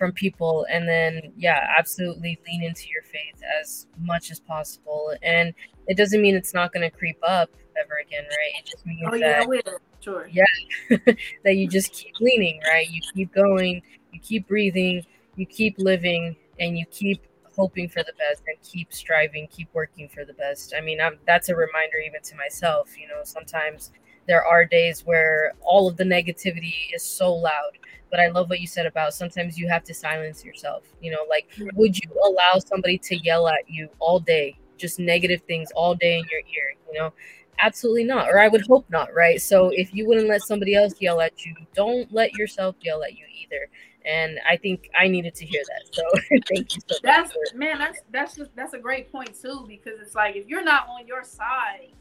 from 0.00 0.12
people 0.12 0.66
and 0.70 0.88
then 0.88 1.30
yeah 1.36 1.66
absolutely 1.78 2.40
lean 2.48 2.62
into 2.62 2.88
your 2.88 3.02
faith 3.02 3.38
as 3.60 3.86
much 3.98 4.30
as 4.30 4.40
possible 4.40 5.14
and 5.22 5.52
it 5.88 5.96
doesn't 5.98 6.22
mean 6.22 6.34
it's 6.34 6.54
not 6.54 6.72
going 6.72 6.80
to 6.80 6.96
creep 6.96 7.18
up 7.22 7.50
ever 7.78 7.98
again 8.06 8.24
right 8.24 8.52
it 8.58 8.64
just 8.64 8.86
means 8.86 9.02
oh, 9.04 9.18
that 9.18 9.46
oh, 9.46 9.52
yeah, 9.52 9.60
sure 10.00 10.26
yeah 10.32 10.96
that 11.44 11.56
you 11.56 11.68
just 11.68 11.92
keep 11.92 12.14
leaning 12.18 12.58
right 12.66 12.88
you 12.88 13.02
keep 13.12 13.30
going 13.34 13.82
you 14.10 14.18
keep 14.20 14.48
breathing 14.48 15.04
you 15.36 15.44
keep 15.44 15.74
living 15.76 16.34
and 16.58 16.78
you 16.78 16.86
keep 16.86 17.20
hoping 17.56 17.88
for 17.88 18.02
the 18.02 18.12
best 18.18 18.42
and 18.46 18.56
keep 18.62 18.92
striving 18.92 19.46
keep 19.48 19.68
working 19.72 20.08
for 20.08 20.24
the 20.24 20.34
best 20.34 20.74
i 20.76 20.80
mean 20.80 21.00
I'm, 21.00 21.18
that's 21.26 21.48
a 21.48 21.56
reminder 21.56 21.98
even 22.04 22.22
to 22.22 22.36
myself 22.36 22.98
you 22.98 23.08
know 23.08 23.20
sometimes 23.24 23.92
there 24.26 24.44
are 24.44 24.64
days 24.64 25.04
where 25.04 25.54
all 25.60 25.88
of 25.88 25.96
the 25.96 26.04
negativity 26.04 26.74
is 26.94 27.02
so 27.02 27.34
loud 27.34 27.78
but 28.10 28.20
I 28.20 28.28
love 28.28 28.50
what 28.50 28.60
you 28.60 28.66
said 28.66 28.86
about 28.86 29.14
sometimes 29.14 29.56
you 29.56 29.68
have 29.68 29.84
to 29.84 29.94
silence 29.94 30.44
yourself. 30.44 30.84
You 31.00 31.12
know, 31.12 31.24
like 31.28 31.48
would 31.74 31.96
you 31.96 32.10
allow 32.24 32.58
somebody 32.58 32.98
to 32.98 33.16
yell 33.16 33.48
at 33.48 33.68
you 33.68 33.88
all 33.98 34.20
day, 34.20 34.58
just 34.76 34.98
negative 34.98 35.42
things 35.42 35.70
all 35.74 35.94
day 35.94 36.18
in 36.18 36.24
your 36.30 36.40
ear? 36.40 36.74
You 36.92 36.98
know, 36.98 37.12
absolutely 37.60 38.04
not. 38.04 38.28
Or 38.28 38.40
I 38.40 38.48
would 38.48 38.66
hope 38.66 38.86
not, 38.90 39.14
right? 39.14 39.40
So 39.40 39.68
if 39.68 39.94
you 39.94 40.06
wouldn't 40.06 40.28
let 40.28 40.42
somebody 40.42 40.74
else 40.74 40.94
yell 41.00 41.20
at 41.20 41.44
you, 41.46 41.54
don't 41.74 42.12
let 42.12 42.34
yourself 42.34 42.74
yell 42.80 43.02
at 43.04 43.16
you 43.16 43.24
either. 43.42 43.68
And 44.04 44.38
I 44.48 44.56
think 44.56 44.88
I 44.98 45.08
needed 45.08 45.34
to 45.36 45.46
hear 45.46 45.62
that. 45.66 45.94
So 45.94 46.02
thank 46.54 46.74
you 46.74 46.80
so 46.88 46.96
that's, 47.02 47.28
much. 47.28 47.54
man, 47.54 47.78
that's 47.78 48.00
that's 48.10 48.34
just 48.36 48.54
that's 48.56 48.72
a 48.72 48.78
great 48.78 49.12
point 49.12 49.38
too, 49.40 49.64
because 49.68 50.00
it's 50.00 50.14
like 50.14 50.36
if 50.36 50.46
you're 50.46 50.64
not 50.64 50.88
on 50.88 51.06
your 51.06 51.22
side, 51.22 51.92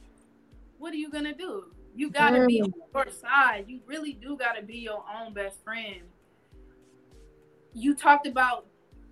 what 0.77 0.93
are 0.93 0.97
you 0.97 1.09
gonna 1.09 1.35
do? 1.35 1.65
You 1.95 2.09
gotta 2.09 2.39
mm. 2.39 2.47
be 2.47 2.61
on 2.61 2.73
your 2.93 3.11
side. 3.11 3.65
You 3.67 3.81
really 3.85 4.13
do 4.13 4.37
gotta 4.37 4.61
be 4.61 4.77
your 4.77 5.03
own 5.13 5.33
best 5.33 5.63
friend. 5.63 6.01
You 7.73 7.93
talked 7.95 8.27
about 8.27 8.67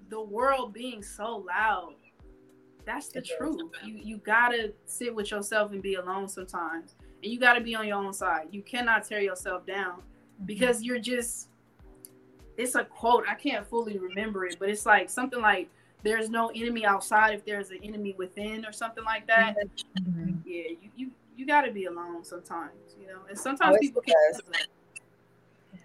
the 0.09 0.21
world 0.21 0.73
being 0.73 1.03
so 1.03 1.45
loud. 1.47 1.95
That's 2.85 3.09
the 3.09 3.21
truth. 3.21 3.59
You 3.83 3.95
you 3.95 4.17
gotta 4.17 4.73
sit 4.85 5.13
with 5.13 5.31
yourself 5.31 5.73
and 5.73 5.81
be 5.81 5.95
alone 5.95 6.29
sometimes. 6.29 6.95
And 7.21 7.31
you 7.31 7.39
gotta 7.39 7.59
be 7.59 7.75
on 7.75 7.85
your 7.85 7.97
own 7.97 8.13
side. 8.13 8.47
You 8.51 8.61
cannot 8.61 9.03
tear 9.03 9.19
yourself 9.19 9.65
down 9.65 9.97
mm-hmm. 9.97 10.45
because 10.45 10.83
you're 10.83 10.99
just 10.99 11.46
it's 12.57 12.75
a 12.75 12.83
quote. 12.83 13.25
I 13.27 13.35
can't 13.35 13.65
fully 13.65 13.97
remember 13.97 14.45
it, 14.45 14.57
but 14.59 14.69
it's 14.69 14.85
like 14.85 15.09
something 15.09 15.41
like 15.41 15.69
there's 16.03 16.29
no 16.29 16.49
enemy 16.55 16.85
outside 16.85 17.33
if 17.33 17.45
there's 17.45 17.69
an 17.69 17.79
enemy 17.83 18.15
within 18.17 18.65
or 18.65 18.71
something 18.71 19.03
like 19.03 19.27
that. 19.27 19.55
Mm-hmm. 19.99 20.37
Yeah, 20.45 20.63
you, 20.81 20.89
you 20.95 21.11
you 21.35 21.45
got 21.45 21.61
to 21.61 21.71
be 21.71 21.85
alone 21.85 22.23
sometimes, 22.23 22.73
you 22.99 23.07
know. 23.07 23.19
And 23.29 23.37
sometimes 23.37 23.75
oh, 23.75 23.79
people 23.79 24.01
can't. 24.01 24.41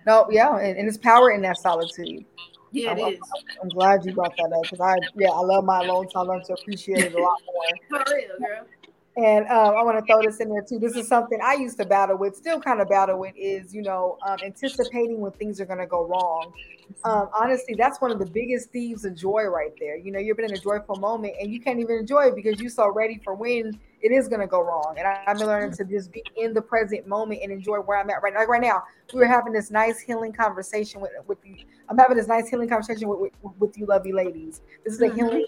No, 0.07 0.27
yeah, 0.31 0.57
and, 0.57 0.79
and 0.79 0.89
it's 0.89 0.97
power 0.97 1.31
in 1.31 1.43
that 1.43 1.59
solitude. 1.59 2.25
Yeah, 2.73 2.93
I'm, 2.93 2.99
it 2.99 3.03
I'm, 3.03 3.13
is. 3.13 3.21
I'm, 3.63 3.69
glad 3.69 4.05
you 4.05 4.15
brought 4.15 4.35
that 4.39 4.51
up 4.53 4.63
because 4.63 4.81
I, 4.81 4.97
yeah, 5.15 5.29
I 5.29 5.41
love 5.41 5.65
my 5.65 5.81
alone 5.81 6.09
time. 6.09 6.31
I 6.31 6.35
learned 6.35 6.45
to 6.47 6.55
appreciate 6.55 7.01
it 7.01 7.15
a 7.15 7.23
lot 7.23 7.39
more. 7.47 8.01
For 8.05 8.15
real, 8.15 8.29
girl. 8.39 8.67
And 9.17 9.47
um, 9.49 9.77
I 9.77 9.83
want 9.83 9.99
to 9.99 10.05
throw 10.11 10.23
this 10.27 10.41
in 10.41 10.49
there 10.49 10.63
too. 10.63 10.79
This 10.79 10.97
is 10.97 11.07
something 11.09 11.39
I 11.43 11.55
used 11.55 11.79
to 11.79 11.85
battle 11.85 12.17
with, 12.17 12.37
still 12.37 12.61
kind 12.61 12.81
of 12.81 12.89
battle 12.89 13.19
with, 13.19 13.35
is 13.37 13.75
you 13.75 13.83
know 13.83 14.19
um, 14.27 14.39
anticipating 14.45 15.21
when 15.21 15.33
things 15.33 15.61
are 15.61 15.67
going 15.67 15.81
to 15.81 15.87
go 15.87 16.07
wrong. 16.07 16.53
Um, 17.05 17.29
honestly, 17.35 17.75
that's 17.75 18.01
one 18.01 18.11
of 18.11 18.19
the 18.19 18.27
biggest 18.27 18.71
thieves 18.71 19.05
of 19.05 19.15
joy 19.15 19.45
right 19.45 19.73
there. 19.81 19.97
You 19.97 20.13
know, 20.13 20.19
you've 20.19 20.37
been 20.37 20.51
in 20.51 20.57
a 20.57 20.61
joyful 20.61 20.97
moment 20.97 21.35
and 21.41 21.53
you 21.53 21.61
can't 21.61 21.81
even 21.81 21.97
enjoy 21.97 22.27
it 22.27 22.37
because 22.37 22.61
you're 22.61 22.71
so 22.71 22.93
ready 22.93 23.21
for 23.25 23.35
when 23.35 23.79
it 24.03 24.13
is 24.13 24.29
going 24.29 24.41
to 24.41 24.47
go 24.47 24.61
wrong. 24.61 24.95
And 24.99 25.07
I, 25.07 25.23
have 25.27 25.39
been 25.39 25.47
learning 25.47 25.73
to 25.77 25.85
just 25.85 26.13
be 26.13 26.23
in 26.37 26.53
the 26.53 26.63
present 26.63 27.07
moment 27.07 27.41
and 27.43 27.53
enjoy 27.53 27.79
where 27.79 27.99
I'm 27.99 28.11
at 28.11 28.23
right 28.23 28.33
now. 28.33 28.41
Like 28.41 28.49
right 28.49 28.61
now, 28.61 28.83
we 29.13 29.21
were 29.21 29.27
having 29.27 29.53
this 29.53 29.71
nice 29.71 30.01
healing 30.01 30.33
conversation 30.33 31.01
with 31.01 31.13
with 31.27 31.39
you. 31.45 31.57
I'm 31.89 31.99
having 31.99 32.17
this 32.17 32.29
nice 32.29 32.49
healing 32.49 32.69
conversation 32.69 33.09
with 33.09 33.33
with, 33.43 33.53
with 33.59 33.79
you, 33.79 33.87
lovely 33.87 34.13
ladies. 34.13 34.61
This 34.85 34.95
is 34.95 35.01
a 35.01 35.07
mm-hmm. 35.07 35.17
healing, 35.17 35.47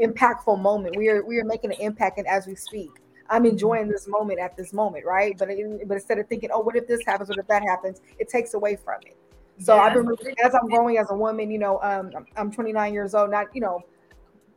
impactful 0.00 0.60
moment. 0.60 0.96
We 0.96 1.08
are 1.08 1.24
we 1.24 1.38
are 1.38 1.44
making 1.44 1.72
an 1.72 1.80
impact, 1.80 2.18
and 2.18 2.26
as 2.26 2.46
we 2.46 2.54
speak. 2.54 2.90
I'm 3.32 3.46
enjoying 3.46 3.86
this 3.86 4.08
moment 4.08 4.40
at 4.40 4.56
this 4.56 4.72
moment, 4.72 5.06
right? 5.06 5.38
But 5.38 5.50
it, 5.50 5.86
but 5.86 5.94
instead 5.94 6.18
of 6.18 6.26
thinking, 6.26 6.50
oh, 6.52 6.58
what 6.58 6.74
if 6.74 6.88
this 6.88 7.00
happens? 7.06 7.28
What 7.28 7.38
if 7.38 7.46
that 7.46 7.62
happens? 7.62 8.00
It 8.18 8.28
takes 8.28 8.54
away 8.54 8.74
from 8.74 8.98
it. 9.06 9.16
So 9.60 9.76
yeah. 9.76 9.82
I've 9.82 9.94
been 9.94 10.08
as 10.44 10.54
I'm 10.54 10.68
growing 10.68 10.98
as 10.98 11.10
a 11.10 11.14
woman, 11.14 11.50
you 11.50 11.58
know, 11.58 11.80
um, 11.82 12.10
I'm 12.36 12.50
29 12.50 12.92
years 12.92 13.14
old, 13.14 13.30
not 13.30 13.46
you 13.54 13.60
know, 13.60 13.82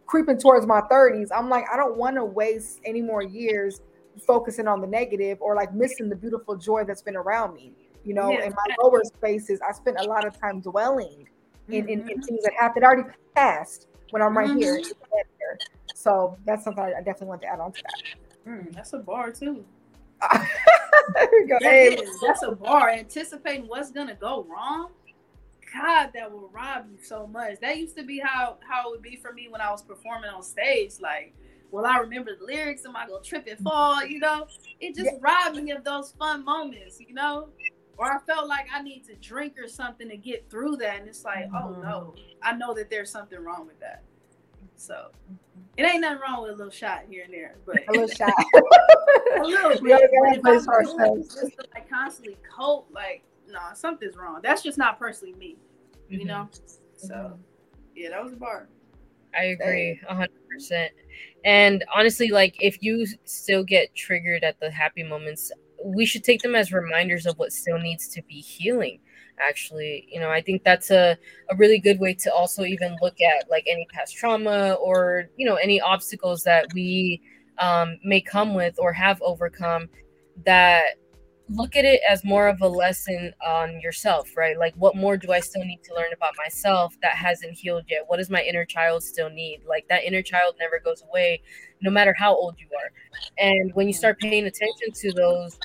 creeping 0.06 0.38
towards 0.38 0.65
my 0.65 0.82
30s. 0.82 1.27
I'm 1.36 1.49
like, 1.49 1.65
I 1.71 1.77
don't 1.77 1.97
want 1.97 2.15
to 2.15 2.25
waste 2.25 2.79
any 2.86 3.01
more 3.01 3.21
years 3.21 3.82
focusing 4.25 4.67
on 4.67 4.79
the 4.82 4.88
negative 4.88 5.39
or 5.41 5.56
like 5.56 5.73
missing 5.73 6.10
the 6.10 6.15
beautiful 6.15 6.56
joy 6.56 6.84
that's 6.86 7.01
been 7.01 7.15
around 7.15 7.53
me. 7.53 7.73
You 8.03 8.13
know, 8.13 8.32
yeah. 8.32 8.45
in 8.45 8.53
my 8.53 8.75
lower 8.82 9.01
spaces, 9.03 9.60
I 9.67 9.71
spent 9.73 9.97
a 9.99 10.03
lot 10.03 10.25
of 10.25 10.39
time 10.39 10.62
dwelling 10.62 11.27
in, 11.67 11.84
mm-hmm. 11.84 11.89
in, 11.89 11.99
in, 11.99 11.99
mm-hmm. 11.99 12.21
things 12.21 12.43
that 12.43 12.53
happened 12.60 12.86
already 12.86 13.10
passed 13.36 13.88
when 14.12 14.21
I'm 14.21 14.38
right 14.38 14.49
mm-hmm. 14.49 14.60
here. 14.60 14.82
So 15.95 16.38
that's 16.45 16.63
something 16.63 16.84
I 16.84 16.97
definitely 16.97 17.27
want 17.27 17.41
to 17.43 17.47
add 17.47 17.60
on 17.60 17.71
to 17.71 17.82
that. 17.84 18.49
Mm, 18.51 18.73
that's 18.73 18.93
a 18.93 18.97
bar 18.97 19.32
too. 19.32 19.63
that 20.21 21.60
hey. 21.62 21.95
is, 21.95 22.19
that's 22.21 22.43
a 22.43 22.51
bar. 22.51 22.89
Anticipating 22.89 23.67
what's 23.67 23.91
gonna 23.91 24.15
go 24.15 24.45
wrong. 24.49 24.91
God, 25.73 26.12
that 26.13 26.32
will 26.32 26.49
rob 26.49 26.86
you 26.91 27.03
so 27.03 27.25
much. 27.25 27.60
That 27.62 27.77
used 27.77 27.97
to 27.97 28.03
be 28.03 28.19
how 28.19 28.58
how 28.67 28.88
it 28.88 28.91
would 28.91 29.01
be 29.01 29.15
for 29.15 29.34
me 29.34 29.47
when 29.49 29.62
I 29.62 29.71
was 29.71 29.82
performing 29.82 30.29
on 30.29 30.43
stage. 30.43 30.93
Like, 30.99 31.34
well, 31.71 31.86
I 31.86 31.97
remember 31.97 32.36
the 32.38 32.45
lyrics. 32.45 32.86
Am 32.86 32.95
I 32.95 33.08
gonna 33.08 33.23
trip 33.23 33.47
and 33.49 33.60
fall? 33.60 34.06
You 34.06 34.19
know, 34.19 34.47
it 34.79 34.95
just 34.95 35.10
yeah. 35.12 35.17
robbed 35.21 35.56
me 35.56 35.71
of 35.71 35.84
those 35.84 36.13
fun 36.19 36.45
moments. 36.45 36.99
You 36.99 37.13
know, 37.13 37.49
or 37.97 38.12
I 38.12 38.19
felt 38.25 38.47
like 38.47 38.67
I 38.73 38.82
need 38.82 39.06
to 39.06 39.15
drink 39.15 39.56
or 39.58 39.67
something 39.67 40.10
to 40.10 40.17
get 40.17 40.49
through 40.49 40.77
that. 40.77 40.99
And 40.99 41.08
it's 41.08 41.23
like, 41.23 41.45
mm-hmm. 41.45 41.56
oh 41.56 41.82
no, 41.82 42.15
I 42.41 42.53
know 42.53 42.73
that 42.73 42.89
there's 42.89 43.12
something 43.12 43.39
wrong 43.39 43.65
with 43.65 43.79
that. 43.79 44.03
So 44.75 45.09
it 45.77 45.83
ain't 45.83 46.01
nothing 46.01 46.19
wrong 46.19 46.43
with 46.43 46.51
a 46.51 46.55
little 46.55 46.71
shot 46.71 47.03
here 47.09 47.23
and 47.23 47.33
there, 47.33 47.55
but 47.65 47.77
a 47.88 47.91
little 47.91 48.07
shot, 48.15 48.33
a 49.38 49.41
little 49.41 49.69
bit. 49.81 50.43
Just 51.23 51.36
to 51.36 51.65
like 51.73 51.89
constantly 51.89 52.38
cope, 52.55 52.88
like 52.93 53.23
no, 53.47 53.53
nah, 53.53 53.73
something's 53.73 54.15
wrong. 54.15 54.39
That's 54.43 54.62
just 54.62 54.77
not 54.77 54.99
personally 54.99 55.33
me, 55.36 55.57
you 56.09 56.19
mm-hmm. 56.19 56.27
know. 56.27 56.49
So 56.95 57.13
mm-hmm. 57.13 57.33
yeah, 57.95 58.09
that 58.12 58.23
was 58.23 58.33
a 58.33 58.38
bar. 58.38 58.67
I 59.36 59.45
agree, 59.45 59.99
hundred 60.07 60.31
percent. 60.49 60.91
And 61.43 61.83
honestly, 61.93 62.29
like 62.29 62.55
if 62.59 62.81
you 62.81 63.05
still 63.25 63.63
get 63.63 63.95
triggered 63.95 64.43
at 64.43 64.59
the 64.59 64.69
happy 64.69 65.03
moments, 65.03 65.51
we 65.83 66.05
should 66.05 66.23
take 66.23 66.41
them 66.41 66.55
as 66.55 66.71
reminders 66.71 67.25
of 67.25 67.38
what 67.39 67.51
still 67.51 67.79
needs 67.79 68.07
to 68.09 68.21
be 68.23 68.36
healing 68.36 68.99
actually 69.47 70.08
you 70.10 70.19
know 70.19 70.29
i 70.29 70.41
think 70.41 70.63
that's 70.63 70.91
a, 70.91 71.17
a 71.49 71.56
really 71.56 71.79
good 71.79 71.99
way 71.99 72.13
to 72.13 72.34
also 72.34 72.63
even 72.63 72.95
look 73.01 73.20
at 73.22 73.49
like 73.49 73.65
any 73.67 73.86
past 73.91 74.15
trauma 74.15 74.74
or 74.74 75.26
you 75.38 75.45
know 75.45 75.55
any 75.55 75.80
obstacles 75.82 76.43
that 76.43 76.67
we 76.74 77.22
um, 77.59 77.99
may 78.03 78.20
come 78.20 78.55
with 78.55 78.76
or 78.80 78.91
have 78.91 79.22
overcome 79.22 79.88
that 80.45 80.95
look 81.49 81.76
at 81.76 81.86
it 81.86 82.01
as 82.09 82.24
more 82.24 82.47
of 82.47 82.61
a 82.61 82.67
lesson 82.67 83.34
on 83.45 83.80
yourself 83.82 84.30
right? 84.36 84.57
Like 84.57 84.74
what 84.76 84.95
more 84.95 85.17
do 85.17 85.32
i 85.32 85.39
still 85.39 85.63
need 85.63 85.82
to 85.84 85.93
learn 85.93 86.13
about 86.13 86.34
myself 86.38 86.95
that 87.01 87.15
hasn't 87.15 87.53
healed 87.57 87.84
yet? 87.88 88.03
What 88.07 88.17
does 88.17 88.30
my 88.30 88.41
inner 88.41 88.65
child 88.65 89.03
still 89.03 89.30
need? 89.30 89.61
Like 89.67 89.88
that 89.89 90.03
inner 90.03 90.22
child 90.22 90.55
never 90.59 90.80
goes 90.80 91.03
away 91.07 91.41
no 91.82 91.91
matter 91.91 92.13
how 92.17 92.34
old 92.34 92.55
you 92.59 92.67
are. 92.78 92.91
And 93.38 93.74
when 93.76 93.88
you 93.88 93.93
start 93.93 94.20
paying 94.20 94.45
attention 94.45 94.91
to 94.93 95.11
those 95.11 95.59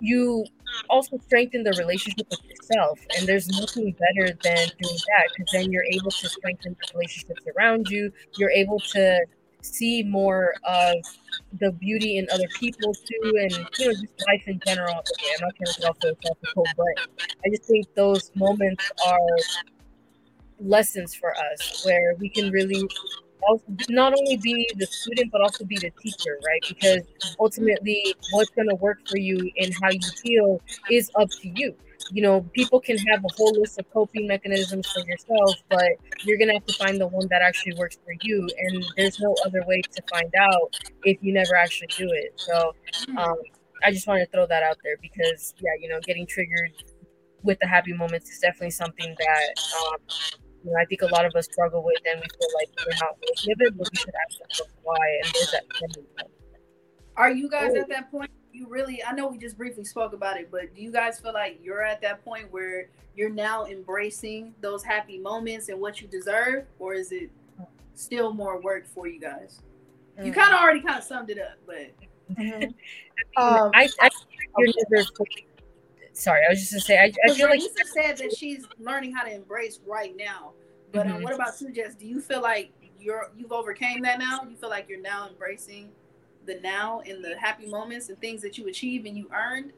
you 0.00 0.44
also 0.88 1.18
strengthen 1.18 1.62
the 1.62 1.72
relationship 1.78 2.26
with 2.30 2.40
yourself. 2.44 2.98
And 3.16 3.26
there's 3.26 3.48
nothing 3.48 3.92
better 3.92 4.32
than 4.42 4.68
doing 4.80 4.98
that 5.08 5.28
because 5.36 5.52
then 5.52 5.72
you're 5.72 5.84
able 5.84 6.10
to 6.10 6.28
strengthen 6.28 6.76
the 6.80 6.94
relationships 6.94 7.42
around 7.56 7.88
you. 7.88 8.12
You're 8.36 8.50
able 8.50 8.80
to 8.92 9.20
see 9.62 10.02
more 10.02 10.54
of 10.64 10.96
the 11.58 11.72
beauty 11.72 12.16
in 12.16 12.26
other 12.32 12.48
people 12.58 12.94
too, 12.94 13.36
and 13.40 13.52
you 13.78 13.86
know, 13.86 13.92
just 13.92 14.26
life 14.26 14.42
in 14.46 14.60
general. 14.66 14.94
Okay, 14.94 15.30
I'm 15.38 15.46
not 15.46 15.56
trying 15.56 15.74
to 15.74 15.80
get 15.80 15.90
off 15.90 15.96
philosophical, 16.00 16.64
but 16.76 17.26
I 17.44 17.50
just 17.50 17.64
think 17.64 17.86
those 17.94 18.30
moments 18.34 18.90
are 19.06 19.36
lessons 20.58 21.14
for 21.14 21.34
us 21.36 21.84
where 21.84 22.14
we 22.18 22.28
can 22.28 22.50
really 22.50 22.88
not 23.88 24.12
only 24.12 24.36
be 24.36 24.68
the 24.76 24.86
student 24.86 25.30
but 25.32 25.40
also 25.40 25.64
be 25.64 25.76
the 25.76 25.90
teacher 26.02 26.38
right? 26.46 26.62
Because 26.68 27.02
ultimately 27.38 28.14
what's 28.32 28.50
going 28.50 28.68
to 28.68 28.74
work 28.76 28.98
for 29.08 29.18
you 29.18 29.50
and 29.58 29.74
how 29.82 29.90
you 29.90 30.00
feel 30.22 30.60
is 30.90 31.10
up 31.16 31.30
to 31.30 31.48
you. 31.48 31.74
You 32.10 32.22
know 32.22 32.42
people 32.54 32.80
can 32.80 32.98
have 32.98 33.24
a 33.24 33.32
whole 33.36 33.52
list 33.52 33.78
of 33.78 33.90
coping 33.92 34.26
mechanisms 34.26 34.90
for 34.90 35.06
yourself 35.06 35.54
but 35.68 35.90
you're 36.24 36.38
going 36.38 36.48
to 36.48 36.54
have 36.54 36.66
to 36.66 36.74
find 36.74 37.00
the 37.00 37.06
one 37.06 37.26
that 37.30 37.42
actually 37.42 37.74
works 37.74 37.98
for 38.04 38.14
you 38.22 38.48
and 38.58 38.84
there's 38.96 39.20
no 39.20 39.34
other 39.44 39.62
way 39.66 39.82
to 39.82 40.02
find 40.10 40.32
out 40.40 40.74
if 41.04 41.18
you 41.22 41.32
never 41.32 41.54
actually 41.54 41.88
do 41.88 42.08
it. 42.10 42.32
So 42.36 42.74
um, 43.16 43.36
i 43.82 43.90
just 43.90 44.06
want 44.06 44.20
to 44.20 44.26
throw 44.26 44.46
that 44.46 44.62
out 44.62 44.76
there 44.84 44.96
because 45.00 45.54
yeah 45.60 45.70
you 45.80 45.88
know 45.88 45.98
getting 46.04 46.26
triggered 46.26 46.72
with 47.42 47.58
the 47.60 47.66
happy 47.66 47.92
moments 47.92 48.30
is 48.30 48.38
definitely 48.38 48.70
something 48.70 49.14
that 49.18 49.48
um, 49.80 49.96
you 50.64 50.70
know, 50.70 50.76
I 50.78 50.84
think 50.84 51.02
a 51.02 51.06
lot 51.06 51.24
of 51.24 51.34
us 51.34 51.46
struggle 51.46 51.82
with, 51.82 51.98
and 52.10 52.20
we 52.20 52.26
feel 52.38 52.48
like 52.54 52.68
we're 52.78 53.06
not 53.06 53.16
worthy 53.16 53.52
of 53.52 53.60
it, 53.60 53.78
but 53.78 53.88
we 53.92 53.98
should 53.98 54.14
ask 54.26 54.40
ourselves 54.40 54.72
why, 54.82 55.20
and 55.22 55.32
there's 55.34 55.50
that. 55.52 56.26
Are 57.16 57.30
you 57.30 57.48
guys 57.48 57.74
at 57.74 57.88
that 57.88 58.10
point? 58.10 58.30
You 58.52 58.66
really, 58.68 59.02
I 59.04 59.12
know 59.12 59.28
we 59.28 59.38
just 59.38 59.56
briefly 59.56 59.84
spoke 59.84 60.12
about 60.12 60.38
it, 60.38 60.50
but 60.50 60.74
do 60.74 60.82
you 60.82 60.90
guys 60.90 61.20
feel 61.20 61.32
like 61.32 61.60
you're 61.62 61.82
at 61.82 62.02
that 62.02 62.24
point 62.24 62.50
where 62.50 62.88
you're 63.14 63.30
now 63.30 63.66
embracing 63.66 64.54
those 64.60 64.82
happy 64.82 65.18
moments 65.18 65.68
and 65.68 65.80
what 65.80 66.00
you 66.00 66.08
deserve, 66.08 66.64
or 66.78 66.94
is 66.94 67.12
it 67.12 67.30
still 67.94 68.32
more 68.32 68.60
work 68.60 68.86
for 68.86 69.06
you 69.06 69.20
guys? 69.20 69.62
Mm. 70.18 70.26
You 70.26 70.32
kind 70.32 70.52
of 70.52 70.60
already 70.60 70.80
kind 70.80 70.98
of 70.98 71.04
summed 71.04 71.30
it 71.30 71.38
up, 71.38 71.58
but 71.66 71.90
mm-hmm. 72.34 72.64
um, 73.36 73.70
I, 73.74 73.88
I, 74.00 74.10
you're 74.58 74.74
never 74.90 75.04
sorry, 76.20 76.42
I 76.46 76.50
was 76.50 76.60
just 76.60 76.72
to 76.72 76.80
say, 76.80 76.98
I, 76.98 77.12
I 77.26 77.34
feel 77.34 77.48
like 77.48 77.60
Lisa 77.60 77.84
said 77.94 78.18
that 78.18 78.36
she's 78.36 78.66
learning 78.78 79.14
how 79.14 79.24
to 79.24 79.34
embrace 79.34 79.80
right 79.86 80.14
now. 80.16 80.52
But 80.92 81.06
uh, 81.06 81.10
mm-hmm. 81.10 81.22
what 81.22 81.34
about 81.34 81.60
you, 81.60 81.70
Jess? 81.72 81.94
Do 81.94 82.06
you 82.06 82.20
feel 82.20 82.42
like 82.42 82.72
you're 82.98 83.30
you've 83.36 83.52
overcame 83.52 84.02
that 84.02 84.18
now? 84.18 84.40
You 84.48 84.56
feel 84.56 84.70
like 84.70 84.88
you're 84.88 85.00
now 85.00 85.28
embracing 85.28 85.90
the 86.46 86.60
now 86.60 87.00
and 87.00 87.24
the 87.24 87.38
happy 87.38 87.66
moments 87.66 88.08
and 88.08 88.20
things 88.20 88.42
that 88.42 88.58
you 88.58 88.68
achieve 88.68 89.06
and 89.06 89.16
you 89.16 89.30
earned? 89.34 89.72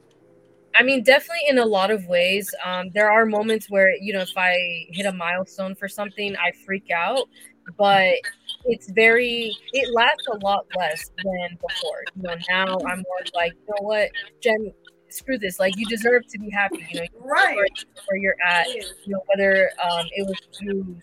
I 0.74 0.82
mean, 0.82 1.02
definitely 1.02 1.48
in 1.48 1.58
a 1.58 1.64
lot 1.64 1.90
of 1.90 2.06
ways. 2.06 2.54
Um, 2.64 2.90
there 2.94 3.10
are 3.10 3.26
moments 3.26 3.68
where, 3.68 3.94
you 3.94 4.12
know, 4.12 4.20
if 4.20 4.36
I 4.36 4.86
hit 4.90 5.06
a 5.06 5.12
milestone 5.12 5.74
for 5.74 5.86
something, 5.86 6.34
I 6.36 6.50
freak 6.64 6.90
out, 6.90 7.28
but 7.76 8.14
it's 8.64 8.90
very, 8.90 9.54
it 9.72 9.92
lasts 9.92 10.26
a 10.28 10.38
lot 10.38 10.66
less 10.76 11.10
than 11.22 11.58
before. 11.60 12.04
You 12.16 12.22
know, 12.22 12.34
now 12.48 12.78
I'm 12.86 12.98
more 12.98 13.20
like, 13.34 13.52
you 13.52 13.74
know 13.74 13.86
what, 13.86 14.10
Jen, 14.40 14.72
screw 15.12 15.38
this. 15.38 15.58
Like 15.58 15.76
you 15.76 15.86
deserve 15.86 16.26
to 16.28 16.38
be 16.38 16.50
happy. 16.50 16.86
You 16.90 17.00
know, 17.00 17.02
you 17.02 17.20
right 17.20 17.56
where 18.06 18.18
you're 18.18 18.36
at. 18.44 18.66
You 18.68 18.82
know, 19.06 19.22
whether 19.32 19.70
um, 19.82 20.06
it 20.12 20.26
was 20.26 20.38
through, 20.58 20.96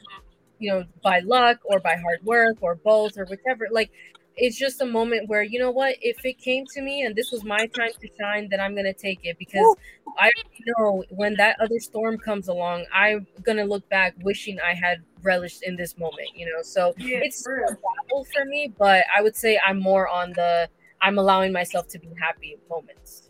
you 0.60 0.72
know, 0.72 0.84
by 1.04 1.20
luck 1.20 1.60
or 1.66 1.80
by 1.80 1.96
hard 1.96 2.24
work 2.24 2.58
or 2.62 2.76
both 2.76 3.18
or 3.18 3.26
whatever 3.26 3.68
Like 3.72 3.92
it's 4.40 4.58
just 4.58 4.82
a 4.82 4.86
moment 4.86 5.28
where 5.28 5.44
you 5.44 5.60
know 5.60 5.70
what 5.70 5.96
if 6.02 6.24
it 6.26 6.38
came 6.38 6.66
to 6.74 6.82
me 6.82 7.04
and 7.04 7.16
this 7.16 7.32
was 7.32 7.44
my 7.44 7.68
time 7.68 7.92
to 8.00 8.08
shine 8.20 8.48
then 8.50 8.60
i'm 8.60 8.76
gonna 8.76 8.94
take 8.94 9.20
it 9.24 9.38
because 9.38 9.76
i 10.18 10.32
know 10.66 11.04
when 11.10 11.36
that 11.36 11.60
other 11.60 11.80
storm 11.80 12.18
comes 12.18 12.48
along 12.48 12.86
i'm 12.94 13.28
gonna 13.44 13.66
look 13.66 13.88
back 13.90 14.16
wishing 14.22 14.58
i 14.62 14.74
had 14.74 15.04
relished 15.22 15.64
in 15.64 15.76
this 15.76 15.98
moment 15.98 16.28
you 16.34 16.46
know 16.46 16.62
so 16.62 16.94
yeah, 16.98 17.20
it's 17.22 17.46
a 17.46 17.50
battle 17.50 18.26
for 18.34 18.46
me 18.46 18.74
but 18.78 19.04
i 19.16 19.22
would 19.22 19.36
say 19.36 19.60
i'm 19.66 19.80
more 19.80 20.08
on 20.08 20.32
the 20.34 20.70
i'm 21.02 21.18
allowing 21.18 21.52
myself 21.52 21.88
to 21.88 22.00
be 22.00 22.10
happy 22.20 22.58
moments 22.70 23.29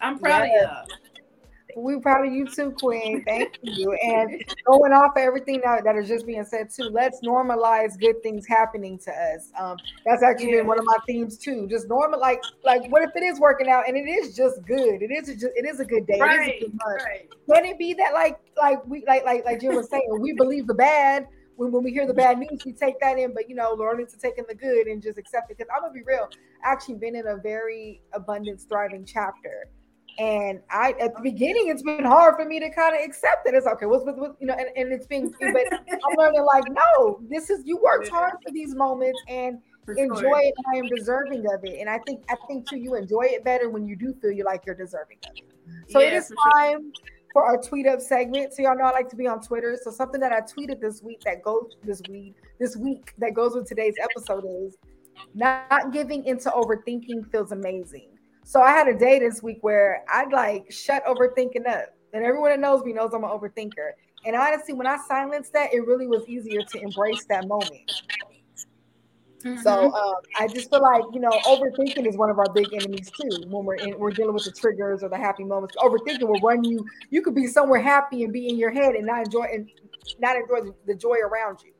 I'm 0.00 0.18
proud 0.18 0.44
of 0.44 0.48
you. 0.48 0.68
We're 1.78 2.00
proud 2.00 2.26
of 2.26 2.32
you 2.32 2.46
too, 2.46 2.70
Queen. 2.80 3.22
Thank 3.24 3.58
you. 3.60 3.92
And 4.02 4.42
going 4.66 4.92
off 4.92 5.10
of 5.14 5.18
everything 5.18 5.60
that, 5.62 5.84
that 5.84 5.94
is 5.96 6.08
just 6.08 6.24
being 6.24 6.42
said 6.42 6.70
too, 6.70 6.84
let's 6.84 7.20
normalize 7.20 8.00
good 8.00 8.22
things 8.22 8.46
happening 8.46 8.98
to 9.00 9.10
us. 9.10 9.50
Um, 9.58 9.76
that's 10.06 10.22
actually 10.22 10.52
yeah. 10.52 10.60
been 10.60 10.68
one 10.68 10.78
of 10.78 10.86
my 10.86 10.96
themes 11.06 11.36
too. 11.36 11.66
Just 11.68 11.86
normal, 11.86 12.18
like, 12.18 12.42
like 12.64 12.90
what 12.90 13.02
if 13.02 13.10
it 13.14 13.22
is 13.22 13.38
working 13.38 13.68
out 13.68 13.86
and 13.86 13.94
it 13.94 14.08
is 14.08 14.34
just 14.34 14.64
good? 14.64 15.02
It 15.02 15.10
is 15.10 15.26
just, 15.26 15.52
it 15.54 15.66
is 15.68 15.78
a 15.80 15.84
good 15.84 16.06
day. 16.06 16.18
Right. 16.18 16.48
It 16.48 16.54
is 16.54 16.62
a 16.62 16.64
good 16.64 16.78
month. 16.82 17.02
Right. 17.04 17.28
Can 17.52 17.64
it 17.66 17.78
be 17.78 17.92
that 17.92 18.14
like, 18.14 18.38
like 18.56 18.86
we, 18.86 19.04
like, 19.06 19.26
like, 19.26 19.44
like 19.44 19.60
Jim 19.60 19.74
was 19.74 19.90
saying, 19.90 20.08
we 20.18 20.32
believe 20.32 20.66
the 20.66 20.74
bad. 20.74 21.26
When, 21.56 21.72
when 21.72 21.84
we 21.84 21.90
hear 21.90 22.06
the 22.06 22.14
bad 22.14 22.38
news, 22.38 22.64
we 22.64 22.72
take 22.72 23.00
that 23.00 23.18
in, 23.18 23.34
but 23.34 23.50
you 23.50 23.54
know, 23.54 23.72
learning 23.72 24.06
to 24.08 24.18
take 24.18 24.38
in 24.38 24.44
the 24.48 24.54
good 24.54 24.86
and 24.86 25.02
just 25.02 25.18
accept 25.18 25.50
it. 25.50 25.58
Because 25.58 25.70
I'm 25.74 25.82
gonna 25.82 25.92
be 25.92 26.02
real, 26.02 26.28
actually 26.62 26.96
been 26.96 27.16
in 27.16 27.26
a 27.26 27.36
very 27.36 28.02
abundance 28.12 28.64
thriving 28.64 29.04
chapter 29.06 29.68
and 30.18 30.60
I, 30.70 30.94
at 31.00 31.14
the 31.14 31.22
beginning, 31.22 31.68
it's 31.68 31.82
been 31.82 32.04
hard 32.04 32.36
for 32.36 32.46
me 32.46 32.58
to 32.60 32.70
kind 32.70 32.96
of 32.96 33.02
accept 33.02 33.46
it. 33.46 33.54
It's 33.54 33.66
okay, 33.66 33.86
what's 33.86 34.04
with, 34.04 34.32
you 34.40 34.46
know, 34.46 34.54
and, 34.54 34.68
and 34.76 34.92
it's 34.92 35.06
been, 35.06 35.30
but 35.40 35.72
I'm 35.72 36.16
learning 36.16 36.46
like, 36.54 36.64
no, 36.70 37.20
this 37.28 37.50
is 37.50 37.62
you 37.66 37.78
worked 37.82 38.08
hard 38.08 38.34
for 38.44 38.50
these 38.52 38.74
moments 38.74 39.20
and 39.28 39.58
for 39.84 39.94
enjoy 39.94 40.38
it. 40.38 40.54
I 40.74 40.78
am 40.78 40.86
deserving 40.88 41.44
of 41.52 41.64
it, 41.64 41.80
and 41.80 41.88
I 41.88 41.98
think 42.06 42.24
I 42.30 42.36
think 42.48 42.68
too, 42.68 42.76
you 42.76 42.94
enjoy 42.94 43.24
it 43.24 43.44
better 43.44 43.68
when 43.68 43.86
you 43.86 43.94
do 43.94 44.14
feel 44.20 44.32
you 44.32 44.44
like 44.44 44.64
you're 44.66 44.74
deserving 44.74 45.18
of 45.28 45.36
it. 45.36 45.44
So 45.88 46.00
yeah, 46.00 46.08
it 46.08 46.12
is 46.14 46.32
time 46.54 46.92
sure. 46.96 47.06
for 47.32 47.44
our 47.44 47.60
tweet 47.60 47.86
up 47.86 48.00
segment. 48.00 48.54
So 48.54 48.62
y'all 48.62 48.76
know 48.76 48.84
I 48.84 48.92
like 48.92 49.08
to 49.10 49.16
be 49.16 49.26
on 49.26 49.40
Twitter. 49.40 49.78
So 49.82 49.90
something 49.90 50.20
that 50.20 50.32
I 50.32 50.40
tweeted 50.40 50.80
this 50.80 51.02
week 51.02 51.20
that 51.24 51.42
goes 51.42 51.76
this 51.84 52.02
week 52.08 52.34
this 52.58 52.76
week 52.76 53.12
that 53.18 53.34
goes 53.34 53.54
with 53.54 53.68
today's 53.68 53.94
episode 54.02 54.44
is 54.64 54.76
not 55.34 55.92
giving 55.92 56.24
into 56.24 56.50
overthinking 56.50 57.30
feels 57.30 57.52
amazing. 57.52 58.08
So 58.46 58.62
I 58.62 58.70
had 58.70 58.86
a 58.86 58.96
day 58.96 59.18
this 59.18 59.42
week 59.42 59.58
where 59.62 60.04
I'd 60.14 60.32
like 60.32 60.70
shut 60.70 61.04
overthinking 61.04 61.66
up. 61.66 61.86
And 62.12 62.24
everyone 62.24 62.50
that 62.50 62.60
knows 62.60 62.84
me 62.84 62.92
knows 62.92 63.12
I'm 63.12 63.24
an 63.24 63.30
overthinker. 63.30 63.90
And 64.24 64.36
honestly, 64.36 64.72
when 64.72 64.86
I 64.86 64.98
silenced 65.08 65.52
that, 65.54 65.74
it 65.74 65.84
really 65.84 66.06
was 66.06 66.28
easier 66.28 66.62
to 66.62 66.80
embrace 66.80 67.24
that 67.28 67.48
moment. 67.48 67.90
Mm-hmm. 69.42 69.60
So 69.62 69.92
um, 69.92 70.14
I 70.38 70.46
just 70.46 70.70
feel 70.70 70.80
like 70.80 71.02
you 71.12 71.18
know, 71.18 71.32
overthinking 71.44 72.06
is 72.06 72.16
one 72.16 72.30
of 72.30 72.38
our 72.38 72.46
big 72.54 72.72
enemies 72.72 73.10
too. 73.20 73.48
When 73.48 73.64
we're 73.64 73.74
in, 73.74 73.98
we're 73.98 74.12
dealing 74.12 74.34
with 74.34 74.44
the 74.44 74.52
triggers 74.52 75.02
or 75.02 75.08
the 75.08 75.18
happy 75.18 75.42
moments. 75.42 75.74
Overthinking 75.78 76.28
will 76.28 76.40
run 76.40 76.62
you. 76.62 76.86
You 77.10 77.22
could 77.22 77.34
be 77.34 77.48
somewhere 77.48 77.80
happy 77.80 78.22
and 78.22 78.32
be 78.32 78.48
in 78.48 78.56
your 78.56 78.70
head 78.70 78.94
and 78.94 79.06
not 79.06 79.26
enjoy 79.26 79.46
and 79.52 79.68
not 80.20 80.36
enjoy 80.36 80.60
the, 80.60 80.74
the 80.86 80.94
joy 80.94 81.16
around 81.16 81.64
you. 81.64 81.72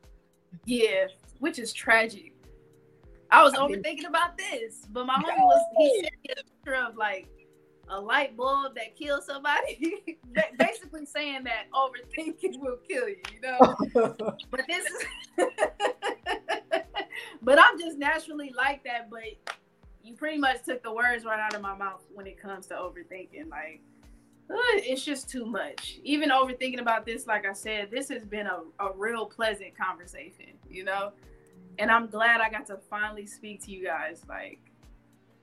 Yeah, 0.65 1.07
which 1.39 1.59
is 1.59 1.71
tragic. 1.71 2.33
I 3.31 3.41
was 3.43 3.53
overthinking 3.53 4.07
about 4.07 4.37
this, 4.37 4.85
but 4.91 5.05
my 5.05 5.15
homie 5.15 5.37
was 5.39 5.65
he 5.77 6.01
sent 6.01 6.13
me 6.23 6.29
a 6.31 6.35
picture 6.35 6.56
of 6.75 6.97
like 6.97 7.27
a 7.89 7.99
light 7.99 8.35
bulb 8.35 8.75
that 8.75 8.95
kills 8.95 9.25
somebody. 9.25 10.19
Basically 10.57 11.05
saying 11.05 11.43
that 11.45 11.65
overthinking 11.73 12.59
will 12.59 12.77
kill 12.87 13.07
you, 13.07 13.17
you 13.33 13.41
know. 13.41 13.75
but 14.51 14.61
this 14.67 14.85
is 14.85 15.05
but 17.41 17.59
I'm 17.59 17.79
just 17.79 17.97
naturally 17.97 18.53
like 18.55 18.83
that, 18.83 19.09
but 19.09 19.23
you 20.03 20.15
pretty 20.15 20.37
much 20.37 20.63
took 20.63 20.83
the 20.83 20.93
words 20.93 21.25
right 21.25 21.39
out 21.39 21.53
of 21.53 21.61
my 21.61 21.75
mouth 21.75 22.03
when 22.13 22.27
it 22.27 22.41
comes 22.41 22.67
to 22.67 22.75
overthinking. 22.75 23.49
Like 23.49 23.81
it's 24.49 25.03
just 25.03 25.29
too 25.29 25.45
much. 25.45 25.99
Even 26.03 26.29
overthinking 26.29 26.79
about 26.79 27.05
this, 27.05 27.27
like 27.27 27.45
I 27.45 27.53
said, 27.53 27.91
this 27.91 28.09
has 28.09 28.25
been 28.25 28.47
a, 28.47 28.61
a 28.79 28.91
real 28.95 29.25
pleasant 29.25 29.77
conversation, 29.77 30.53
you 30.69 30.83
know? 30.83 31.11
and 31.79 31.91
I'm 31.91 32.07
glad 32.07 32.41
I 32.41 32.49
got 32.49 32.65
to 32.67 32.77
finally 32.89 33.25
speak 33.25 33.63
to 33.65 33.71
you 33.71 33.83
guys. 33.83 34.21
Like, 34.27 34.59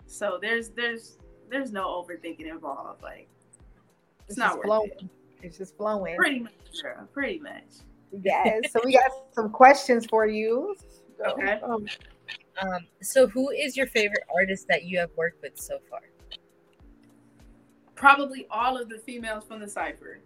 so 0.07 0.39
there's 0.41 0.71
there's 0.71 1.19
there's 1.51 1.73
no 1.73 1.87
overthinking 1.87 2.49
involved. 2.49 3.03
Like, 3.03 3.29
it's, 4.21 4.31
it's 4.31 4.39
not 4.39 4.63
flowing. 4.63 4.91
It. 4.99 5.09
It's 5.43 5.59
just 5.59 5.77
flowing. 5.77 6.17
Pretty 6.17 6.41
much, 6.41 6.53
girl. 6.83 7.09
Pretty 7.13 7.39
much. 7.39 7.65
Yes. 8.23 8.73
so 8.73 8.81
we 8.85 8.93
got 8.93 9.11
some 9.33 9.51
questions 9.51 10.07
for 10.07 10.27
you. 10.27 10.77
Okay. 11.27 11.61
Um, 11.63 11.87
um, 12.63 12.87
so 13.03 13.27
who 13.27 13.51
is 13.51 13.77
your 13.77 13.87
favorite 13.87 14.25
artist 14.35 14.67
that 14.69 14.85
you 14.85 14.99
have 14.99 15.11
worked 15.17 15.43
with 15.43 15.59
so 15.59 15.79
far? 15.91 16.01
Probably 17.95 18.47
all 18.51 18.77
of 18.77 18.89
the 18.89 18.99
females 18.99 19.45
from 19.45 19.61
the 19.61 19.69
cipher. 19.69 20.21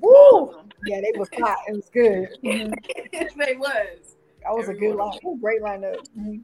Woo! 0.00 0.54
Yeah, 0.84 1.00
they 1.00 1.16
were 1.16 1.28
hot. 1.38 1.58
It 1.68 1.76
was 1.76 1.88
good. 1.90 2.28
Mm-hmm. 2.42 3.38
they 3.38 3.56
was. 3.56 4.16
That 4.42 4.52
was 4.52 4.68
Everyone. 4.68 4.74
a 4.74 4.78
good 4.78 4.96
line. 4.96 5.18
Ooh, 5.24 5.38
great 5.40 5.62
lineup. 5.62 5.96
Mm-hmm. 6.18 6.38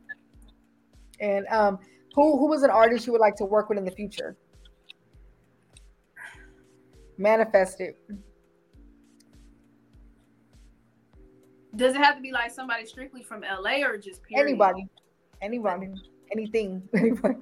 And 1.18 1.46
um, 1.48 1.80
who 2.14 2.38
who 2.38 2.48
was 2.48 2.62
an 2.62 2.70
artist 2.70 3.06
you 3.06 3.12
would 3.12 3.20
like 3.20 3.36
to 3.36 3.44
work 3.44 3.68
with 3.68 3.78
in 3.78 3.84
the 3.84 3.90
future? 3.90 4.36
Manifest 7.16 7.80
it. 7.80 7.98
Does 11.76 11.94
it 11.94 11.98
have 11.98 12.16
to 12.16 12.22
be 12.22 12.32
like 12.32 12.50
somebody 12.50 12.86
strictly 12.86 13.22
from 13.22 13.42
LA 13.42 13.84
or 13.84 13.98
just 13.98 14.22
period? 14.22 14.48
anybody? 14.48 14.88
Anybody, 15.40 15.92
anything. 16.32 16.82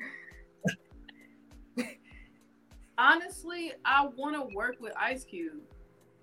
Honestly, 2.98 3.44
honestly, 3.66 3.72
I 3.84 4.06
want 4.16 4.34
to 4.36 4.54
work 4.54 4.76
with 4.80 4.92
Ice 4.98 5.24
Cube. 5.24 5.60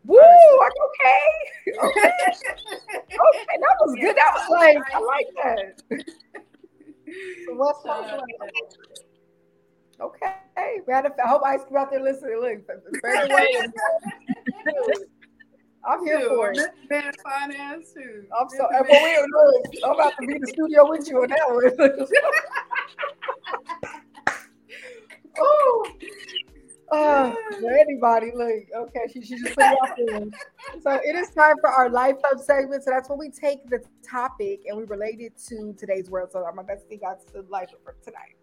Woo! 0.06 0.18
Okay. 0.18 1.78
Okay. 1.78 1.80
okay. 1.80 3.58
That 3.60 3.76
was 3.80 3.96
good. 4.00 4.16
That 4.16 4.34
was 4.34 4.50
like 4.50 4.78
I 4.94 5.00
like 5.00 5.28
that. 5.44 5.82
So 7.48 7.56
what's 7.56 7.86
uh, 7.86 8.20
Okay. 10.02 10.34
Man, 10.88 11.06
I 11.06 11.12
hope 11.28 11.44
Ice 11.46 11.62
Cube 11.68 11.78
out 11.78 11.92
there 11.92 12.02
listening. 12.02 12.40
Look. 12.42 12.64
I'm 15.86 16.06
here 16.06 16.30
for 16.30 16.52
it. 16.52 16.58
Man, 16.90 17.12
finance 17.24 17.92
too. 17.94 18.26
I'm 18.38 18.50
so. 18.50 18.68
But 18.72 18.88
wait, 18.90 19.20
look, 19.20 19.66
I'm 19.84 19.92
about 19.92 20.14
to 20.20 20.28
be 20.28 20.36
in 20.36 20.42
the 20.42 20.48
studio 20.48 20.90
with 20.90 21.08
you 21.10 21.22
on 21.22 21.30
that 21.30 21.50
one. 21.50 21.72
oh. 25.40 25.88
For 26.94 27.72
anybody, 27.72 28.32
look, 28.36 28.88
okay, 28.88 29.12
she, 29.12 29.22
she 29.22 29.36
just 29.42 29.56
put 29.56 29.64
out. 29.64 29.98
So 30.82 31.00
it 31.04 31.16
is 31.16 31.30
time 31.32 31.56
for 31.62 31.70
our 31.70 31.90
life 31.90 32.18
up 32.32 32.40
segment. 32.40 32.84
So 32.84 32.92
that's 32.92 33.10
when 33.10 33.20
we 33.20 33.30
take 33.30 33.68
the 33.70 33.80
topic 34.08 34.62
and 34.68 34.78
we 34.78 34.84
relate 34.84 35.20
it 35.20 35.34
to 35.50 35.74
today's 35.78 36.10
world. 36.10 36.30
So 36.32 36.46
I'm 36.46 36.60
about 36.60 36.80
to 36.80 36.88
see 36.90 36.98
guys 36.98 37.26
the 37.34 37.46
life 37.50 37.70
for 37.84 37.96
tonight. 38.04 38.36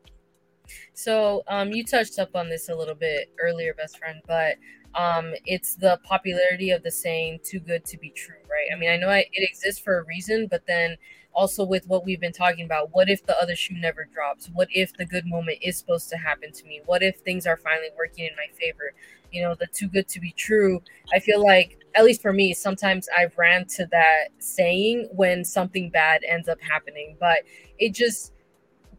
So 0.95 1.43
um, 1.49 1.73
you 1.73 1.85
touched 1.85 2.19
up 2.19 2.31
on 2.35 2.49
this 2.49 2.69
a 2.69 2.75
little 2.75 2.95
bit 2.95 3.33
earlier, 3.41 3.75
best 3.75 3.99
friend, 3.99 4.21
but 4.27 4.57
um, 4.95 5.35
it's 5.45 5.77
the 5.77 5.99
popularity 6.05 6.71
of 6.71 6.83
the 6.83 6.91
saying 6.91 7.41
"too 7.45 7.61
good 7.61 7.85
to 7.87 7.99
be 7.99 8.11
true," 8.11 8.43
right? 8.51 8.69
I 8.75 8.79
mean, 8.79 8.91
I 8.91 8.97
know 8.97 9.11
it 9.11 9.29
exists 9.35 9.81
for 9.81 9.99
a 9.99 10.05
reason, 10.05 10.49
but 10.51 10.63
then 10.67 10.97
also 11.33 11.65
with 11.65 11.87
what 11.87 12.05
we've 12.05 12.21
been 12.21 12.33
talking 12.33 12.65
about, 12.65 12.95
what 12.95 13.09
if 13.09 13.25
the 13.25 13.41
other 13.41 13.57
shoe 13.57 13.75
never 13.75 14.07
drops? 14.13 14.49
What 14.53 14.69
if 14.73 14.93
the 14.97 15.07
good 15.07 15.27
moment 15.27 15.59
is 15.63 15.79
supposed 15.79 16.09
to 16.11 16.17
happen 16.17 16.53
to 16.53 16.65
me? 16.65 16.81
What 16.87 17.03
if 17.03 17.17
things 17.19 17.47
are 17.47 17.57
finally 17.57 17.91
working 17.97 18.25
in 18.25 18.33
my 18.37 18.47
favor? 18.59 18.93
You 19.33 19.43
know, 19.43 19.55
the 19.55 19.67
too 19.67 19.89
good 19.89 20.09
to 20.09 20.21
be 20.21 20.33
true. 20.33 20.83
I 21.15 21.21
feel 21.21 21.43
like, 21.45 21.79
at 21.95 22.05
least 22.05 22.23
for 22.23 22.33
me, 22.33 22.53
sometimes 22.53 23.09
I've 23.17 23.37
ran 23.39 23.67
to 23.77 23.87
that 23.87 24.29
saying 24.39 25.09
when 25.13 25.45
something 25.45 25.91
bad 25.91 26.23
ends 26.27 26.49
up 26.49 26.61
happening, 26.61 27.17
but 27.21 27.39
it 27.79 27.95
just 27.95 28.33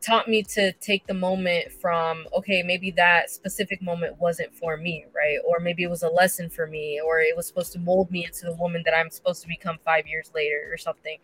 taught 0.01 0.27
me 0.27 0.41
to 0.41 0.71
take 0.73 1.05
the 1.05 1.13
moment 1.13 1.71
from 1.71 2.25
okay 2.35 2.63
maybe 2.63 2.89
that 2.89 3.29
specific 3.29 3.81
moment 3.81 4.19
wasn't 4.19 4.51
for 4.55 4.75
me 4.75 5.05
right 5.13 5.37
or 5.45 5.59
maybe 5.59 5.83
it 5.83 5.89
was 5.89 6.01
a 6.01 6.09
lesson 6.09 6.49
for 6.49 6.65
me 6.65 6.99
or 7.05 7.19
it 7.19 7.35
was 7.37 7.45
supposed 7.45 7.71
to 7.71 7.79
mold 7.79 8.09
me 8.09 8.25
into 8.25 8.45
the 8.45 8.53
woman 8.55 8.81
that 8.83 8.97
i'm 8.97 9.11
supposed 9.11 9.43
to 9.43 9.47
become 9.47 9.77
five 9.85 10.07
years 10.07 10.31
later 10.33 10.67
or 10.71 10.77
something 10.77 11.17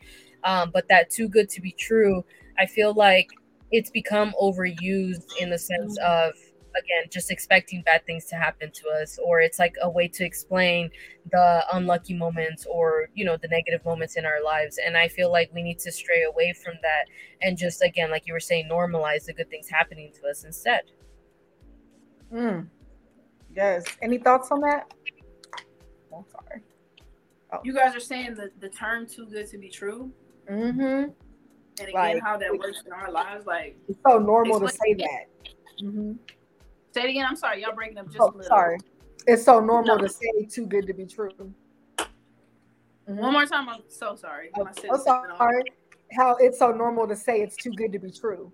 um, 0.43 0.71
but 0.73 0.87
that 0.87 1.09
too 1.09 1.27
good 1.27 1.49
to 1.49 1.61
be 1.61 1.71
true 1.71 2.23
i 2.57 2.65
feel 2.65 2.93
like 2.93 3.29
it's 3.71 3.89
become 3.89 4.33
overused 4.41 5.25
in 5.39 5.49
the 5.49 5.57
sense 5.57 5.97
of 6.05 6.33
again 6.77 7.09
just 7.09 7.31
expecting 7.31 7.81
bad 7.81 8.05
things 8.05 8.25
to 8.25 8.35
happen 8.35 8.71
to 8.71 8.87
us 8.89 9.19
or 9.23 9.41
it's 9.41 9.59
like 9.59 9.75
a 9.81 9.89
way 9.89 10.07
to 10.07 10.23
explain 10.23 10.89
the 11.31 11.63
unlucky 11.73 12.13
moments 12.13 12.65
or 12.69 13.09
you 13.13 13.25
know 13.25 13.37
the 13.37 13.47
negative 13.47 13.83
moments 13.85 14.15
in 14.15 14.25
our 14.25 14.43
lives. 14.43 14.79
And 14.83 14.97
i 14.97 15.07
feel 15.07 15.31
like 15.31 15.51
we 15.53 15.63
need 15.63 15.79
to 15.79 15.91
stray 15.91 16.23
away 16.23 16.53
from 16.53 16.75
that 16.81 17.05
and 17.41 17.57
just 17.57 17.81
again 17.81 18.11
like 18.11 18.27
you 18.27 18.33
were 18.33 18.39
saying 18.39 18.69
normalize 18.69 19.25
the 19.25 19.33
good 19.33 19.49
things 19.49 19.69
happening 19.69 20.11
to 20.21 20.29
us 20.29 20.43
instead. 20.43 20.83
Mm. 22.33 22.67
yes. 23.55 23.85
Any 24.01 24.17
thoughts 24.17 24.51
on 24.51 24.59
that? 24.61 24.93
Oh, 26.13 26.25
sorry. 26.29 26.61
Oh. 27.53 27.59
you 27.63 27.73
guys 27.73 27.95
are 27.95 28.01
saying 28.01 28.35
that 28.35 28.59
the 28.59 28.67
term 28.67 29.07
too 29.07 29.25
good 29.25 29.47
to 29.47 29.57
be 29.57 29.69
true 29.69 30.11
mm-hmm 30.49 31.11
and 31.79 31.89
again 31.89 31.93
like, 31.93 32.23
how 32.23 32.37
that 32.37 32.57
works 32.57 32.81
in 32.85 32.91
our 32.91 33.11
lives 33.11 33.45
like 33.45 33.77
it's 33.87 33.99
so 34.07 34.17
normal 34.17 34.59
to 34.59 34.69
say 34.69 34.93
that 34.93 35.25
mm-hmm. 35.83 36.13
Say 36.97 37.03
it 37.03 37.09
again. 37.11 37.25
I'm 37.29 37.35
sorry, 37.35 37.61
y'all 37.61 37.75
breaking 37.75 37.99
up 37.99 38.07
just 38.07 38.19
oh, 38.19 38.25
a 38.25 38.33
little. 38.33 38.43
Sorry. 38.43 38.79
It's 39.27 39.43
so 39.43 39.59
normal 39.59 39.97
no. 39.97 40.01
to 40.01 40.09
say 40.09 40.47
too 40.49 40.65
good 40.65 40.87
to 40.87 40.95
be 40.95 41.05
true. 41.05 41.29
Mm-hmm. 41.99 43.17
One 43.17 43.33
more 43.33 43.45
time. 43.45 43.69
I'm 43.69 43.81
so 43.87 44.15
sorry. 44.15 44.49
I'm 44.55 44.73
so 44.73 44.97
sorry. 45.03 45.63
How 46.13 46.35
it's 46.37 46.57
so 46.57 46.71
normal 46.71 47.07
to 47.07 47.15
say 47.15 47.41
it's 47.41 47.55
too 47.55 47.71
good 47.71 47.91
to 47.91 47.99
be 47.99 48.09
true. 48.09 48.51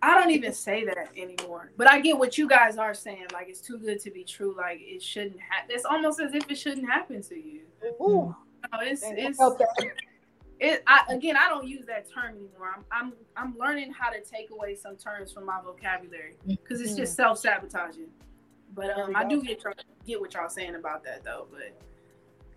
I 0.00 0.14
don't 0.14 0.30
even 0.30 0.52
say 0.52 0.84
that 0.84 1.08
anymore. 1.16 1.72
But 1.76 1.90
I 1.90 2.00
get 2.00 2.16
what 2.16 2.38
you 2.38 2.48
guys 2.48 2.78
are 2.78 2.94
saying. 2.94 3.26
Like 3.32 3.48
it's 3.48 3.60
too 3.60 3.78
good 3.78 4.00
to 4.00 4.10
be 4.10 4.24
true. 4.24 4.54
Like 4.56 4.78
it 4.80 5.02
shouldn't 5.02 5.40
happen. 5.40 5.70
It's 5.70 5.84
almost 5.84 6.20
as 6.20 6.34
if 6.34 6.48
it 6.50 6.56
shouldn't 6.56 6.88
happen 6.88 7.22
to 7.22 7.34
you. 7.34 7.62
Ooh. 8.00 8.34
No, 8.72 8.80
it's 8.80 9.02
it's 9.04 9.38
it 10.60 10.82
I, 10.86 11.04
again 11.10 11.36
i 11.36 11.48
don't 11.48 11.66
use 11.66 11.86
that 11.86 12.12
term 12.12 12.36
anymore 12.36 12.74
i'm 12.74 12.84
i'm, 12.90 13.12
I'm 13.36 13.56
learning 13.58 13.92
how 13.92 14.10
to 14.10 14.20
take 14.20 14.50
away 14.50 14.74
some 14.74 14.96
terms 14.96 15.32
from 15.32 15.46
my 15.46 15.60
vocabulary 15.62 16.34
because 16.46 16.80
it's 16.80 16.94
just 16.94 17.12
mm-hmm. 17.12 17.28
self-sabotaging 17.28 18.08
but 18.74 18.96
um 18.98 19.14
i 19.14 19.24
do 19.24 19.42
get 19.42 19.62
get 20.06 20.20
what 20.20 20.34
y'all 20.34 20.48
saying 20.48 20.74
about 20.74 21.04
that 21.04 21.24
though 21.24 21.46
but 21.50 21.72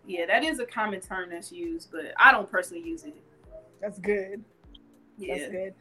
yeah 0.05 0.25
that 0.25 0.43
is 0.43 0.59
a 0.59 0.65
common 0.65 0.99
term 0.99 1.29
that's 1.29 1.51
used 1.51 1.89
but 1.91 2.13
i 2.17 2.31
don't 2.31 2.49
personally 2.49 2.83
use 2.83 3.03
it 3.03 3.15
that's 3.79 3.99
good 3.99 4.43
yeah. 5.21 5.37
That's 5.37 5.51
good. 5.51 5.73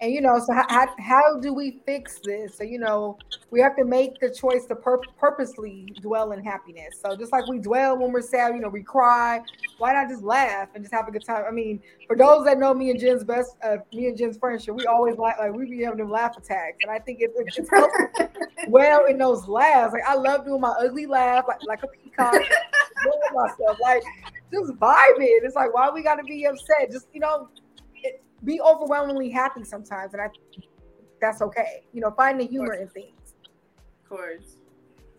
And 0.00 0.12
you 0.12 0.20
know, 0.20 0.38
so 0.38 0.52
how, 0.52 0.86
how 0.98 1.38
do 1.40 1.52
we 1.52 1.80
fix 1.84 2.20
this? 2.22 2.56
So 2.56 2.64
you 2.64 2.78
know, 2.78 3.18
we 3.50 3.60
have 3.60 3.76
to 3.76 3.84
make 3.84 4.18
the 4.20 4.30
choice 4.30 4.66
to 4.66 4.76
pur- 4.76 5.00
purposely 5.18 5.86
dwell 6.00 6.32
in 6.32 6.42
happiness. 6.44 7.00
So 7.00 7.16
just 7.16 7.32
like 7.32 7.46
we 7.46 7.58
dwell 7.58 7.98
when 7.98 8.12
we're 8.12 8.22
sad, 8.22 8.54
you 8.54 8.60
know, 8.60 8.68
we 8.68 8.82
cry. 8.82 9.40
Why 9.78 9.92
not 9.92 10.08
just 10.08 10.22
laugh 10.22 10.68
and 10.74 10.84
just 10.84 10.94
have 10.94 11.08
a 11.08 11.10
good 11.10 11.24
time? 11.24 11.44
I 11.46 11.50
mean, 11.50 11.80
for 12.06 12.16
those 12.16 12.44
that 12.44 12.58
know 12.58 12.74
me 12.74 12.90
and 12.90 13.00
Jen's 13.00 13.24
best, 13.24 13.56
uh, 13.62 13.76
me 13.92 14.06
and 14.06 14.16
Jen's 14.16 14.36
friendship, 14.36 14.74
we 14.74 14.86
always 14.86 15.16
like 15.16 15.38
like 15.38 15.52
we 15.52 15.66
be 15.66 15.82
having 15.82 15.98
them 15.98 16.10
laugh 16.10 16.36
attacks, 16.36 16.78
and 16.82 16.90
I 16.90 16.98
think 16.98 17.20
it, 17.20 17.32
it, 17.36 17.54
it's 17.56 18.38
well 18.68 19.06
in 19.06 19.18
those 19.18 19.46
laughs. 19.48 19.92
Like 19.92 20.04
I 20.06 20.14
love 20.14 20.44
doing 20.44 20.60
my 20.60 20.74
ugly 20.80 21.06
laugh, 21.06 21.44
like 21.48 21.62
like 21.66 21.82
a 21.82 21.88
peacock, 21.88 22.34
myself, 23.34 23.78
like 23.80 24.02
just 24.52 24.72
vibing. 24.74 25.40
It's 25.42 25.54
like 25.54 25.72
why 25.74 25.90
we 25.90 26.02
got 26.02 26.16
to 26.16 26.24
be 26.24 26.46
upset? 26.46 26.90
Just 26.90 27.08
you 27.12 27.20
know 27.20 27.48
be 28.46 28.60
overwhelmingly 28.60 29.28
happy 29.28 29.64
sometimes, 29.64 30.14
and 30.14 30.22
I 30.22 30.28
that's 31.20 31.42
okay. 31.42 31.82
You 31.92 32.00
know, 32.00 32.10
find 32.12 32.40
the 32.40 32.46
humor 32.46 32.74
in 32.74 32.88
things. 32.88 33.34
Of 34.02 34.08
course. 34.08 34.56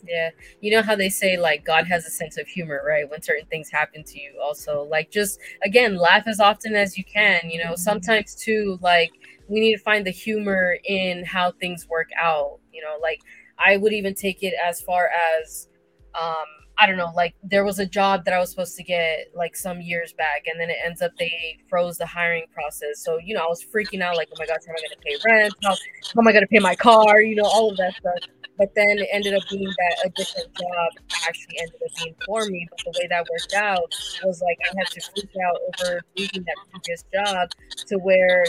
Yeah. 0.08 0.30
You 0.62 0.72
know 0.72 0.82
how 0.82 0.96
they 0.96 1.10
say 1.10 1.38
like 1.38 1.66
God 1.66 1.86
has 1.88 2.06
a 2.06 2.10
sense 2.10 2.38
of 2.38 2.48
humor, 2.48 2.82
right? 2.88 3.10
When 3.10 3.22
certain 3.22 3.46
things 3.48 3.70
happen 3.70 4.04
to 4.04 4.20
you. 4.20 4.40
Also, 4.42 4.84
like 4.84 5.12
just 5.12 5.40
again, 5.64 5.98
laugh 5.98 6.24
as 6.28 6.40
often 6.40 6.76
as 6.76 6.98
you 6.98 7.04
can. 7.04 7.50
You 7.50 7.60
know, 7.60 7.72
mm-hmm. 7.72 7.76
sometimes 7.76 8.36
too, 8.36 8.80
like 8.82 9.12
we 9.48 9.60
need 9.60 9.76
to 9.76 9.84
find 9.84 10.06
the 10.06 10.12
humor 10.12 10.78
in 10.86 11.26
how 11.26 11.52
things 11.52 11.88
work 11.90 12.10
out. 12.20 12.60
You 12.72 12.82
know, 12.82 12.98
like 13.02 13.22
I 13.58 13.78
would 13.78 13.94
even 13.94 14.14
take 14.14 14.44
it 14.44 14.54
as 14.64 14.82
far 14.82 15.10
as 15.40 15.68
um 16.16 16.46
I 16.80 16.86
don't 16.86 16.98
know, 16.98 17.12
like 17.16 17.34
there 17.44 17.66
was 17.66 17.80
a 17.80 17.86
job 17.86 18.24
that 18.26 18.34
I 18.34 18.40
was 18.40 18.50
supposed 18.50 18.76
to 18.78 18.84
get 18.84 19.32
like 19.36 19.56
some 19.56 19.82
years 19.82 20.14
back, 20.14 20.46
and 20.48 20.60
then 20.60 20.70
it 20.70 20.78
ends 20.84 21.02
up 21.02 21.12
they 21.18 21.58
froze 21.70 21.98
the 21.98 22.06
hiring 22.06 22.46
process. 22.54 23.04
So, 23.04 23.18
you 23.18 23.34
know, 23.34 23.44
I 23.44 23.48
was 23.48 23.64
freaking 23.64 24.02
out, 24.02 24.16
like, 24.16 24.30
oh 24.32 24.36
my 24.38 24.46
gosh, 24.46 24.60
how 24.68 24.74
am 24.74 24.78
I 24.78 24.88
gonna 24.88 25.02
pay 25.04 25.18
rent? 25.26 25.54
How, 25.64 25.72
how 25.72 26.22
am 26.22 26.28
I 26.28 26.34
gonna 26.34 26.48
pay 26.48 26.60
my 26.60 26.76
car? 26.76 27.22
You 27.22 27.36
know, 27.36 27.46
all 27.46 27.72
of 27.72 27.78
that 27.78 27.96
stuff. 27.96 28.20
But 28.58 28.74
then 28.76 28.98
it 29.00 29.08
ended 29.12 29.34
up 29.34 29.44
being 29.50 29.68
that 29.68 30.06
a 30.06 30.10
different 30.10 30.54
job 30.56 30.90
actually 31.28 31.58
ended 31.60 31.82
up 31.86 31.96
being 31.98 32.16
for 32.26 32.46
me. 32.46 32.68
But 32.70 32.80
the 32.86 33.00
way 33.00 33.08
that 33.10 33.26
worked 33.30 33.54
out 33.54 33.94
was 34.24 34.42
like 34.42 34.58
I 34.66 34.80
had 34.80 34.88
to 34.88 35.02
freak 35.12 35.32
out 35.46 35.58
over 35.68 36.02
losing 36.18 36.44
that 36.44 36.56
previous 36.72 37.04
job 37.14 37.50
to 37.88 37.98
where 38.00 38.44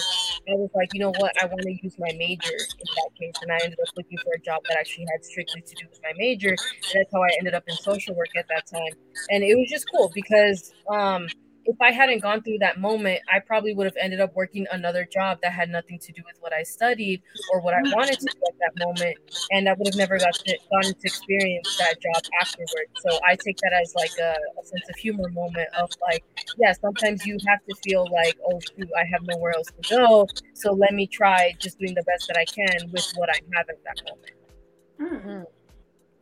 I 0.48 0.54
was 0.54 0.70
like, 0.74 0.88
you 0.94 1.00
know 1.00 1.12
what, 1.18 1.32
I 1.42 1.46
want 1.46 1.62
to 1.62 1.78
use 1.82 1.94
my 1.98 2.12
major 2.16 2.56
in 2.56 2.88
that 2.96 3.11
case. 3.18 3.34
And 3.42 3.52
I 3.52 3.59
ended 3.62 3.78
up 3.80 3.88
looking 3.96 4.18
for 4.24 4.32
a 4.34 4.40
job 4.40 4.62
that 4.68 4.78
actually 4.78 5.06
had 5.12 5.24
strictly 5.24 5.61
to 5.62 5.74
do 5.74 5.86
with 5.90 6.00
my 6.02 6.12
major. 6.16 6.50
And 6.50 6.92
that's 6.94 7.12
how 7.12 7.22
I 7.22 7.30
ended 7.38 7.54
up 7.54 7.64
in 7.68 7.76
social 7.76 8.14
work 8.14 8.30
at 8.36 8.46
that 8.48 8.66
time. 8.66 8.92
And 9.30 9.44
it 9.44 9.56
was 9.56 9.68
just 9.68 9.86
cool 9.92 10.11
because 10.14 10.72
um 10.90 11.28
if 11.68 11.76
I 11.82 11.92
hadn't 11.92 12.22
gone 12.22 12.42
through 12.42 12.58
that 12.60 12.80
moment, 12.80 13.20
I 13.30 13.40
probably 13.40 13.74
would 13.74 13.84
have 13.84 13.96
ended 14.00 14.20
up 14.20 14.34
working 14.34 14.66
another 14.72 15.04
job 15.04 15.38
that 15.42 15.52
had 15.52 15.68
nothing 15.68 15.98
to 15.98 16.12
do 16.12 16.22
with 16.24 16.36
what 16.40 16.54
I 16.54 16.62
studied 16.62 17.22
or 17.52 17.60
what 17.60 17.74
I 17.74 17.82
wanted 17.94 18.18
to 18.18 18.24
do 18.24 18.40
at 18.48 18.58
that 18.58 18.86
moment, 18.86 19.18
and 19.50 19.68
I 19.68 19.74
would 19.74 19.86
have 19.86 19.96
never 19.96 20.18
got 20.18 20.32
to, 20.32 20.58
gotten 20.72 20.94
to 20.94 21.00
experience 21.04 21.76
that 21.76 22.00
job 22.00 22.22
afterwards. 22.40 22.72
So 23.00 23.18
I 23.22 23.36
take 23.36 23.58
that 23.58 23.74
as 23.74 23.94
like 23.94 24.12
a, 24.18 24.34
a 24.60 24.64
sense 24.64 24.88
of 24.88 24.96
humor 24.96 25.28
moment 25.28 25.68
of 25.78 25.90
like, 26.00 26.24
yeah, 26.56 26.72
sometimes 26.72 27.26
you 27.26 27.36
have 27.46 27.60
to 27.68 27.74
feel 27.84 28.06
like, 28.10 28.38
oh 28.50 28.58
shoot, 28.60 28.88
I 28.96 29.04
have 29.12 29.20
nowhere 29.24 29.52
else 29.54 29.68
to 29.68 29.94
go, 29.94 30.26
so 30.54 30.72
let 30.72 30.94
me 30.94 31.06
try 31.06 31.54
just 31.58 31.78
doing 31.78 31.94
the 31.94 32.02
best 32.04 32.28
that 32.28 32.38
I 32.38 32.46
can 32.46 32.90
with 32.90 33.12
what 33.16 33.28
I 33.28 33.40
have 33.54 33.66
at 33.68 33.84
that 33.84 34.00
moment. 34.08 35.12
Mm-hmm. 35.12 35.42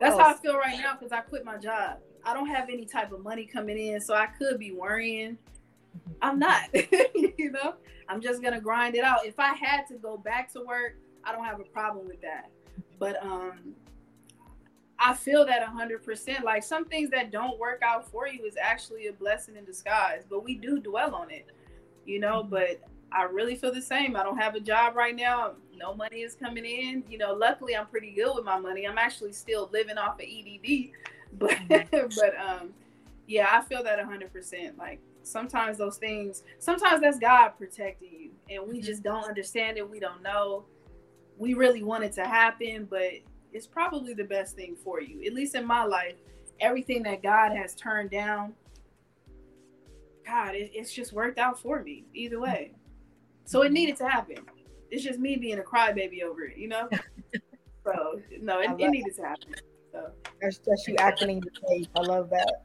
That's 0.01 0.19
how 0.19 0.31
I 0.31 0.35
feel 0.35 0.59
right 0.59 0.79
now 0.79 0.95
because 0.95 1.13
I 1.13 1.21
quit 1.21 1.45
my 1.45 1.57
job. 1.57 1.99
I 2.27 2.35
don't 2.35 2.49
have 2.49 2.69
any 2.69 2.85
type 2.85 3.13
of 3.13 3.23
money 3.23 3.47
coming 3.47 3.79
in, 3.79 4.01
so 4.01 4.15
I 4.15 4.27
could 4.27 4.59
be 4.59 4.73
worrying. 4.73 5.39
Mm-hmm. 5.97 6.13
I'm 6.21 6.39
not, 6.39 6.63
you 6.75 7.53
know. 7.53 7.75
I'm 8.09 8.21
just 8.21 8.43
gonna 8.43 8.61
grind 8.61 8.95
it 8.95 9.05
out. 9.05 9.25
If 9.25 9.39
I 9.39 9.55
had 9.55 9.87
to 9.89 9.95
go 9.95 10.17
back 10.17 10.53
to 10.53 10.61
work, 10.61 10.97
I 11.25 11.33
don't 11.33 11.45
have 11.45 11.61
a 11.61 11.65
problem 11.65 12.07
with 12.07 12.21
that. 12.23 12.49
Mm-hmm. 12.49 12.81
But 12.99 13.23
um, 13.25 13.75
I 14.99 15.15
feel 15.15 15.45
that 15.47 15.63
hundred 15.63 16.05
percent. 16.05 16.45
Like 16.45 16.63
some 16.63 16.85
things 16.85 17.11
that 17.11 17.31
don't 17.31 17.59
work 17.59 17.83
out 17.83 18.11
for 18.11 18.29
you 18.29 18.45
is 18.45 18.57
actually 18.61 19.07
a 19.07 19.13
blessing 19.13 19.57
in 19.57 19.65
disguise. 19.65 20.23
But 20.29 20.45
we 20.45 20.57
do 20.57 20.79
dwell 20.81 21.15
on 21.15 21.31
it, 21.31 21.47
you 22.05 22.21
know. 22.21 22.43
Mm-hmm. 22.43 22.51
But 22.51 22.81
I 23.13 23.23
really 23.25 23.57
feel 23.57 23.73
the 23.73 23.83
same. 23.83 24.17
I 24.17 24.23
don't 24.23 24.39
have 24.39 24.55
a 24.55 24.61
job 24.61 24.97
right 24.97 25.15
now. 25.15 25.53
no 25.77 25.95
money 25.95 26.23
is 26.23 26.35
coming 26.35 26.65
in. 26.65 27.05
You 27.09 27.19
know, 27.19 27.35
luckily 27.35 27.77
I'm 27.77 27.87
pretty 27.87 28.13
good 28.13 28.35
with 28.35 28.45
my 28.45 28.59
money. 28.59 28.87
I'm 28.87 28.99
actually 28.99 29.33
still 29.33 29.71
living 29.73 29.99
off 29.99 30.15
of 30.15 30.27
EDD, 30.27 30.91
but 31.39 31.51
mm-hmm. 31.51 32.09
but 32.17 32.35
um, 32.39 32.71
yeah, 33.27 33.49
I 33.51 33.63
feel 33.63 33.83
that 33.83 34.03
hundred 34.05 34.33
percent. 34.33 34.79
Like 34.79 35.01
sometimes 35.23 35.79
those 35.79 35.99
things, 35.99 36.43
sometimes 36.59 37.01
that's 37.03 37.19
God 37.19 37.51
protecting 37.59 38.11
you, 38.13 38.31
and 38.51 38.67
we 38.67 38.79
mm-hmm. 38.79 38.87
just 38.87 39.03
don't 39.03 39.25
understand 39.25 39.77
it. 39.77 39.89
We 39.89 40.01
don't 40.01 40.23
know. 40.23 40.65
We 41.37 41.55
really 41.55 41.83
want 41.83 42.05
it 42.05 42.13
to 42.13 42.25
happen, 42.25 42.87
but 42.89 43.11
it's 43.53 43.67
probably 43.67 44.15
the 44.15 44.25
best 44.25 44.57
thing 44.57 44.77
for 44.83 45.01
you. 45.01 45.23
At 45.27 45.35
least 45.35 45.55
in 45.55 45.67
my 45.67 45.85
life, 45.85 46.15
everything 46.61 47.03
that 47.03 47.23
God 47.23 47.55
has 47.55 47.75
turned 47.75 48.11
down, 48.11 48.55
God, 50.27 50.55
it, 50.55 50.71
it's 50.75 50.93
just 50.93 51.13
worked 51.13 51.39
out 51.39 51.61
for 51.61 51.83
me 51.83 52.05
either 52.15 52.41
way. 52.41 52.73
So 53.45 53.63
it 53.63 53.73
needed 53.73 53.97
to 53.97 54.09
happen. 54.09 54.39
It's 54.91 55.05
just 55.05 55.19
me 55.19 55.37
being 55.37 55.59
a 55.59 55.63
crybaby 55.63 56.23
over 56.23 56.45
it, 56.45 56.57
you 56.57 56.69
know. 56.69 56.89
so 57.85 58.21
no, 58.41 58.61
it, 58.61 58.71
it 58.79 58.91
needed 58.91 59.15
to 59.17 59.23
happen. 59.23 59.55
That's 60.41 60.59
just 60.59 60.89
you 60.89 60.97
acting 60.99 61.31
in 61.31 61.43
your 61.43 61.53
faith. 61.69 61.89
I 61.97 62.01
love 62.01 62.31
that. 62.31 62.63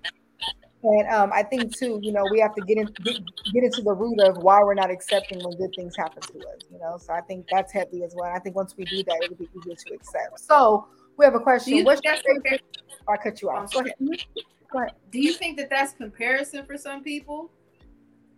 And 0.83 1.13
um, 1.13 1.31
I 1.31 1.43
think 1.43 1.75
too, 1.75 1.99
you 2.01 2.11
know, 2.11 2.25
we 2.31 2.39
have 2.39 2.55
to 2.55 2.61
get 2.61 2.77
in 2.77 2.85
get, 3.03 3.17
get, 3.53 3.63
into 3.63 3.83
the 3.83 3.93
root 3.93 4.19
of 4.21 4.37
why 4.37 4.59
we're 4.63 4.73
not 4.73 4.89
accepting 4.89 5.39
when 5.43 5.55
good 5.57 5.73
things 5.75 5.95
happen 5.95 6.21
to 6.21 6.39
us. 6.39 6.61
You 6.71 6.79
know, 6.79 6.97
so 6.97 7.13
I 7.13 7.21
think 7.21 7.45
that's 7.51 7.71
heavy 7.71 8.03
as 8.03 8.13
well. 8.15 8.31
I 8.33 8.39
think 8.39 8.55
once 8.55 8.75
we 8.75 8.85
do 8.85 9.03
that, 9.03 9.21
it'll 9.23 9.35
be 9.35 9.47
easier 9.57 9.75
to 9.75 9.93
accept. 9.93 10.39
So 10.39 10.87
we 11.17 11.25
have 11.25 11.35
a 11.35 11.39
question. 11.39 11.83
What's 11.83 12.01
your 12.03 12.15
favorite? 12.15 12.63
I 13.07 13.17
cut 13.17 13.41
you 13.41 13.49
off. 13.51 13.71
Go 13.71 13.81
ahead. 13.81 13.93
Go 14.71 14.79
ahead. 14.79 14.93
Do 15.11 15.19
you 15.21 15.33
think 15.33 15.57
that 15.57 15.69
that's 15.69 15.93
comparison 15.93 16.65
for 16.65 16.77
some 16.77 17.03
people, 17.03 17.51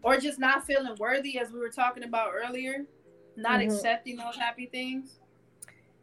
or 0.02 0.18
just 0.18 0.38
not 0.38 0.66
feeling 0.66 0.96
worthy, 1.00 1.40
as 1.40 1.52
we 1.52 1.60
were 1.60 1.70
talking 1.70 2.04
about 2.04 2.32
earlier, 2.34 2.86
not 3.38 3.62
mm-hmm. 3.62 3.72
accepting 3.72 4.18
those 4.18 4.36
happy 4.36 4.66
things? 4.66 5.20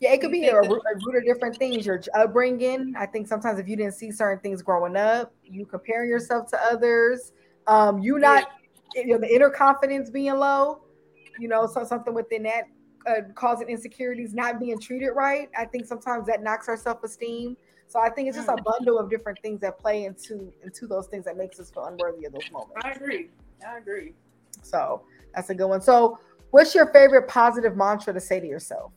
Yeah, 0.01 0.15
it 0.15 0.23
could 0.23 0.33
be 0.33 0.47
a, 0.49 0.57
a, 0.57 0.67
root 0.67 1.17
of 1.17 1.25
different 1.27 1.57
things. 1.59 1.85
Your 1.85 2.01
upbringing. 2.15 2.95
I 2.99 3.05
think 3.05 3.29
sometimes 3.29 3.59
if 3.59 3.69
you 3.69 3.77
didn't 3.77 3.93
see 3.93 4.11
certain 4.11 4.41
things 4.41 4.63
growing 4.63 4.97
up, 4.97 5.33
you 5.45 5.67
comparing 5.67 6.09
yourself 6.09 6.51
to 6.51 6.59
others. 6.63 7.33
Um, 7.67 7.99
you 7.99 8.19
not, 8.19 8.49
you 8.95 9.09
know, 9.09 9.19
the 9.19 9.33
inner 9.33 9.51
confidence 9.51 10.09
being 10.09 10.35
low. 10.35 10.81
You 11.39 11.49
know, 11.49 11.67
so 11.67 11.85
something 11.85 12.15
within 12.15 12.43
that 12.45 12.65
uh, 13.07 13.33
causing 13.35 13.69
insecurities, 13.69 14.33
not 14.33 14.59
being 14.59 14.79
treated 14.79 15.11
right. 15.11 15.51
I 15.57 15.67
think 15.67 15.87
sometimes 15.87 16.27
that 16.27 16.43
knocks 16.43 16.69
our 16.69 16.79
self 16.79 17.05
esteem. 17.05 17.57
So 17.87 17.99
I 18.01 18.09
think 18.09 18.29
it's 18.29 18.37
just 18.37 18.49
a 18.49 18.53
mm. 18.53 18.65
bundle 18.65 18.99
of 18.99 19.11
different 19.11 19.39
things 19.43 19.61
that 19.61 19.79
play 19.79 20.05
into 20.05 20.51
into 20.65 20.87
those 20.87 21.09
things 21.09 21.27
that 21.27 21.37
makes 21.37 21.61
us 21.61 21.71
feel 21.71 21.85
unworthy 21.85 22.25
of 22.25 22.33
those 22.33 22.51
moments. 22.51 22.77
I 22.83 22.93
agree. 22.93 23.29
I 23.67 23.77
agree. 23.77 24.15
So 24.63 25.03
that's 25.35 25.51
a 25.51 25.55
good 25.55 25.67
one. 25.67 25.83
So, 25.83 26.19
what's 26.53 26.75
your 26.75 26.87
favorite 26.93 27.29
positive 27.29 27.77
mantra 27.77 28.15
to 28.15 28.21
say 28.21 28.41
to 28.41 28.47
yourself? 28.47 28.93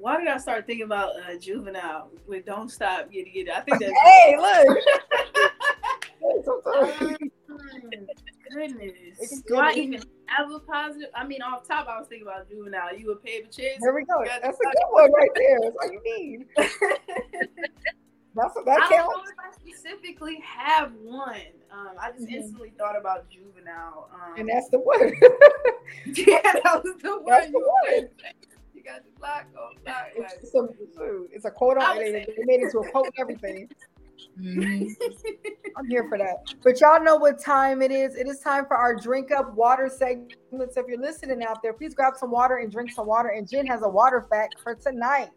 Why 0.00 0.18
did 0.18 0.28
I 0.28 0.38
start 0.38 0.66
thinking 0.66 0.86
about 0.86 1.10
uh, 1.16 1.36
juvenile 1.38 2.10
with 2.26 2.46
"Don't 2.46 2.70
Stop, 2.70 3.10
Get 3.10 3.26
It"? 3.26 3.50
I 3.50 3.60
think 3.60 3.80
that's. 3.80 3.92
hey, 4.04 4.38
look. 4.38 4.78
goodness, 8.50 9.42
do 9.46 9.56
I 9.56 9.72
even 9.72 10.02
have 10.26 10.50
a 10.50 10.58
positive? 10.60 11.08
I 11.14 11.26
mean, 11.26 11.40
off 11.42 11.66
top, 11.66 11.88
I 11.88 11.98
was 11.98 12.06
thinking 12.08 12.26
about 12.26 12.48
juvenile. 12.48 12.96
You 12.96 13.08
would 13.08 13.22
pay 13.22 13.42
the 13.42 13.48
chance. 13.48 13.80
There 13.80 13.94
we 13.94 14.04
go. 14.04 14.24
That's 14.24 14.58
a 14.58 14.62
good 14.62 14.74
one 14.90 15.12
right 15.12 15.30
there. 15.34 15.58
That's 15.62 15.76
all 15.82 15.92
you 15.92 16.00
need. 16.04 16.46
That's 18.34 18.54
what 18.54 18.66
that 18.66 18.82
I 18.82 18.88
counts. 18.88 18.90
Don't 18.90 19.24
know 19.24 19.24
if 19.24 19.38
I 19.38 19.50
specifically 19.58 20.42
have 20.44 20.92
one. 21.02 21.40
Um, 21.72 21.96
I 22.00 22.12
just 22.12 22.24
mm-hmm. 22.24 22.34
instantly 22.34 22.72
thought 22.78 22.96
about 22.98 23.30
juvenile. 23.30 24.10
Um, 24.14 24.34
and 24.38 24.48
that's 24.48 24.68
the 24.68 24.78
one. 24.78 25.12
yeah, 26.14 26.42
that 26.42 26.82
was 26.84 26.96
the 27.02 27.18
one. 27.18 27.26
That's 27.26 27.50
the 27.50 27.58
one 27.58 28.08
got 28.88 29.04
the 29.04 29.18
block 29.18 29.46
on 29.60 29.76
block. 29.84 30.06
It's, 30.16 30.54
a, 30.54 30.68
it's 31.32 31.44
a 31.44 31.50
quote 31.50 31.78
on 31.78 31.98
it. 31.98 32.26
They 32.36 32.44
made 32.44 32.60
it 32.60 32.64
into 32.64 32.78
a 32.78 32.90
quote 32.90 33.06
and 33.06 33.14
everything. 33.18 33.68
Mm-hmm. 34.40 34.86
I'm 35.76 35.88
here 35.88 36.08
for 36.08 36.18
that. 36.18 36.36
But 36.62 36.80
y'all 36.80 37.02
know 37.02 37.16
what 37.16 37.38
time 37.38 37.82
it 37.82 37.90
is. 37.90 38.16
It 38.16 38.26
is 38.26 38.40
time 38.40 38.66
for 38.66 38.76
our 38.76 38.96
drink 38.96 39.30
up 39.30 39.54
water 39.54 39.88
segment. 39.88 40.32
So 40.50 40.80
if 40.80 40.86
you're 40.88 41.00
listening 41.00 41.42
out 41.44 41.62
there, 41.62 41.72
please 41.72 41.94
grab 41.94 42.14
some 42.16 42.30
water 42.30 42.56
and 42.56 42.72
drink 42.72 42.90
some 42.90 43.06
water. 43.06 43.28
And 43.28 43.48
Jen 43.48 43.66
has 43.66 43.82
a 43.82 43.88
water 43.88 44.26
fact 44.30 44.56
for 44.62 44.74
tonight. 44.74 45.30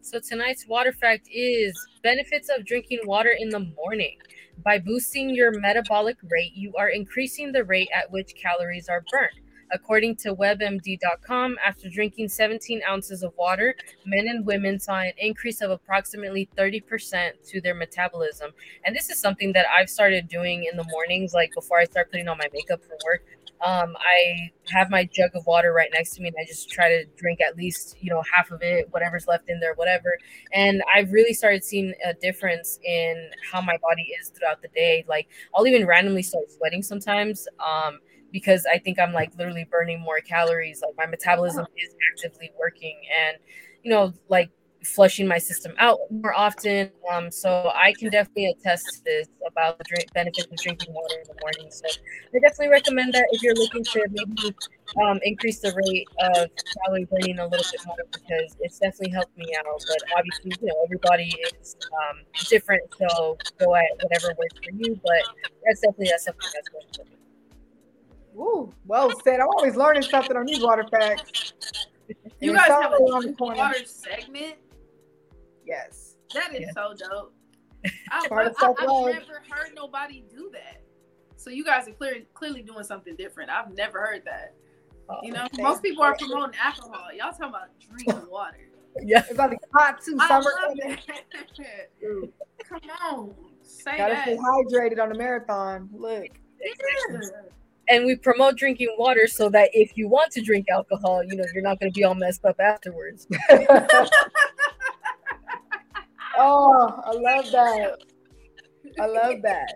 So 0.00 0.18
tonight's 0.20 0.66
water 0.66 0.92
fact 0.92 1.28
is 1.30 1.72
benefits 2.02 2.48
of 2.56 2.64
drinking 2.66 3.00
water 3.04 3.34
in 3.38 3.48
the 3.48 3.60
morning. 3.60 4.16
By 4.64 4.78
boosting 4.78 5.34
your 5.34 5.58
metabolic 5.60 6.16
rate, 6.30 6.52
you 6.54 6.72
are 6.78 6.88
increasing 6.88 7.52
the 7.52 7.64
rate 7.64 7.88
at 7.94 8.10
which 8.10 8.34
calories 8.34 8.88
are 8.88 9.04
burned. 9.10 9.43
According 9.74 10.16
to 10.18 10.36
WebMD.com, 10.36 11.56
after 11.66 11.88
drinking 11.88 12.28
17 12.28 12.80
ounces 12.88 13.24
of 13.24 13.32
water, 13.36 13.74
men 14.06 14.28
and 14.28 14.46
women 14.46 14.78
saw 14.78 15.00
an 15.00 15.12
increase 15.18 15.60
of 15.60 15.72
approximately 15.72 16.48
30% 16.56 17.32
to 17.48 17.60
their 17.60 17.74
metabolism. 17.74 18.52
And 18.84 18.94
this 18.94 19.10
is 19.10 19.18
something 19.18 19.52
that 19.54 19.66
I've 19.76 19.90
started 19.90 20.28
doing 20.28 20.68
in 20.70 20.76
the 20.76 20.84
mornings, 20.84 21.34
like 21.34 21.52
before 21.54 21.80
I 21.80 21.86
start 21.86 22.12
putting 22.12 22.28
on 22.28 22.38
my 22.38 22.48
makeup 22.52 22.82
for 22.84 22.96
work. 23.04 23.24
Um, 23.64 23.96
I 23.98 24.50
have 24.68 24.90
my 24.90 25.04
jug 25.06 25.30
of 25.34 25.44
water 25.46 25.72
right 25.72 25.88
next 25.92 26.14
to 26.16 26.22
me, 26.22 26.28
and 26.28 26.36
I 26.38 26.44
just 26.44 26.70
try 26.70 26.88
to 26.88 27.04
drink 27.16 27.40
at 27.40 27.56
least, 27.56 27.96
you 28.00 28.10
know, 28.10 28.22
half 28.32 28.50
of 28.52 28.62
it, 28.62 28.88
whatever's 28.92 29.26
left 29.26 29.48
in 29.48 29.58
there, 29.58 29.74
whatever. 29.74 30.16
And 30.52 30.82
I've 30.94 31.10
really 31.12 31.34
started 31.34 31.64
seeing 31.64 31.94
a 32.04 32.14
difference 32.14 32.78
in 32.84 33.30
how 33.50 33.60
my 33.60 33.76
body 33.78 34.08
is 34.20 34.28
throughout 34.28 34.62
the 34.62 34.68
day. 34.68 35.04
Like 35.08 35.28
I'll 35.54 35.66
even 35.66 35.84
randomly 35.84 36.22
start 36.22 36.50
sweating 36.50 36.82
sometimes. 36.82 37.48
Um, 37.58 37.98
because 38.34 38.66
I 38.66 38.78
think 38.78 38.98
I'm 38.98 39.12
like 39.12 39.30
literally 39.38 39.64
burning 39.70 40.00
more 40.00 40.18
calories. 40.18 40.82
Like 40.82 40.96
my 40.98 41.06
metabolism 41.06 41.66
is 41.78 41.94
actively 42.12 42.50
working 42.58 42.98
and, 43.22 43.38
you 43.84 43.92
know, 43.92 44.12
like 44.28 44.50
flushing 44.82 45.28
my 45.28 45.38
system 45.38 45.72
out 45.78 46.00
more 46.10 46.34
often. 46.34 46.90
Um, 47.12 47.30
so 47.30 47.70
I 47.72 47.92
can 47.96 48.10
definitely 48.10 48.50
attest 48.50 48.86
to 48.86 49.04
this 49.04 49.28
about 49.46 49.78
the 49.78 49.84
drink 49.84 50.12
benefits 50.12 50.48
of 50.50 50.56
drinking 50.58 50.92
water 50.92 51.14
in 51.22 51.28
the 51.28 51.40
morning. 51.40 51.70
So 51.70 51.86
I 52.34 52.40
definitely 52.40 52.70
recommend 52.70 53.12
that 53.14 53.24
if 53.30 53.40
you're 53.40 53.54
looking 53.54 53.84
to 53.84 54.04
maybe 54.10 54.56
um, 55.00 55.20
increase 55.22 55.60
the 55.60 55.72
rate 55.86 56.08
of 56.34 56.50
calorie 56.82 57.04
burning 57.04 57.38
a 57.38 57.46
little 57.46 57.66
bit 57.70 57.86
more 57.86 57.96
because 58.10 58.56
it's 58.58 58.80
definitely 58.80 59.12
helped 59.12 59.38
me 59.38 59.46
out. 59.56 59.80
But 59.86 60.18
obviously, 60.18 60.58
you 60.60 60.66
know, 60.66 60.82
everybody 60.82 61.32
is 61.62 61.76
um, 61.86 62.16
different, 62.50 62.82
so 62.98 63.38
go 63.60 63.76
at 63.76 63.86
whatever 64.02 64.34
works 64.36 64.58
for 64.58 64.74
you. 64.74 64.98
But 65.04 65.22
that's 65.64 65.82
definitely 65.82 66.10
something 66.18 66.50
that's 66.52 66.68
going 66.68 66.86
to. 66.94 67.23
Ooh, 68.36 68.72
well 68.86 69.10
said. 69.22 69.40
I'm 69.40 69.48
always 69.48 69.76
learning 69.76 70.02
something 70.02 70.36
on 70.36 70.46
these 70.46 70.62
water 70.62 70.84
facts. 70.90 71.52
You 72.40 72.52
guys 72.52 72.68
have 72.68 72.92
a 72.92 73.00
water 73.00 73.74
segment. 73.84 74.56
Yes. 75.64 76.16
That 76.34 76.52
is 76.52 76.60
yes. 76.60 76.74
so 76.74 76.94
dope. 76.96 77.34
I, 78.10 78.26
I, 78.30 78.42
have 78.44 78.54
never 78.58 79.42
heard 79.48 79.74
nobody 79.74 80.24
do 80.30 80.50
that. 80.52 80.82
So 81.36 81.50
you 81.50 81.64
guys 81.64 81.86
are 81.86 81.92
clear, 81.92 82.22
clearly 82.32 82.62
doing 82.62 82.82
something 82.82 83.14
different. 83.16 83.50
I've 83.50 83.74
never 83.76 84.00
heard 84.00 84.22
that. 84.24 84.54
Oh, 85.08 85.18
you 85.22 85.32
know, 85.32 85.46
most 85.58 85.82
people 85.82 86.02
are 86.02 86.16
promoting 86.16 86.58
alcohol. 86.58 87.12
Y'all 87.14 87.30
talking 87.30 87.46
about 87.46 87.68
drinking 87.78 88.26
water. 88.30 88.68
Yeah, 89.02 89.20
it's 89.20 89.32
about 89.32 89.48
to 89.48 89.56
get 89.56 89.68
hot 89.74 90.00
too. 90.02 90.18
Summer. 90.26 90.50
Come 92.68 92.80
on, 93.02 93.34
say 93.62 93.90
that. 93.90 93.98
Gotta 93.98 94.14
that. 94.14 94.24
stay 94.24 94.36
hydrated 94.36 95.02
on 95.02 95.10
the 95.10 95.18
marathon. 95.18 95.90
Look. 95.92 96.28
Yeah 96.60 97.18
and 97.88 98.04
we 98.06 98.16
promote 98.16 98.56
drinking 98.56 98.94
water 98.98 99.26
so 99.26 99.48
that 99.50 99.70
if 99.72 99.96
you 99.96 100.08
want 100.08 100.30
to 100.32 100.40
drink 100.40 100.66
alcohol, 100.70 101.22
you 101.22 101.36
know, 101.36 101.44
you're 101.52 101.62
not 101.62 101.78
going 101.80 101.92
to 101.92 101.96
be 101.96 102.04
all 102.04 102.14
messed 102.14 102.44
up 102.44 102.58
afterwards. 102.60 103.26
oh, 106.38 107.00
I 107.04 107.12
love 107.12 107.50
that. 107.52 107.96
I 109.00 109.06
love 109.06 109.42
that. 109.42 109.74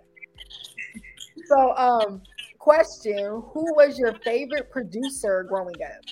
So, 1.47 1.75
um, 1.77 2.23
question: 2.59 3.43
Who 3.53 3.75
was 3.75 3.99
your 3.99 4.15
favorite 4.25 4.71
producer 4.71 5.45
growing 5.49 5.77
up? 5.83 6.05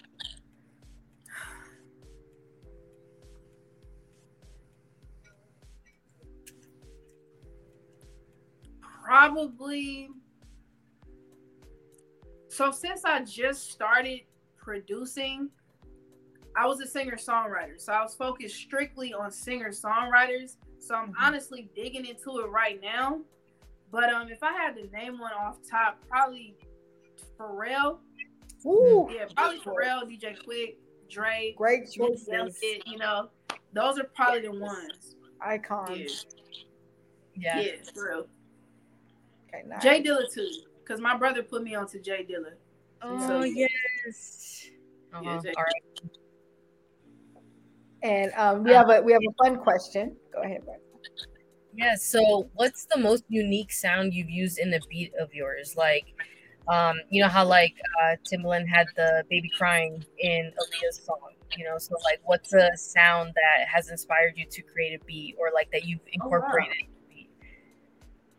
Probably 9.05 10.09
so 12.57 12.71
since 12.71 13.05
I 13.05 13.23
just 13.23 13.71
started 13.71 14.21
producing, 14.57 15.51
I 16.57 16.67
was 16.67 16.81
a 16.81 16.87
singer 16.87 17.17
songwriter. 17.17 17.79
So 17.79 17.93
I 17.93 18.03
was 18.03 18.15
focused 18.15 18.57
strictly 18.57 19.13
on 19.13 19.31
singer 19.31 19.69
songwriters. 19.69 20.57
So 20.79 20.95
I'm 20.95 21.09
mm-hmm. 21.09 21.23
honestly 21.23 21.69
digging 21.77 22.07
into 22.07 22.39
it 22.39 22.49
right 22.49 22.81
now. 22.81 23.21
But 23.93 24.11
um, 24.11 24.31
if 24.31 24.43
I 24.43 24.53
had 24.53 24.75
to 24.77 24.91
name 24.91 25.19
one 25.19 25.33
off 25.35 25.59
top, 25.71 26.03
probably 26.09 26.57
Pharrell. 27.39 27.99
Ooh, 28.65 29.07
yeah, 29.15 29.27
probably 29.37 29.59
Pharrell, 29.61 30.05
DJ 30.05 30.37
Quik, 30.43 30.77
Dre, 31.11 31.55
great 31.59 31.93
choices. 31.93 32.59
you 32.87 32.97
know, 32.97 33.29
those 33.75 33.99
are 33.99 34.11
probably 34.15 34.41
the 34.41 34.53
ones. 34.53 35.15
Icons. 35.43 36.25
Yeah, 37.35 37.59
yeah, 37.59 37.61
yeah 37.61 37.73
for 37.93 38.09
real. 38.09 38.27
Okay, 39.49 39.69
nice. 39.69 39.83
J 39.83 40.03
Dilla 40.03 40.33
too. 40.33 40.49
Because 40.87 41.01
my 41.01 41.17
brother 41.17 41.43
put 41.43 41.63
me 41.63 41.75
onto 41.75 42.01
J 42.01 42.25
Dilla. 42.29 42.53
Oh 43.03 43.27
So- 43.27 43.43
yes. 43.43 44.71
Uh-huh. 45.13 45.23
Yeah, 45.25 45.41
Jay- 45.43 45.55
All 45.57 45.65
right. 45.65 46.11
And 48.03 48.33
um, 48.37 48.63
we 48.63 48.73
have 48.73 48.89
a 48.91 49.01
we 49.03 49.13
have 49.13 49.23
a 49.23 49.45
fun 49.45 49.57
question. 49.59 50.17
Go 50.33 50.43
ahead, 50.43 50.65
Brett. 50.65 50.81
Yeah. 51.75 51.95
So, 51.97 52.49
what's 52.55 52.87
the 52.87 52.99
most 52.99 53.25
unique 53.29 53.73
sound 53.73 54.15
you've 54.15 54.31
used 54.31 54.59
in 54.59 54.73
a 54.75 54.79
beat 54.89 55.13
of 55.21 55.33
yours? 55.35 55.75
Like, 55.77 56.07
um, 56.69 56.97
you 57.11 57.23
know 57.23 57.29
how 57.29 57.45
like 57.45 57.75
uh, 58.03 58.17
Timbaland 58.31 58.69
had 58.69 58.87
the 58.97 59.25
baby 59.31 59.51
crying 59.57 60.05
in 60.19 60.53
Aaliyah's 60.53 61.05
song. 61.05 61.33
You 61.57 61.65
know, 61.65 61.79
so 61.79 61.95
like, 62.05 62.21
what's 62.25 62.53
a 62.53 62.77
sound 62.77 63.33
that 63.35 63.67
has 63.69 63.89
inspired 63.89 64.35
you 64.37 64.47
to 64.51 64.63
create 64.63 65.01
a 65.01 65.05
beat, 65.05 65.37
or 65.39 65.51
like 65.55 65.71
that 65.73 65.85
you've 65.85 66.01
Oh, 66.23 66.29
wow. 66.29 66.43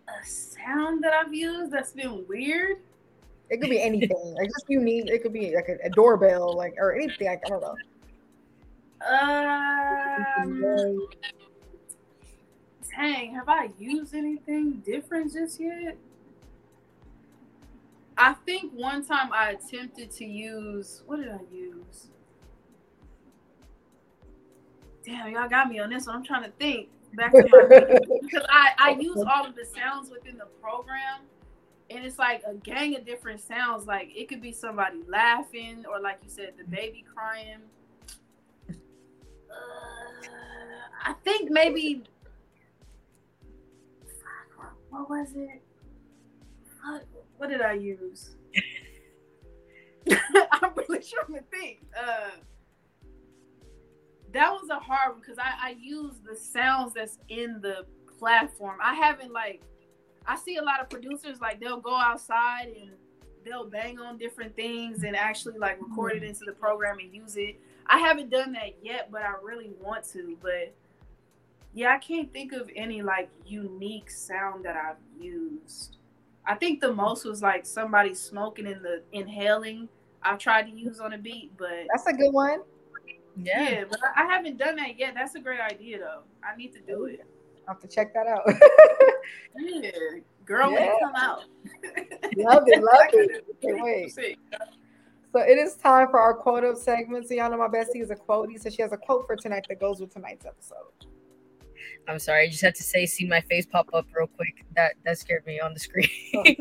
Incorporated? 0.08 0.16
in 0.16 0.16
a? 0.16 0.20
A 0.20 0.26
sound 0.26 1.04
that 1.04 1.14
I've 1.14 1.34
used 1.34 1.72
that's 1.72 1.92
been 1.92 2.26
weird. 2.28 2.78
It 3.50 3.62
could 3.62 3.70
be 3.70 3.82
anything. 3.82 4.36
like 4.38 4.50
just 4.50 4.66
unique. 4.68 5.08
It 5.08 5.24
could 5.24 5.34
be 5.34 5.56
like 5.56 5.70
a, 5.70 5.78
a 5.86 5.90
doorbell, 5.90 6.54
like 6.54 6.76
or 6.78 6.96
anything. 6.96 7.28
Like 7.28 7.44
I 7.46 7.50
don't 7.50 7.62
know. 7.62 7.76
Um, 9.10 11.08
dang, 12.96 13.36
have 13.36 13.48
I 13.48 13.70
used 13.78 14.16
anything 14.16 14.82
different 14.86 15.34
just 15.34 15.60
yet? 15.60 15.98
I 18.18 18.34
think 18.34 18.74
one 18.74 19.06
time 19.06 19.32
I 19.32 19.52
attempted 19.52 20.12
to 20.12 20.26
use 20.26 21.04
what 21.06 21.18
did 21.18 21.30
I 21.30 21.40
use? 21.54 22.08
Damn, 25.06 25.32
y'all 25.32 25.48
got 25.48 25.70
me 25.70 25.80
on 25.80 25.92
this 25.92 26.08
one. 26.08 26.18
I'm 26.18 26.24
trying 26.24 26.44
to 26.44 26.52
think 26.58 26.90
back 27.18 27.34
to 27.34 27.48
my 27.52 28.00
because 28.22 28.46
I 28.50 28.72
I 28.78 28.92
use 29.00 29.18
all 29.18 29.46
of 29.46 29.56
the 29.56 29.66
sounds 29.66 30.10
within 30.10 30.38
the 30.38 30.46
program, 30.62 31.22
and 31.90 32.06
it's 32.06 32.18
like 32.18 32.44
a 32.48 32.54
gang 32.54 32.96
of 32.96 33.06
different 33.06 33.42
sounds. 33.42 33.86
Like 33.86 34.12
it 34.16 34.30
could 34.30 34.42
be 34.42 34.54
somebody 34.54 35.00
laughing, 35.08 35.84
or 35.92 36.00
like 36.00 36.20
you 36.24 36.30
said, 36.30 36.54
the 36.58 36.64
baby 36.64 37.04
crying. 37.14 37.60
Uh, 38.70 38.74
I 41.04 41.14
think 41.24 41.52
maybe. 41.52 42.04
What 44.90 45.10
was 45.10 45.34
it? 45.36 45.62
What, 46.82 47.06
what 47.38 47.50
did 47.50 47.62
I 47.62 47.74
use? 47.74 48.36
I'm 50.52 50.72
really 50.76 51.04
trying 51.04 51.34
to 51.38 51.44
think. 51.52 51.86
Uh, 52.00 52.30
that 54.38 54.52
was 54.52 54.70
a 54.70 54.80
hard 54.80 55.14
one 55.14 55.20
because 55.20 55.40
I, 55.40 55.70
I 55.70 55.76
use 55.80 56.14
the 56.24 56.36
sounds 56.36 56.94
that's 56.94 57.18
in 57.30 57.60
the 57.60 57.86
platform. 58.20 58.78
I 58.82 58.94
haven't 58.94 59.34
like 59.34 59.62
I 60.28 60.36
see 60.36 60.58
a 60.58 60.62
lot 60.62 60.80
of 60.80 60.90
producers 60.90 61.40
like 61.42 61.60
they'll 61.60 61.80
go 61.80 61.96
outside 61.96 62.68
and 62.80 62.92
they'll 63.44 63.68
bang 63.68 64.00
on 64.00 64.18
different 64.18 64.56
things 64.56 65.04
and 65.04 65.16
actually 65.16 65.58
like 65.58 65.82
record 65.82 66.12
it 66.12 66.16
mm-hmm. 66.18 66.26
into 66.26 66.42
the 66.46 66.52
program 66.52 67.00
and 67.00 67.14
use 67.14 67.36
it. 67.36 67.60
I 67.88 67.98
haven't 67.98 68.30
done 68.30 68.52
that 68.54 68.76
yet, 68.84 69.10
but 69.12 69.22
I 69.22 69.34
really 69.42 69.72
want 69.82 70.04
to. 70.12 70.38
But 70.42 70.74
yeah, 71.74 71.94
I 71.94 71.98
can't 71.98 72.32
think 72.32 72.54
of 72.54 72.70
any 72.76 73.02
like 73.02 73.30
unique 73.46 74.12
sound 74.12 74.66
that 74.66 74.76
I've 74.76 75.24
used. 75.24 75.98
I 76.46 76.56
think 76.56 76.80
the 76.80 76.94
most 76.94 77.26
was 77.26 77.42
like 77.42 77.66
somebody 77.66 78.14
smoking 78.14 78.68
in 78.68 78.84
the 78.84 79.02
inhaling. 79.14 79.90
I've 80.22 80.38
tried 80.38 80.64
to 80.64 80.72
use 80.72 81.00
on 81.00 81.14
a 81.14 81.18
beat, 81.18 81.52
but 81.58 81.88
That's 81.90 82.08
a 82.08 82.14
good 82.14 82.34
one. 82.34 82.62
Yeah. 83.40 83.70
yeah, 83.70 83.84
but 83.90 84.00
I 84.16 84.26
haven't 84.26 84.58
done 84.58 84.76
that 84.78 84.98
yet. 84.98 85.14
That's 85.16 85.36
a 85.36 85.40
great 85.40 85.60
idea 85.60 86.00
though. 86.00 86.22
I 86.44 86.56
need 86.56 86.74
to 86.74 86.80
do 86.80 87.02
oh, 87.02 87.06
it. 87.06 87.26
I'll 87.68 87.76
have 87.76 87.82
to 87.82 87.88
check 87.88 88.14
that 88.14 88.28
out. 88.28 88.44
Yeah, 89.60 89.92
girl, 90.46 90.72
when 90.72 90.84
it 90.84 90.94
come 91.02 91.16
out. 91.16 91.44
love 92.38 92.64
it, 92.68 92.82
love 92.82 93.08
it. 93.14 93.46
Can't 93.62 93.84
wait. 93.84 94.14
So 94.14 95.42
it 95.42 95.58
is 95.58 95.76
time 95.76 96.08
for 96.10 96.20
our 96.20 96.34
quote 96.34 96.64
up 96.64 96.78
segment. 96.78 97.28
So 97.28 97.34
y'all 97.34 97.52
know 97.52 97.58
my 97.58 97.68
bestie 97.68 98.02
is 98.02 98.12
a 98.12 98.16
quote. 98.16 98.50
So 98.60 98.70
she 98.70 98.82
has 98.82 98.94
a 98.94 98.98
quote 98.98 99.26
for 99.28 99.36
tonight 99.36 99.66
that 99.70 99.80
goes 99.80 100.00
with 100.00 100.14
tonight's 100.14 100.46
episode. 100.46 101.08
I'm 102.08 102.20
sorry. 102.20 102.44
I 102.44 102.50
just 102.50 102.62
had 102.62 102.76
to 102.76 102.84
say, 102.84 103.06
see 103.06 103.26
my 103.26 103.42
face 103.42 103.66
pop 103.66 103.90
up 103.94 104.06
real 104.14 104.28
quick. 104.28 104.66
That 104.76 104.94
that 105.06 105.18
scared 105.18 105.46
me 105.46 105.60
on 105.60 105.74
the 105.74 105.80
screen. 105.80 106.10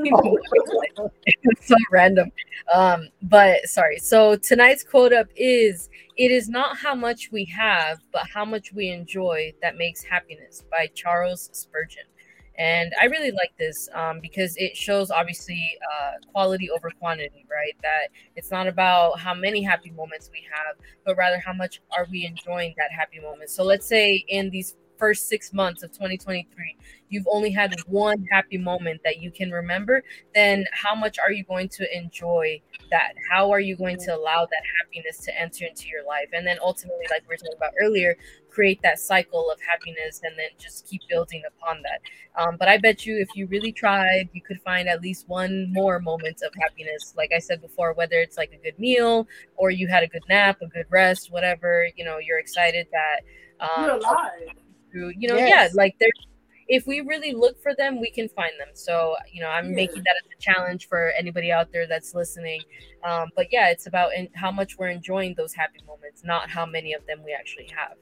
Oh. 0.99 1.11
it's 1.25 1.69
so 1.69 1.75
random. 1.91 2.33
Um, 2.75 3.09
but 3.23 3.67
sorry. 3.67 3.99
So 3.99 4.37
tonight's 4.37 4.83
quote 4.83 5.13
up 5.13 5.27
is 5.37 5.91
it 6.17 6.31
is 6.31 6.49
not 6.49 6.79
how 6.79 6.95
much 6.95 7.31
we 7.31 7.45
have, 7.47 7.99
but 8.13 8.23
how 8.33 8.45
much 8.45 8.73
we 8.73 8.89
enjoy 8.89 9.53
that 9.61 9.77
makes 9.77 10.03
happiness 10.03 10.65
by 10.71 10.89
Charles 10.95 11.51
Spurgeon. 11.53 12.05
And 12.59 12.95
I 13.01 13.05
really 13.05 13.33
like 13.33 13.53
this 13.59 13.89
um, 13.95 14.21
because 14.21 14.57
it 14.57 14.77
shows 14.77 15.11
obviously 15.11 15.77
uh, 15.93 16.13
quality 16.33 16.71
over 16.71 16.91
quantity, 16.99 17.45
right? 17.51 17.75
That 17.83 18.09
it's 18.35 18.51
not 18.51 18.67
about 18.67 19.21
how 19.21 19.35
many 19.35 19.63
happy 19.63 19.91
moments 19.91 20.31
we 20.33 20.43
have, 20.51 20.77
but 21.05 21.17
rather 21.19 21.39
how 21.39 21.53
much 21.53 21.83
are 21.97 22.07
we 22.11 22.25
enjoying 22.25 22.75
that 22.79 22.91
happy 22.91 23.21
moment. 23.21 23.51
So 23.51 23.63
let's 23.63 23.87
say 23.87 24.25
in 24.29 24.49
these 24.49 24.77
first 24.99 25.29
six 25.29 25.53
months 25.53 25.83
of 25.83 25.91
2023 25.93 26.77
you've 27.09 27.27
only 27.31 27.51
had 27.51 27.75
one 27.87 28.25
happy 28.31 28.59
moment 28.59 29.01
that 29.05 29.21
you 29.21 29.31
can 29.31 29.51
remember 29.51 30.03
then 30.35 30.65
how 30.73 30.95
much 30.95 31.19
are 31.19 31.33
you 31.33 31.45
going 31.45 31.69
to 31.69 31.97
enjoy 31.97 32.61
that? 32.91 33.15
How 33.31 33.51
are 33.51 33.61
you 33.61 33.77
going 33.77 33.99
to 33.99 34.15
allow 34.15 34.47
that 34.47 34.63
happiness 34.79 35.19
to 35.25 35.41
enter 35.41 35.67
into 35.67 35.89
your 35.89 36.05
life? 36.07 36.29
And 36.33 36.47
then 36.47 36.59
ultimately 36.63 37.07
like 37.11 37.23
we 37.23 37.33
were 37.33 37.37
talking 37.37 37.57
about 37.57 37.73
earlier 37.81 38.17
create 38.49 38.81
that 38.83 38.99
cycle 38.99 39.51
of 39.51 39.59
happiness 39.61 40.23
and 40.25 40.33
then 40.39 40.49
just 40.59 40.89
keep 40.89 41.03
building 41.11 41.43
upon 41.47 41.83
that. 41.83 42.01
Um, 42.41 42.57
but 42.59 42.69
i 42.69 42.77
bet 42.77 43.07
you 43.07 43.19
if 43.19 43.29
you 43.35 43.47
really 43.47 43.73
tried 43.73 44.29
you 44.33 44.41
could 44.41 44.61
find 44.63 44.89
at 44.89 45.01
least 45.03 45.29
one 45.29 45.73
more 45.73 46.01
moment 46.01 46.43
of 46.43 46.53
happiness. 46.61 47.15
Like 47.17 47.33
i 47.35 47.39
said 47.39 47.61
before 47.61 47.93
whether 47.93 48.17
it's 48.17 48.37
like 48.37 48.53
a 48.53 48.59
good 48.59 48.79
meal 48.79 49.29
or 49.57 49.71
you 49.71 49.89
had 49.89 50.03
a 50.03 50.09
good 50.09 50.23
nap 50.29 50.59
a 50.63 50.67
good 50.67 50.87
rest 50.91 51.31
whatever 51.31 51.89
you 51.97 52.05
know 52.05 52.19
you're 52.19 52.39
excited 52.39 52.87
that 52.93 53.21
um, 53.61 53.85
You're 53.85 53.97
alive. 53.97 54.49
Through 54.97 55.13
you 55.17 55.29
know 55.29 55.37
Yes. 55.37 55.73
yeah 55.75 55.83
like 55.83 55.95
there 55.99 56.09
if 56.69 56.87
we 56.87 57.01
really 57.01 57.33
look 57.33 57.61
for 57.63 57.75
them 57.77 58.01
we 58.01 58.11
can 58.11 58.29
find 58.31 58.53
them 58.59 58.69
so 58.73 59.15
you 59.31 59.41
know 59.43 59.49
i'm 59.49 59.75
making 59.75 60.03
that 60.05 60.15
as 60.17 60.29
a 60.37 60.41
challenge 60.41 60.89
for 60.89 61.13
anybody 61.19 61.53
out 61.53 61.71
there 61.73 61.87
that's 61.87 62.15
listening 62.15 62.63
um, 63.05 63.29
but 63.37 63.47
yeah 63.53 63.69
it's 63.69 63.87
about 63.87 64.15
in, 64.15 64.29
how 64.35 64.51
much 64.51 64.77
we're 64.79 64.89
enjoying 64.89 65.35
those 65.37 65.55
happy 65.55 65.79
moments 65.87 66.23
not 66.25 66.49
how 66.51 66.65
many 66.67 66.93
of 66.95 67.07
them 67.07 67.23
we 67.25 67.33
actually 67.33 67.69
have 67.77 67.97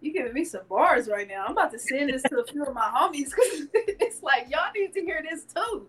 You 0.00 0.12
giving 0.12 0.34
me 0.34 0.44
some 0.44 0.60
bars 0.68 1.08
right 1.08 1.26
now. 1.26 1.46
I'm 1.46 1.52
about 1.52 1.72
to 1.72 1.78
send 1.78 2.10
this 2.10 2.22
to 2.24 2.38
a 2.40 2.44
few 2.44 2.62
of 2.62 2.74
my 2.74 2.88
homies 2.94 3.30
because 3.30 3.68
it's 4.04 4.22
like 4.22 4.50
y'all 4.50 4.70
need 4.76 4.92
to 4.92 5.00
hear 5.00 5.24
this 5.28 5.46
too. 5.46 5.88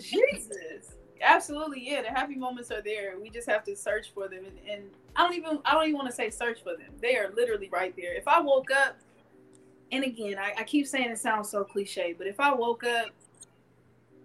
Jesus. 0.00 0.95
Absolutely, 1.22 1.88
yeah. 1.88 2.02
The 2.02 2.08
happy 2.08 2.34
moments 2.34 2.70
are 2.70 2.82
there. 2.82 3.14
We 3.20 3.30
just 3.30 3.48
have 3.48 3.64
to 3.64 3.76
search 3.76 4.12
for 4.12 4.28
them, 4.28 4.44
and, 4.44 4.58
and 4.68 4.82
I 5.14 5.22
don't 5.22 5.34
even 5.34 5.58
I 5.64 5.72
don't 5.72 5.84
even 5.84 5.96
want 5.96 6.08
to 6.08 6.14
say 6.14 6.30
search 6.30 6.62
for 6.62 6.76
them. 6.76 6.92
They 7.00 7.16
are 7.16 7.30
literally 7.34 7.68
right 7.70 7.94
there. 7.96 8.14
If 8.14 8.28
I 8.28 8.40
woke 8.40 8.70
up, 8.70 8.96
and 9.92 10.04
again, 10.04 10.38
I, 10.38 10.54
I 10.58 10.64
keep 10.64 10.86
saying 10.86 11.10
it 11.10 11.18
sounds 11.18 11.48
so 11.48 11.64
cliche, 11.64 12.14
but 12.16 12.26
if 12.26 12.40
I 12.40 12.52
woke 12.54 12.84
up, 12.84 13.10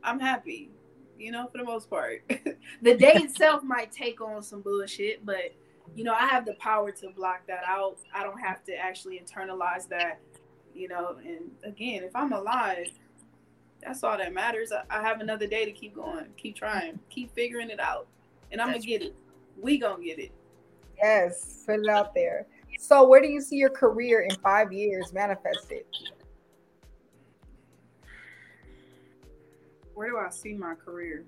I'm 0.04 0.20
happy. 0.20 0.70
You 1.18 1.32
know, 1.32 1.48
for 1.52 1.60
the 1.60 1.64
most 1.64 1.90
part, 1.90 2.24
the 2.82 2.98
day 2.98 3.14
itself 3.14 3.64
might 3.64 3.92
take 3.92 4.22
on 4.22 4.42
some 4.42 4.62
bullshit, 4.62 5.24
but 5.26 5.54
you 5.96 6.04
know, 6.04 6.14
I 6.14 6.26
have 6.26 6.46
the 6.46 6.54
power 6.54 6.92
to 6.92 7.10
block 7.10 7.46
that 7.48 7.64
out. 7.68 7.98
I 8.14 8.24
don't 8.24 8.40
have 8.40 8.64
to 8.66 8.76
actually 8.76 9.20
internalize 9.20 9.88
that, 9.90 10.20
you 10.74 10.88
know. 10.88 11.18
And 11.24 11.52
again, 11.64 12.04
if 12.04 12.16
I'm 12.16 12.34
alive, 12.34 12.88
that's 13.84 14.04
all 14.04 14.18
that 14.18 14.34
matters. 14.34 14.72
I, 14.72 14.84
I 14.90 15.02
have 15.02 15.22
another 15.22 15.48
day 15.48 15.66
to 15.66 15.72
keep 15.72 15.96
going, 15.96 16.28
keep 16.38 16.56
trying, 16.56 17.00
keep 17.10 17.34
figuring 17.34 17.70
it 17.70 17.80
out, 17.80 18.08
and 18.52 18.62
I'm 18.62 18.72
That's 18.72 18.86
gonna 18.86 19.00
get 19.00 19.08
it. 19.08 19.16
We 19.60 19.78
gonna 19.78 20.04
get 20.04 20.20
it. 20.20 20.32
Yes, 20.98 21.64
put 21.66 21.80
it 21.80 21.90
out 21.90 22.14
there. 22.14 22.48
So 22.80 23.08
where 23.08 23.22
do 23.22 23.28
you 23.28 23.42
see 23.42 23.58
your 23.58 23.70
career 23.70 24.22
in 24.22 24.36
five 24.38 24.72
years 24.72 25.14
manifested? 25.14 25.86
Where 29.94 30.10
do 30.10 30.18
I 30.18 30.30
see 30.30 30.54
my 30.54 30.74
career? 30.74 31.26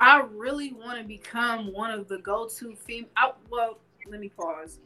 I 0.00 0.22
really 0.30 0.72
want 0.72 0.98
to 0.98 1.04
become 1.04 1.72
one 1.72 1.90
of 1.90 2.08
the 2.08 2.18
go-to 2.18 2.74
female. 2.76 3.36
Well, 3.48 3.78
let 4.06 4.20
me 4.20 4.28
pause. 4.28 4.80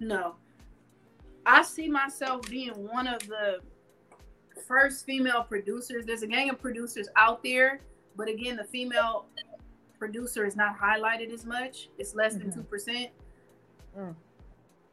No, 0.00 0.36
I 1.48 1.62
see 1.62 1.88
myself 1.88 2.42
being 2.50 2.72
one 2.88 3.06
of 3.06 3.26
the 3.26 3.60
first 4.66 5.06
female 5.06 5.42
producers. 5.42 6.04
There's 6.04 6.22
a 6.22 6.26
gang 6.26 6.50
of 6.50 6.60
producers 6.60 7.08
out 7.16 7.42
there, 7.42 7.80
but 8.16 8.28
again, 8.28 8.56
the 8.56 8.64
female 8.64 9.26
producer 9.98 10.44
is 10.44 10.56
not 10.56 10.78
highlighted 10.78 11.32
as 11.32 11.46
much. 11.46 11.88
It's 11.96 12.14
less 12.14 12.34
than 12.34 12.50
Mhm. 12.50 12.54
two 12.54 12.62
percent. 12.64 13.10
Mm. 13.96 14.14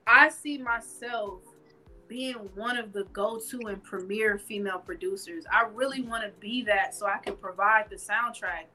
I 0.07 0.29
see 0.29 0.57
myself 0.57 1.41
being 2.07 2.35
one 2.55 2.77
of 2.77 2.93
the 2.93 3.03
go-to 3.05 3.67
and 3.67 3.83
premier 3.83 4.37
female 4.37 4.79
producers. 4.79 5.45
I 5.51 5.63
really 5.63 6.01
want 6.01 6.23
to 6.23 6.29
be 6.39 6.61
that 6.63 6.95
so 6.95 7.05
I 7.05 7.17
can 7.17 7.35
provide 7.35 7.89
the 7.89 7.95
soundtrack 7.97 8.67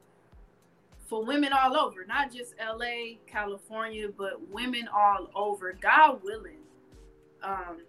for 1.07 1.23
women 1.25 1.51
all 1.51 1.75
over, 1.75 2.05
not 2.05 2.31
just 2.31 2.53
LA, 2.59 3.17
California, 3.25 4.09
but 4.09 4.47
women 4.49 4.87
all 4.89 5.31
over. 5.33 5.73
God 5.73 6.21
willing. 6.23 6.60
Um, 7.43 7.79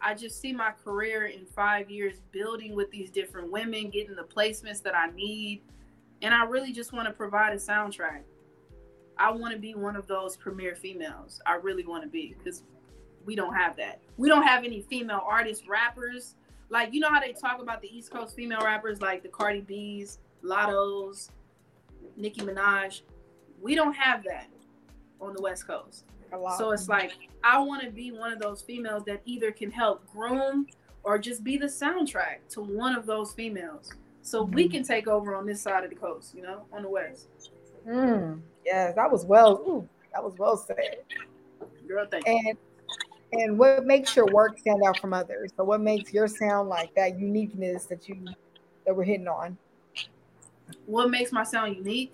I 0.00 0.14
just 0.14 0.40
see 0.40 0.52
my 0.52 0.72
career 0.84 1.26
in 1.26 1.44
five 1.46 1.90
years 1.90 2.20
building 2.30 2.74
with 2.74 2.90
these 2.90 3.10
different 3.10 3.50
women, 3.50 3.90
getting 3.90 4.14
the 4.14 4.22
placements 4.22 4.82
that 4.82 4.94
I 4.94 5.10
need. 5.10 5.62
And 6.22 6.34
I 6.34 6.44
really 6.44 6.72
just 6.72 6.92
want 6.92 7.08
to 7.08 7.14
provide 7.14 7.52
a 7.52 7.56
soundtrack. 7.56 8.22
I 9.18 9.30
want 9.32 9.52
to 9.52 9.58
be 9.58 9.74
one 9.74 9.96
of 9.96 10.06
those 10.06 10.36
premier 10.36 10.76
females. 10.76 11.40
I 11.46 11.54
really 11.54 11.84
want 11.84 12.04
to 12.04 12.08
be 12.08 12.34
because 12.38 12.62
we 13.24 13.34
don't 13.34 13.54
have 13.54 13.76
that. 13.76 14.00
We 14.16 14.28
don't 14.28 14.44
have 14.44 14.64
any 14.64 14.82
female 14.82 15.22
artists, 15.26 15.66
rappers. 15.68 16.36
Like, 16.70 16.92
you 16.92 17.00
know 17.00 17.10
how 17.10 17.20
they 17.20 17.32
talk 17.32 17.60
about 17.60 17.82
the 17.82 17.88
East 17.88 18.10
Coast 18.10 18.36
female 18.36 18.60
rappers 18.60 19.00
like 19.00 19.22
the 19.22 19.28
Cardi 19.28 19.60
B's, 19.60 20.18
Lattos, 20.44 21.30
Nicki 22.16 22.40
Minaj. 22.42 23.02
We 23.60 23.74
don't 23.74 23.94
have 23.94 24.22
that 24.24 24.48
on 25.20 25.34
the 25.34 25.42
West 25.42 25.66
Coast. 25.66 26.04
So 26.56 26.72
it's 26.72 26.88
like 26.88 27.12
I 27.44 27.58
want 27.58 27.82
to 27.82 27.90
be 27.90 28.12
one 28.12 28.32
of 28.32 28.38
those 28.38 28.62
females 28.62 29.04
that 29.06 29.22
either 29.24 29.50
can 29.52 29.70
help 29.70 30.06
groom 30.12 30.66
or 31.02 31.18
just 31.18 31.44
be 31.44 31.56
the 31.56 31.66
soundtrack 31.66 32.38
to 32.50 32.60
one 32.60 32.94
of 32.94 33.06
those 33.06 33.32
females. 33.32 33.92
So 34.22 34.44
mm-hmm. 34.44 34.54
we 34.54 34.68
can 34.68 34.82
take 34.82 35.08
over 35.08 35.34
on 35.34 35.46
this 35.46 35.62
side 35.62 35.84
of 35.84 35.90
the 35.90 35.96
coast, 35.96 36.34
you 36.34 36.42
know, 36.42 36.64
on 36.72 36.82
the 36.82 36.88
west. 36.88 37.28
Mm, 37.86 38.40
yes, 38.64 38.94
that 38.94 39.10
was 39.10 39.24
well. 39.24 39.54
Ooh, 39.66 39.88
that 40.12 40.22
was 40.22 40.34
well 40.36 40.56
said. 40.56 40.98
Girl, 41.86 42.06
thank 42.10 42.28
and, 42.28 42.46
you. 42.46 42.58
And 43.32 43.58
what 43.58 43.86
makes 43.86 44.16
your 44.16 44.26
work 44.26 44.58
stand 44.58 44.82
out 44.86 44.98
from 44.98 45.12
others? 45.12 45.52
So 45.56 45.64
what 45.64 45.80
makes 45.80 46.12
your 46.12 46.28
sound 46.28 46.68
like 46.68 46.94
that 46.94 47.18
uniqueness 47.18 47.84
that 47.86 48.08
you 48.08 48.16
that 48.86 48.94
we're 48.94 49.04
hitting 49.04 49.28
on? 49.28 49.56
What 50.86 51.10
makes 51.10 51.32
my 51.32 51.44
sound 51.44 51.76
unique? 51.76 52.12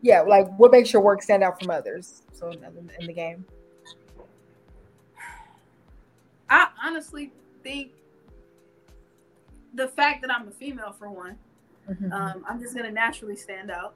Yeah, 0.00 0.22
like 0.22 0.48
what 0.58 0.70
makes 0.70 0.92
your 0.92 1.02
work 1.02 1.22
stand 1.22 1.42
out 1.42 1.60
from 1.60 1.70
others? 1.70 2.22
So 2.32 2.50
in, 2.50 2.60
the 3.06 3.12
game. 3.12 3.44
I 6.48 6.68
honestly 6.82 7.32
think 7.62 7.90
the 9.74 9.88
fact 9.88 10.22
that 10.22 10.32
I'm 10.32 10.48
a 10.48 10.50
female, 10.50 10.94
for 10.96 11.10
one, 11.10 11.36
mm-hmm. 11.90 12.12
um, 12.12 12.44
I'm 12.48 12.60
just 12.60 12.76
gonna 12.76 12.92
naturally 12.92 13.36
stand 13.36 13.70
out. 13.70 13.94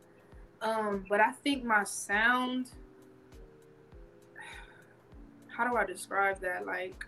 Um, 0.61 1.05
but 1.09 1.21
I 1.21 1.33
think 1.33 1.65
my 1.65 1.85
sound. 1.85 2.71
How 5.49 5.69
do 5.69 5.77
I 5.77 5.85
describe 5.85 6.41
that? 6.41 6.67
Like, 6.67 7.05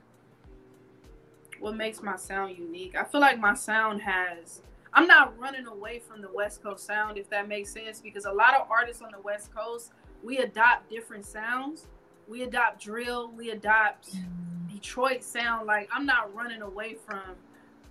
what 1.61 1.77
makes 1.77 2.03
my 2.03 2.17
sound 2.17 2.57
unique? 2.59 2.95
I 2.97 3.05
feel 3.05 3.21
like 3.21 3.39
my 3.39 3.55
sound 3.55 4.03
has. 4.03 4.61
I'm 4.95 5.09
not 5.09 5.37
running 5.39 5.67
away 5.67 5.99
from 5.99 6.23
the 6.23 6.31
West 6.33 6.63
Coast 6.63 6.87
sound, 6.87 7.19
if 7.19 7.29
that 7.31 7.49
makes 7.49 7.73
sense, 7.73 8.01
because 8.01 8.27
a 8.27 8.33
lot 8.33 8.55
of 8.55 8.69
artists 8.71 9.03
on 9.03 9.11
the 9.11 9.21
West 9.21 9.53
Coast, 9.55 9.93
we 10.23 10.39
adopt 10.39 10.89
different 10.89 11.27
sounds. 11.27 11.89
We 12.29 12.43
adopt 12.43 12.81
drill, 12.81 13.31
we 13.37 13.51
adopt 13.51 14.15
mm. 14.15 14.25
Detroit 14.73 15.23
sound. 15.23 15.67
Like, 15.67 15.89
I'm 15.93 16.07
not 16.07 16.35
running 16.35 16.63
away 16.63 16.97
from 17.07 17.37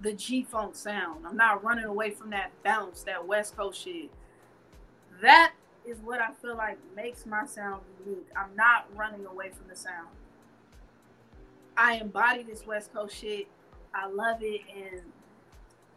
the 0.01 0.14
G 0.14 0.43
Funk 0.43 0.76
sound. 0.76 1.26
I'm 1.28 1.38
not 1.38 1.64
running 1.64 1.86
away 1.86 2.12
from 2.12 2.30
that 2.32 2.51
bounce, 2.64 3.04
that 3.04 3.26
West 3.26 3.56
Coast 3.56 3.84
shit. 3.84 4.10
That 5.22 5.54
is 5.86 5.99
what 5.99 6.20
I 6.20 6.32
feel 6.41 6.56
like 6.56 6.78
makes 6.95 7.26
my 7.26 7.45
sound 7.45 7.82
unique. 8.06 8.28
I'm 8.36 8.56
not 8.56 8.88
running 8.95 9.26
away 9.26 9.49
from 9.49 9.68
the 9.68 9.76
sound. 9.76 10.08
I 11.76 11.95
embody 11.95 12.43
this 12.43 12.66
West 12.66 12.93
Coast 12.93 13.18
shit. 13.18 13.47
I 13.93 14.08
love 14.08 14.38
it. 14.41 14.62
And 14.76 15.01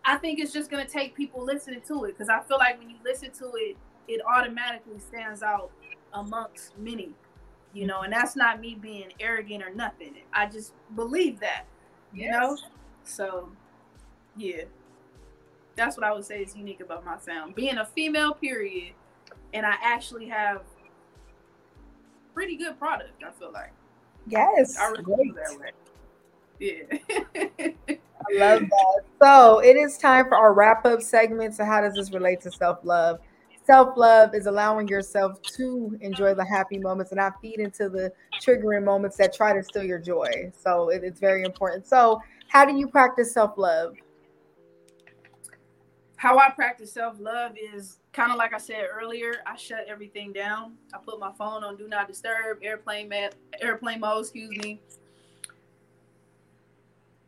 I 0.06 0.16
think 0.16 0.38
it's 0.38 0.52
just 0.52 0.70
going 0.70 0.86
to 0.86 0.90
take 0.90 1.16
people 1.16 1.44
listening 1.44 1.82
to 1.88 2.04
it 2.04 2.16
because 2.16 2.28
I 2.28 2.40
feel 2.40 2.58
like 2.58 2.78
when 2.78 2.88
you 2.88 2.96
listen 3.04 3.30
to 3.32 3.50
it, 3.56 3.76
it 4.06 4.20
automatically 4.24 5.00
stands 5.00 5.42
out 5.42 5.70
amongst 6.14 6.78
many, 6.78 7.10
you 7.74 7.86
know, 7.86 8.02
and 8.02 8.12
that's 8.12 8.36
not 8.36 8.60
me 8.60 8.76
being 8.76 9.12
arrogant 9.18 9.64
or 9.64 9.74
nothing. 9.74 10.14
I 10.32 10.46
just 10.46 10.74
believe 10.94 11.40
that, 11.40 11.64
you 12.14 12.26
yes. 12.26 12.32
know? 12.32 12.56
So 13.02 13.48
yeah. 14.36 14.62
That's 15.74 15.96
what 15.96 16.06
I 16.06 16.12
would 16.12 16.24
say 16.24 16.40
is 16.42 16.56
unique 16.56 16.80
about 16.80 17.04
my 17.04 17.18
sound. 17.18 17.54
Being 17.54 17.76
a 17.78 17.84
female, 17.84 18.32
period, 18.32 18.94
and 19.52 19.66
I 19.66 19.74
actually 19.82 20.26
have 20.28 20.62
pretty 22.32 22.56
good 22.56 22.78
product, 22.78 23.22
I 23.22 23.30
feel 23.32 23.52
like. 23.52 23.72
Yes. 24.26 24.78
I 24.78 24.88
really 25.02 25.32
that 25.32 25.58
way. 25.60 25.70
Yeah. 26.58 26.82
I 28.28 28.32
love 28.32 28.62
that. 28.62 29.02
So 29.22 29.60
it 29.60 29.76
is 29.76 29.98
time 29.98 30.26
for 30.28 30.36
our 30.36 30.52
wrap 30.52 30.84
up 30.84 31.02
segment. 31.02 31.54
So, 31.54 31.64
how 31.64 31.80
does 31.80 31.94
this 31.94 32.12
relate 32.12 32.40
to 32.42 32.50
self 32.50 32.78
love? 32.82 33.20
Self 33.64 33.96
love 33.96 34.34
is 34.34 34.46
allowing 34.46 34.88
yourself 34.88 35.42
to 35.56 35.96
enjoy 36.00 36.34
the 36.34 36.44
happy 36.44 36.78
moments 36.78 37.12
and 37.12 37.18
not 37.18 37.40
feed 37.40 37.60
into 37.60 37.88
the 37.88 38.12
triggering 38.40 38.84
moments 38.84 39.16
that 39.16 39.34
try 39.34 39.52
to 39.52 39.62
steal 39.62 39.82
your 39.84 39.98
joy. 39.98 40.52
So, 40.56 40.90
it, 40.90 41.04
it's 41.04 41.20
very 41.20 41.44
important. 41.44 41.86
So, 41.86 42.20
how 42.48 42.64
do 42.64 42.76
you 42.76 42.88
practice 42.88 43.32
self 43.32 43.56
love? 43.56 43.94
how 46.16 46.38
I 46.38 46.50
practice 46.50 46.92
self 46.92 47.20
love 47.20 47.52
is 47.56 47.98
kind 48.12 48.32
of 48.32 48.38
like 48.38 48.54
I 48.54 48.58
said 48.58 48.86
earlier. 48.92 49.34
I 49.46 49.56
shut 49.56 49.84
everything 49.86 50.32
down. 50.32 50.74
I 50.92 50.98
put 50.98 51.20
my 51.20 51.30
phone 51.32 51.62
on 51.62 51.76
do 51.76 51.88
not 51.88 52.08
disturb, 52.08 52.58
airplane 52.62 53.08
mode, 53.08 53.36
airplane 53.60 54.00
mode, 54.00 54.22
excuse 54.22 54.50
me. 54.50 54.80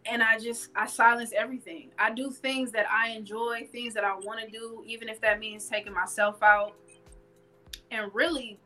And 0.09 0.23
I 0.23 0.39
just 0.39 0.71
I 0.75 0.87
silence 0.87 1.33
everything. 1.37 1.91
I 1.99 2.11
do 2.13 2.31
things 2.31 2.73
that 2.73 2.87
I 2.91 3.11
enjoy, 3.11 3.69
things 3.71 3.95
that 3.95 4.05
I 4.05 4.15
want 4.17 4.41
to 4.41 4.51
do, 4.51 4.83
even 4.87 5.09
if 5.09 5.21
that 5.21 5.39
means 5.39 5.67
taking 5.67 5.93
myself 5.93 6.43
out. 6.43 6.75
And 7.91 8.13
really, 8.15 8.59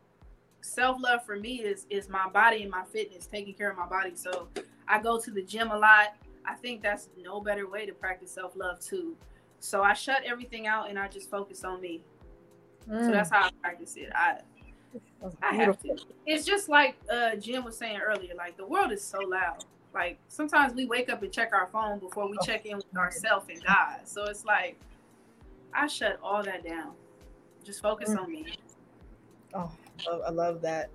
self 0.61 1.01
love 1.01 1.25
for 1.25 1.35
me 1.35 1.61
is 1.61 1.85
is 1.89 2.09
my 2.09 2.29
body 2.29 2.61
and 2.61 2.71
my 2.71 2.83
fitness, 2.85 3.25
taking 3.25 3.53
care 3.53 3.69
of 3.69 3.77
my 3.77 3.87
body. 3.87 4.13
So 4.15 4.47
I 4.87 5.01
go 5.01 5.19
to 5.19 5.31
the 5.31 5.41
gym 5.41 5.71
a 5.71 5.77
lot. 5.77 6.15
I 6.45 6.55
think 6.55 6.81
that's 6.81 7.09
no 7.21 7.39
better 7.41 7.69
way 7.69 7.85
to 7.85 7.93
practice 7.93 8.31
self 8.31 8.55
love 8.55 8.79
too. 8.79 9.15
So 9.59 9.81
I 9.81 9.93
shut 9.93 10.23
everything 10.25 10.67
out 10.67 10.89
and 10.89 10.97
I 10.99 11.07
just 11.07 11.29
focus 11.29 11.63
on 11.63 11.81
me. 11.81 12.01
Mm. 12.89 13.05
So 13.05 13.11
that's 13.11 13.29
how 13.29 13.45
I 13.45 13.49
practice 13.61 13.95
it. 13.95 14.09
I 14.13 14.39
I 15.41 15.53
have 15.55 15.81
to. 15.83 15.95
It's 16.25 16.45
just 16.45 16.69
like 16.69 16.95
uh, 17.11 17.35
Jim 17.35 17.63
was 17.63 17.77
saying 17.77 17.99
earlier. 17.99 18.33
Like 18.35 18.57
the 18.57 18.65
world 18.65 18.91
is 18.91 19.03
so 19.03 19.19
loud. 19.19 19.63
Like 19.93 20.19
sometimes 20.27 20.73
we 20.73 20.85
wake 20.85 21.09
up 21.09 21.21
and 21.21 21.31
check 21.31 21.51
our 21.53 21.67
phone 21.67 21.99
before 21.99 22.27
we 22.29 22.37
check 22.43 22.65
in 22.65 22.77
with 22.77 22.97
ourselves 22.97 23.45
and 23.49 23.63
God. 23.63 23.99
So 24.05 24.25
it's 24.25 24.45
like 24.45 24.79
I 25.73 25.87
shut 25.87 26.19
all 26.23 26.43
that 26.43 26.65
down. 26.65 26.91
Just 27.63 27.81
focus 27.81 28.09
mm. 28.09 28.19
on 28.19 28.31
me. 28.31 28.57
Oh, 29.53 29.71
I 30.25 30.29
love 30.29 30.61
that. 30.61 30.89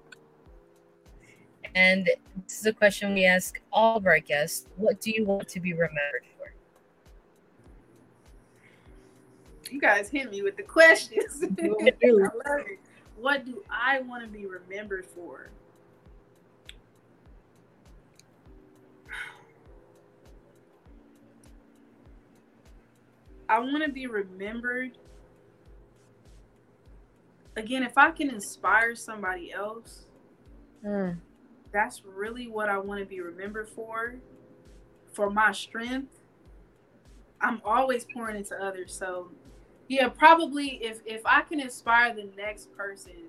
And 1.75 2.07
this 2.45 2.61
is 2.61 2.67
a 2.67 2.73
question 2.73 3.15
we 3.15 3.25
ask 3.25 3.61
all 3.73 3.97
of 3.97 4.07
our 4.07 4.19
guests: 4.19 4.67
What 4.77 5.01
do 5.01 5.11
you 5.11 5.25
want 5.25 5.49
to 5.49 5.61
be 5.61 5.73
remembered 5.73 6.25
for? 6.37 6.53
you 9.73 9.81
guys 9.81 10.09
hit 10.09 10.31
me 10.31 10.43
with 10.43 10.57
the 10.57 10.63
questions. 10.63 11.43
I 11.43 11.47
love 11.67 11.87
it. 11.87 12.79
What 13.17 13.45
do 13.45 13.63
I 13.71 14.01
want 14.01 14.23
to 14.23 14.29
be 14.29 14.47
remembered 14.47 15.07
for? 15.07 15.51
I 23.49 23.59
want 23.61 23.85
to 23.85 23.91
be 23.91 24.07
remembered. 24.07 24.99
Again, 27.57 27.83
if 27.83 27.97
I 27.97 28.11
can 28.11 28.31
inspire 28.31 28.95
somebody 28.95 29.53
else, 29.53 30.07
mm. 30.85 31.17
that's 31.73 32.03
really 32.05 32.47
what 32.47 32.69
I 32.69 32.79
want 32.79 33.01
to 33.01 33.07
be 33.07 33.21
remembered 33.21 33.69
for. 33.69 34.17
For 35.13 35.31
my 35.31 35.53
strength, 35.53 36.15
I'm 37.41 37.61
always 37.65 38.07
pouring 38.13 38.37
into 38.37 38.55
others. 38.63 38.95
So 38.95 39.31
yeah, 39.89 40.09
probably 40.09 40.85
if 40.85 41.01
if 41.07 41.23
I 41.25 41.43
can 41.43 41.61
inspire 41.61 42.15
the 42.15 42.29
next 42.37 42.71
person 42.77 43.29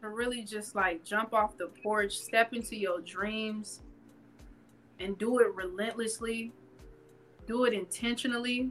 to 0.00 0.08
really 0.08 0.42
just 0.42 0.74
like 0.74 1.04
jump 1.04 1.32
off 1.32 1.56
the 1.56 1.68
porch, 1.82 2.18
step 2.18 2.52
into 2.52 2.76
your 2.76 3.00
dreams 3.00 3.80
and 4.98 5.16
do 5.18 5.38
it 5.38 5.54
relentlessly, 5.54 6.52
do 7.46 7.64
it 7.64 7.72
intentionally, 7.72 8.70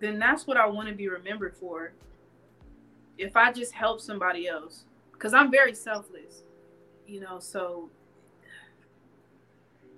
then 0.00 0.18
that's 0.18 0.46
what 0.46 0.56
I 0.56 0.66
want 0.66 0.88
to 0.88 0.94
be 0.94 1.08
remembered 1.08 1.56
for. 1.56 1.92
If 3.16 3.36
I 3.36 3.52
just 3.52 3.72
help 3.72 4.00
somebody 4.00 4.48
else, 4.48 4.84
because 5.12 5.34
I'm 5.34 5.50
very 5.50 5.74
selfless, 5.74 6.42
you 7.06 7.20
know, 7.20 7.38
so 7.38 7.90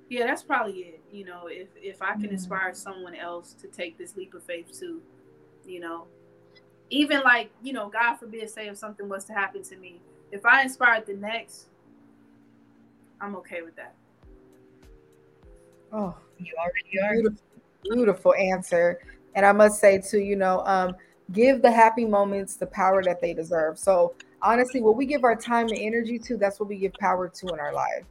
yeah, 0.08 0.26
that's 0.26 0.42
probably 0.42 0.78
it. 0.80 1.02
You 1.10 1.24
know, 1.24 1.48
if 1.48 1.68
if 1.76 2.02
I 2.02 2.12
can 2.12 2.22
mm-hmm. 2.22 2.34
inspire 2.34 2.74
someone 2.74 3.14
else 3.14 3.54
to 3.54 3.66
take 3.68 3.98
this 3.98 4.16
leap 4.16 4.34
of 4.34 4.44
faith 4.44 4.78
too, 4.78 5.02
you 5.66 5.80
know, 5.80 6.06
even 6.90 7.22
like 7.22 7.50
you 7.62 7.72
know, 7.72 7.88
God 7.88 8.16
forbid, 8.16 8.48
say 8.50 8.68
if 8.68 8.76
something 8.76 9.08
was 9.08 9.24
to 9.24 9.32
happen 9.32 9.62
to 9.64 9.76
me, 9.76 10.00
if 10.30 10.46
I 10.46 10.62
inspired 10.62 11.06
the 11.06 11.14
next, 11.14 11.66
I'm 13.20 13.34
okay 13.36 13.62
with 13.62 13.74
that. 13.76 13.94
Oh, 15.92 16.16
you 16.38 16.52
already 16.58 17.00
are. 17.02 17.22
Beautiful, 17.22 17.42
beautiful 17.82 18.34
answer. 18.34 19.00
And 19.34 19.44
I 19.44 19.52
must 19.52 19.80
say 19.80 20.00
too, 20.00 20.20
you 20.20 20.36
know, 20.36 20.62
um, 20.66 20.94
give 21.32 21.62
the 21.62 21.70
happy 21.70 22.04
moments 22.04 22.56
the 22.56 22.66
power 22.66 23.02
that 23.02 23.20
they 23.20 23.34
deserve. 23.34 23.78
So 23.78 24.14
honestly, 24.42 24.80
what 24.80 24.96
we 24.96 25.06
give 25.06 25.24
our 25.24 25.36
time 25.36 25.68
and 25.68 25.78
energy 25.78 26.18
to, 26.20 26.36
that's 26.36 26.60
what 26.60 26.68
we 26.68 26.76
give 26.76 26.94
power 26.94 27.28
to 27.28 27.48
in 27.48 27.60
our 27.60 27.72
life. 27.72 28.04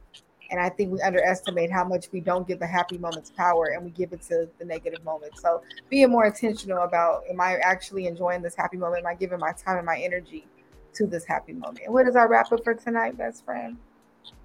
And 0.50 0.60
I 0.60 0.68
think 0.68 0.92
we 0.92 1.00
underestimate 1.00 1.72
how 1.72 1.84
much 1.84 2.06
we 2.12 2.20
don't 2.20 2.46
give 2.46 2.60
the 2.60 2.66
happy 2.66 2.98
moments 2.98 3.32
power 3.36 3.72
and 3.74 3.84
we 3.84 3.90
give 3.90 4.12
it 4.12 4.22
to 4.22 4.48
the 4.58 4.64
negative 4.64 5.02
moments. 5.04 5.42
So 5.42 5.62
being 5.90 6.10
more 6.10 6.26
intentional 6.26 6.82
about 6.82 7.24
am 7.28 7.40
I 7.40 7.56
actually 7.56 8.06
enjoying 8.06 8.42
this 8.42 8.54
happy 8.54 8.76
moment? 8.76 9.00
Am 9.00 9.08
I 9.08 9.14
giving 9.14 9.40
my 9.40 9.52
time 9.52 9.78
and 9.78 9.86
my 9.86 9.98
energy 9.98 10.46
to 10.94 11.06
this 11.06 11.24
happy 11.24 11.52
moment? 11.52 11.80
And 11.84 11.92
what 11.92 12.06
is 12.06 12.14
our 12.14 12.28
wrap 12.28 12.52
up 12.52 12.62
for 12.62 12.74
tonight, 12.74 13.18
best 13.18 13.44
friend? 13.44 13.76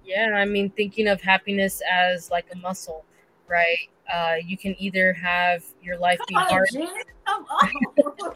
Yeah, 0.04 0.32
I 0.34 0.44
mean, 0.44 0.70
thinking 0.70 1.06
of 1.06 1.20
happiness 1.20 1.80
as 1.88 2.30
like 2.30 2.46
a 2.52 2.58
muscle, 2.58 3.04
right? 3.52 3.88
Uh, 4.12 4.36
you 4.44 4.56
can 4.56 4.74
either 4.78 5.12
have 5.12 5.62
your 5.82 5.98
life 5.98 6.18
be 6.26 6.34
Come 6.34 6.42
on, 6.44 6.48
hard. 6.48 6.68
Jen, 6.72 6.88
Come 7.26 7.46
on. 7.50 8.34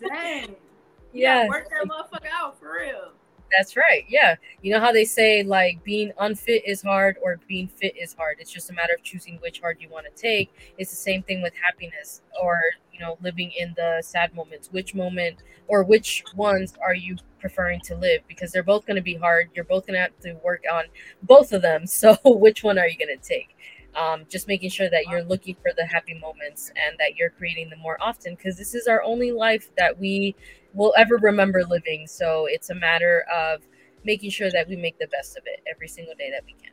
Dang. 0.08 0.56
Yeah, 1.14 1.46
Work 1.46 1.68
that 1.68 1.86
motherfucker 1.86 2.30
out 2.32 2.58
for 2.58 2.72
real. 2.80 3.12
That's 3.56 3.76
right. 3.76 4.04
Yeah. 4.08 4.36
You 4.62 4.72
know 4.72 4.80
how 4.80 4.92
they 4.92 5.04
say 5.04 5.42
like 5.42 5.84
being 5.84 6.12
unfit 6.18 6.62
is 6.66 6.80
hard 6.82 7.16
or 7.22 7.38
being 7.46 7.68
fit 7.68 7.94
is 8.00 8.14
hard. 8.14 8.36
It's 8.40 8.50
just 8.50 8.70
a 8.70 8.72
matter 8.72 8.94
of 8.94 9.02
choosing 9.02 9.38
which 9.42 9.60
hard 9.60 9.76
you 9.80 9.90
want 9.90 10.06
to 10.06 10.22
take. 10.22 10.54
It's 10.78 10.90
the 10.90 10.96
same 10.96 11.22
thing 11.22 11.42
with 11.42 11.52
happiness 11.62 12.22
or, 12.42 12.60
you 12.92 13.00
know, 13.00 13.18
living 13.22 13.52
in 13.58 13.74
the 13.76 14.00
sad 14.02 14.34
moments. 14.34 14.70
Which 14.72 14.94
moment 14.94 15.42
or 15.68 15.84
which 15.84 16.24
ones 16.34 16.72
are 16.82 16.94
you 16.94 17.16
preferring 17.40 17.80
to 17.82 17.94
live? 17.94 18.22
Because 18.26 18.52
they're 18.52 18.62
both 18.62 18.86
going 18.86 18.96
to 18.96 19.02
be 19.02 19.16
hard. 19.16 19.50
You're 19.54 19.66
both 19.66 19.86
going 19.86 19.94
to 19.96 20.00
have 20.00 20.18
to 20.20 20.32
work 20.42 20.64
on 20.72 20.84
both 21.22 21.52
of 21.52 21.60
them. 21.62 21.84
So 21.92 22.16
which 22.24 22.64
one 22.64 22.78
are 22.78 22.88
you 22.88 22.96
going 22.96 23.16
to 23.16 23.22
take? 23.28 23.54
Um, 23.94 24.24
just 24.28 24.48
making 24.48 24.70
sure 24.70 24.88
that 24.88 25.04
you're 25.10 25.22
looking 25.22 25.54
for 25.60 25.70
the 25.76 25.84
happy 25.84 26.14
moments 26.14 26.70
and 26.70 26.96
that 26.98 27.16
you're 27.16 27.28
creating 27.28 27.68
them 27.68 27.78
more 27.80 27.98
often 28.00 28.34
because 28.34 28.56
this 28.56 28.74
is 28.74 28.86
our 28.86 29.02
only 29.02 29.32
life 29.32 29.68
that 29.76 29.98
we 29.98 30.34
will 30.72 30.94
ever 30.96 31.18
remember 31.18 31.62
living. 31.64 32.06
So 32.06 32.46
it's 32.48 32.70
a 32.70 32.74
matter 32.74 33.26
of 33.32 33.60
making 34.04 34.30
sure 34.30 34.50
that 34.50 34.68
we 34.68 34.76
make 34.76 34.98
the 34.98 35.08
best 35.08 35.36
of 35.36 35.44
it 35.46 35.62
every 35.70 35.88
single 35.88 36.14
day 36.14 36.30
that 36.30 36.42
we 36.46 36.54
can. 36.54 36.72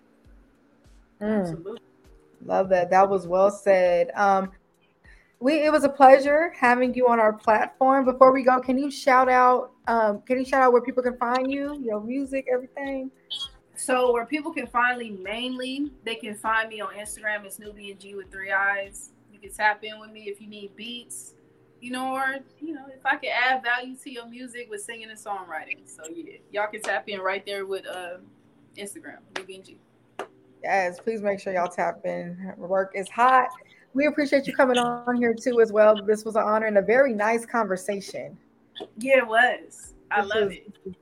Mm, 1.22 1.41
Absolutely. 1.41 1.80
love 2.45 2.70
that. 2.70 2.89
That 2.89 3.09
was 3.09 3.28
well 3.28 3.51
said. 3.51 4.11
Um, 4.15 4.51
we 5.39 5.65
it 5.65 5.72
was 5.72 5.84
a 5.84 5.89
pleasure 5.89 6.53
having 6.57 6.93
you 6.93 7.07
on 7.07 7.20
our 7.20 7.34
platform. 7.34 8.05
Before 8.05 8.34
we 8.34 8.43
go, 8.43 8.59
can 8.59 8.78
you 8.78 8.91
shout 8.91 9.30
out? 9.30 9.72
Um, 9.88 10.22
can 10.22 10.38
you 10.38 10.45
shout 10.45 10.61
out 10.61 10.74
where 10.74 10.82
people 10.82 11.03
can 11.03 11.17
find 11.17 11.51
you, 11.51 11.82
your 11.84 12.01
music, 12.01 12.47
everything? 12.51 13.11
So 13.80 14.11
where 14.11 14.25
people 14.25 14.51
can 14.51 14.67
find 14.67 14.99
me 14.99 15.11
mainly, 15.11 15.89
they 16.03 16.15
can 16.15 16.36
find 16.36 16.67
me 16.67 16.82
on 16.82 16.93
Instagram. 16.95 17.45
It's 17.45 17.59
Nubiiian 17.59 17.97
G 17.97 18.13
with 18.13 18.30
three 18.30 18.51
eyes. 18.51 19.11
You 19.32 19.39
can 19.39 19.51
tap 19.51 19.86
in 19.86 20.01
with 20.01 20.11
me 20.11 20.23
if 20.23 20.41
you 20.41 20.47
need 20.47 20.75
beats, 20.75 21.36
you 21.80 21.89
know, 21.89 22.13
or 22.13 22.39
you 22.59 22.73
know, 22.73 22.88
if 22.93 23.05
I 23.05 23.15
can 23.15 23.32
add 23.34 23.63
value 23.63 23.95
to 24.03 24.11
your 24.11 24.27
music 24.27 24.67
with 24.69 24.82
singing 24.82 25.09
and 25.09 25.17
songwriting. 25.17 25.80
So 25.86 26.03
yeah, 26.13 26.39
y'all 26.51 26.67
can 26.67 26.82
tap 26.82 27.07
in 27.07 27.21
right 27.21 27.45
there 27.45 27.65
with 27.65 27.88
uh 27.88 28.17
Instagram, 28.77 29.19
Nubiiian 29.36 29.65
G. 29.65 29.77
Yes, 30.61 30.99
please 30.99 31.21
make 31.21 31.39
sure 31.39 31.53
y'all 31.53 31.69
tap 31.69 32.01
in. 32.03 32.53
Work 32.57 32.91
is 32.95 33.07
hot. 33.09 33.47
We 33.93 34.07
appreciate 34.07 34.45
you 34.45 34.53
coming 34.53 34.77
on 34.77 35.15
here 35.15 35.34
too 35.34 35.61
as 35.61 35.71
well. 35.71 35.95
This 36.05 36.25
was 36.25 36.36
an 36.36 36.43
honor 36.43 36.65
and 36.65 36.77
a 36.80 36.82
very 36.82 37.13
nice 37.13 37.45
conversation. 37.45 38.38
Yeah, 38.97 39.19
it 39.19 39.27
was. 39.27 39.93
I 40.11 40.21
This 40.21 40.30
love 40.36 40.47
was 40.49 40.57
it. 40.57 40.95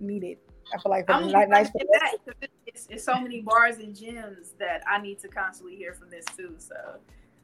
Needed. 0.00 0.36
I 0.72 0.78
feel 0.78 0.90
like 0.90 1.06
for 1.06 1.12
I'm 1.12 1.26
the 1.26 1.46
nice. 1.46 1.70
'cause 1.70 2.34
it's, 2.66 2.86
it's 2.90 3.04
so 3.04 3.20
many 3.20 3.40
bars 3.40 3.76
and 3.78 3.94
gems 3.94 4.52
that 4.58 4.82
I 4.88 5.00
need 5.00 5.18
to 5.20 5.28
constantly 5.28 5.76
hear 5.76 5.94
from 5.94 6.10
this 6.10 6.24
too. 6.36 6.54
So 6.58 6.74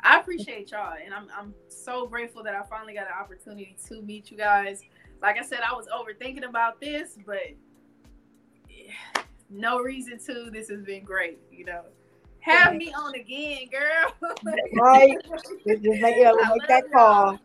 I 0.03 0.19
appreciate 0.19 0.71
y'all, 0.71 0.95
and 1.05 1.13
I'm 1.13 1.29
I'm 1.37 1.55
so 1.69 2.07
grateful 2.07 2.43
that 2.45 2.55
I 2.55 2.63
finally 2.63 2.95
got 2.95 3.07
an 3.07 3.13
opportunity 3.21 3.77
to 3.89 4.03
meet 4.03 4.31
you 4.31 4.37
guys. 4.37 4.83
Like 5.21 5.39
I 5.39 5.43
said, 5.45 5.61
I 5.61 5.75
was 5.75 5.87
overthinking 5.89 6.49
about 6.49 6.81
this, 6.81 7.19
but 7.27 7.55
yeah, 8.69 8.93
no 9.51 9.81
reason 9.81 10.19
to. 10.27 10.51
This 10.51 10.69
has 10.71 10.83
been 10.83 11.05
great. 11.05 11.39
You 11.53 11.67
know, 11.67 11.83
have 12.41 12.75
me 12.75 12.93
on 12.93 13.15
again, 13.15 13.69
girl. 13.71 14.15
Right. 14.75 15.19
Just 15.67 15.83
just 15.83 16.01
make, 16.01 16.17
yeah, 16.17 16.33
we'll 16.33 16.49
make 16.57 16.67
that 16.69 16.91
call. 16.93 17.39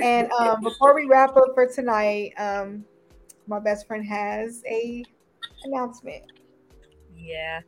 And 0.00 0.30
um, 0.32 0.60
before 0.62 0.94
we 0.94 1.06
wrap 1.06 1.36
up 1.36 1.54
for 1.54 1.66
tonight, 1.66 2.32
um, 2.36 2.84
my 3.46 3.58
best 3.58 3.86
friend 3.86 4.04
has 4.06 4.62
a 4.66 5.04
announcement. 5.64 6.24
Yeah. 7.16 7.60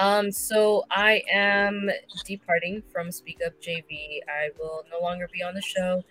Um, 0.00 0.30
so 0.32 0.84
I 0.90 1.22
am 1.30 1.90
departing 2.24 2.82
from 2.92 3.10
Speak 3.10 3.40
Up 3.44 3.52
JV. 3.60 4.20
I 4.28 4.50
will 4.58 4.84
no 4.90 5.00
longer 5.00 5.28
be 5.32 5.42
on 5.42 5.54
the 5.54 5.62
show. 5.62 6.02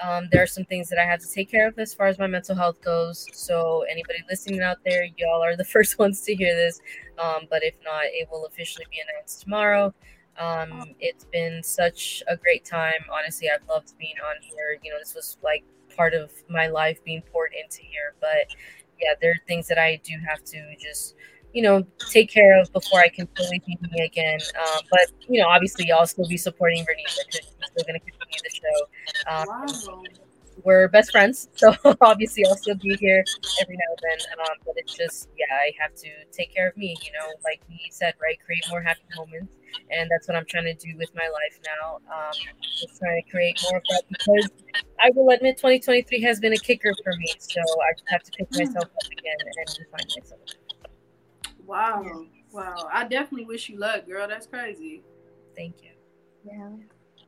Um, 0.00 0.28
there 0.30 0.42
are 0.42 0.46
some 0.46 0.64
things 0.64 0.88
that 0.90 0.98
I 0.98 1.04
have 1.04 1.20
to 1.20 1.30
take 1.30 1.50
care 1.50 1.66
of 1.66 1.78
as 1.78 1.92
far 1.92 2.06
as 2.06 2.18
my 2.18 2.26
mental 2.26 2.54
health 2.54 2.80
goes. 2.82 3.26
So 3.32 3.84
anybody 3.90 4.20
listening 4.28 4.60
out 4.60 4.78
there, 4.84 5.04
y'all 5.16 5.42
are 5.42 5.56
the 5.56 5.64
first 5.76 5.98
ones 5.98 6.20
to 6.22 6.34
hear 6.34 6.54
this. 6.54 6.80
Um, 7.18 7.46
but 7.50 7.64
if 7.64 7.74
not, 7.84 8.04
it 8.04 8.28
will 8.30 8.46
officially 8.46 8.86
be 8.90 8.98
announced 9.00 9.42
tomorrow. 9.42 9.92
Um, 10.38 10.94
it's 11.00 11.24
been 11.24 11.62
such 11.64 12.22
a 12.28 12.36
great 12.36 12.64
time. 12.64 13.04
Honestly, 13.12 13.50
I've 13.50 13.66
loved 13.68 13.92
being 13.98 14.14
on 14.24 14.36
here. 14.40 14.78
You 14.82 14.92
know, 14.92 14.98
this 15.00 15.14
was 15.14 15.36
like 15.42 15.64
part 15.98 16.14
of 16.14 16.30
my 16.48 16.68
life 16.68 17.04
being 17.04 17.22
poured 17.32 17.52
into 17.52 17.82
here. 17.82 18.14
But 18.20 18.46
yeah, 19.00 19.14
there 19.20 19.32
are 19.32 19.40
things 19.46 19.68
that 19.68 19.78
I 19.78 20.00
do 20.04 20.14
have 20.26 20.42
to 20.44 20.74
just 20.80 21.14
you 21.54 21.62
know, 21.62 21.84
take 22.10 22.30
care 22.30 22.60
of 22.60 22.72
before 22.72 23.00
I 23.00 23.08
can 23.08 23.26
fully 23.36 23.60
be 23.66 23.78
me 23.90 24.04
again. 24.04 24.38
Um, 24.60 24.82
but 24.90 25.06
you 25.28 25.40
know, 25.40 25.48
obviously, 25.48 25.90
I'll 25.90 26.06
still 26.06 26.28
be 26.28 26.36
supporting 26.36 26.82
Vernita 26.84 27.18
because 27.26 27.46
she's 27.46 27.68
still 27.72 27.84
going 27.86 27.98
to 27.98 28.06
continue 28.06 28.40
the 28.44 28.50
show. 28.60 29.32
Um, 29.32 29.46
Wow. 29.88 30.02
we're 30.64 30.88
best 30.88 31.10
friends, 31.10 31.48
so 31.56 31.74
obviously, 32.00 32.44
I'll 32.46 32.56
still 32.56 32.76
be 32.76 32.96
here 32.96 33.24
every 33.62 33.76
now 33.76 33.90
and 33.90 33.98
then. 34.02 34.18
Um, 34.40 34.56
but 34.66 34.74
it's 34.76 34.94
just, 34.94 35.28
yeah, 35.38 35.46
I 35.54 35.72
have 35.80 35.94
to 35.96 36.08
take 36.32 36.54
care 36.54 36.68
of 36.68 36.76
me. 36.76 36.96
You 37.02 37.12
know, 37.12 37.26
like 37.44 37.62
we 37.68 37.80
said, 37.90 38.14
right? 38.22 38.38
Create 38.44 38.64
more 38.68 38.82
happy 38.82 39.00
moments, 39.16 39.56
and 39.90 40.10
that's 40.10 40.28
what 40.28 40.36
I'm 40.36 40.44
trying 40.46 40.64
to 40.64 40.74
do 40.74 40.96
with 40.96 41.10
my 41.14 41.28
life 41.28 41.58
now. 41.64 41.96
Um, 42.12 42.32
just 42.62 42.98
trying 42.98 43.22
to 43.22 43.30
create 43.30 43.60
more 43.64 43.78
of 43.78 43.84
that 43.90 44.02
because 44.08 44.48
I 45.02 45.10
will 45.14 45.30
admit, 45.30 45.56
2023 45.56 46.20
has 46.22 46.40
been 46.40 46.52
a 46.52 46.56
kicker 46.58 46.92
for 47.04 47.12
me. 47.16 47.26
So 47.38 47.60
I 47.60 47.92
just 47.92 48.08
have 48.08 48.22
to 48.24 48.30
pick 48.32 48.50
myself 48.52 48.84
up 48.84 49.12
again 49.12 49.34
and 49.40 49.78
find 49.90 50.12
myself. 50.18 50.40
Wow. 51.66 52.24
Wow. 52.52 52.88
I 52.92 53.04
definitely 53.04 53.44
wish 53.46 53.68
you 53.68 53.78
luck, 53.78 54.06
girl. 54.06 54.26
That's 54.26 54.46
crazy. 54.46 55.02
Thank 55.56 55.82
you. 55.82 55.90
Yeah. 56.44 56.70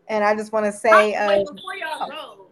And 0.08 0.24
I 0.24 0.34
just 0.34 0.52
want 0.52 0.66
to 0.66 0.72
say, 0.72 1.12
How- 1.12 1.30
uh, 1.30 1.52
before 1.52 1.74
y'all 1.76 2.08
go, 2.08 2.46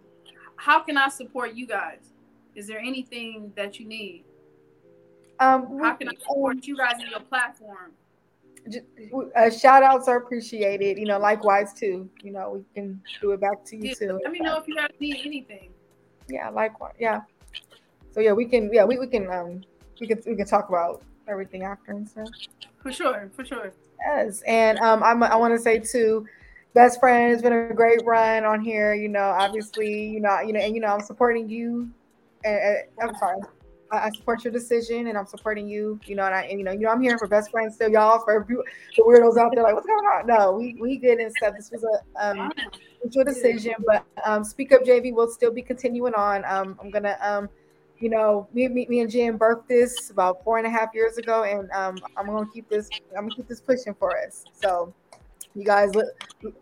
how 0.57 0.81
can 0.81 0.97
I 0.97 1.09
support 1.09 1.55
you 1.55 1.67
guys? 1.67 2.13
Is 2.55 2.67
there 2.67 2.79
anything 2.79 3.53
that 3.57 3.79
you 3.79 3.87
need? 3.87 4.25
um, 5.41 5.79
How 5.81 5.95
can 5.95 6.09
I 6.09 6.13
we- 6.13 6.19
support 6.19 6.67
you 6.67 6.77
guys 6.77 6.95
in 7.01 7.11
your 7.11 7.21
platform? 7.21 7.93
Uh, 9.37 9.51
shout 9.51 9.83
outs 9.83 10.09
are 10.09 10.17
appreciated. 10.17 10.99
You 10.99 11.07
know, 11.07 11.19
likewise 11.19 11.73
too. 11.73 12.09
You 12.23 12.33
know, 12.33 12.51
we 12.51 12.65
can 12.75 13.01
do 13.21 13.33
it 13.33 13.41
back 13.41 13.65
to 13.67 13.77
you 13.77 13.89
Yeah, 13.89 13.95
too. 13.95 14.21
Let 14.23 14.33
me 14.33 14.41
know 14.41 14.59
if 14.59 14.69
you 14.69 14.77
guys 14.77 14.91
need 15.01 15.21
anything. 15.25 15.71
Yeah, 16.29 16.51
likewise. 16.51 16.95
Yeah. 16.99 17.21
So 18.13 18.21
yeah, 18.21 18.33
we 18.33 18.45
can. 18.47 18.71
Yeah, 18.73 18.85
we, 18.85 18.99
we 18.99 19.07
can. 19.07 19.31
Um, 19.31 19.63
we 20.01 20.07
can 20.07 20.23
we 20.27 20.37
can 20.37 20.47
talk 20.47 20.69
about 20.69 21.03
everything 21.29 21.63
after 21.63 21.93
and 21.93 22.09
stuff. 22.09 22.29
For 22.83 22.93
sure, 22.93 23.31
for 23.35 23.45
sure. 23.45 23.73
Yes, 24.07 24.43
and 24.47 24.79
um, 24.79 25.03
I'm, 25.03 25.23
I 25.23 25.37
want 25.37 25.55
to 25.55 25.59
say 25.61 25.79
too, 25.79 26.27
best 26.73 27.01
friend 27.01 27.33
it's 27.33 27.43
been 27.43 27.53
a 27.53 27.75
great 27.75 28.05
run 28.05 28.45
on 28.45 28.61
here. 28.61 28.95
You 28.95 29.09
know, 29.09 29.25
obviously, 29.25 30.09
you 30.09 30.21
know, 30.21 30.41
you 30.41 30.53
know, 30.53 30.61
and 30.61 30.75
you 30.75 30.81
know, 30.81 30.89
I'm 30.89 31.01
supporting 31.01 31.49
you. 31.49 31.91
And, 32.45 32.57
and- 32.57 32.79
I'm 33.03 33.15
sorry, 33.17 33.41
I, 33.91 33.99
I 33.99 34.11
support 34.11 34.45
your 34.45 34.53
decision, 34.53 35.09
and 35.09 35.19
I'm 35.19 35.27
supporting 35.27 35.69
you. 35.69 35.99
You 36.07 36.17
know, 36.17 36.25
and 36.25 36.35
I, 36.35 36.43
and, 36.43 36.59
you 36.59 36.65
know, 36.65 36.73
you 36.73 36.81
know, 36.81 36.91
I'm 36.91 37.01
here 37.01 37.19
for 37.19 37.27
best 37.27 37.51
friends 37.51 37.75
still, 37.75 37.91
y'all. 37.91 38.23
For 38.25 38.47
the 38.97 39.03
weirdos 39.03 39.37
out 39.37 39.53
there, 39.55 39.63
like, 39.65 39.75
what's 39.75 39.87
going 39.87 39.99
on? 39.99 40.27
No, 40.27 40.53
we 40.53 40.77
we 40.81 40.97
good 40.97 41.19
and 41.19 41.33
stuff. 41.37 41.55
This 41.57 41.71
was 41.71 41.85
a 41.85 42.25
um, 42.25 42.53
it's 43.03 43.15
your 43.15 43.25
decision, 43.25 43.75
but 43.87 44.05
um, 44.25 44.45
Speak 44.45 44.73
Up 44.73 44.83
JV 44.83 45.15
We'll 45.15 45.31
still 45.31 45.53
be 45.53 45.63
continuing 45.63 46.15
on. 46.15 46.45
Um, 46.45 46.79
I'm 46.83 46.91
gonna, 46.91 47.17
um, 47.21 47.49
you 47.99 48.11
know, 48.11 48.49
me, 48.53 48.69
me, 48.69 48.87
me 48.89 49.01
and 49.01 49.11
Jen 49.11 49.39
birthed 49.39 49.69
this 49.69 50.11
about 50.11 50.43
four 50.45 50.59
and 50.59 50.67
a 50.67 50.71
half 50.71 50.95
years 50.95 51.19
ago, 51.19 51.45
and 51.45 51.71
um, 51.73 51.97
I'm 52.17 52.27
gonna 52.27 52.47
keep 52.53 52.69
this, 52.69 52.89
I'm 53.17 53.25
gonna 53.25 53.35
keep 53.35 53.49
this 53.49 53.61
pushing 53.61 53.95
for 53.95 54.17
us. 54.19 54.45
So, 54.53 54.93
you 55.55 55.65
guys 55.65 55.95
look 55.95 56.09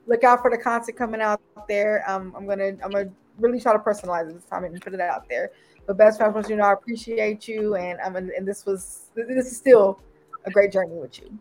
look 0.07 0.25
out 0.25 0.41
for 0.41 0.51
the 0.51 0.59
content 0.59 0.97
coming 0.97 1.21
out 1.21 1.41
there. 1.69 2.09
Um, 2.09 2.35
I'm 2.37 2.47
gonna, 2.47 2.69
I'm 2.83 2.91
gonna 2.91 3.11
really 3.39 3.61
try 3.61 3.73
to 3.73 3.79
personalize 3.79 4.31
it 4.31 4.35
this 4.35 4.45
time 4.45 4.65
and 4.65 4.81
put 4.81 4.95
it 4.95 5.01
out 5.01 5.29
there. 5.29 5.51
But 5.87 5.97
best 5.97 6.19
friends, 6.19 6.51
you 6.51 6.57
know, 6.57 6.65
I 6.65 6.73
appreciate 6.73 7.47
you, 7.47 7.77
and 7.77 7.99
um, 8.01 8.17
and, 8.17 8.31
and 8.31 8.47
this 8.47 8.67
was, 8.67 9.11
this 9.15 9.47
is 9.47 9.57
still 9.57 10.01
a 10.45 10.51
great 10.51 10.73
journey 10.73 10.97
with 10.97 11.19
you. 11.21 11.39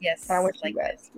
Yes. 0.00 0.28
And 0.28 0.38
I 0.38 0.40
wish 0.40 0.56
like 0.62 0.74
you 0.74 0.80
guys. 0.80 1.10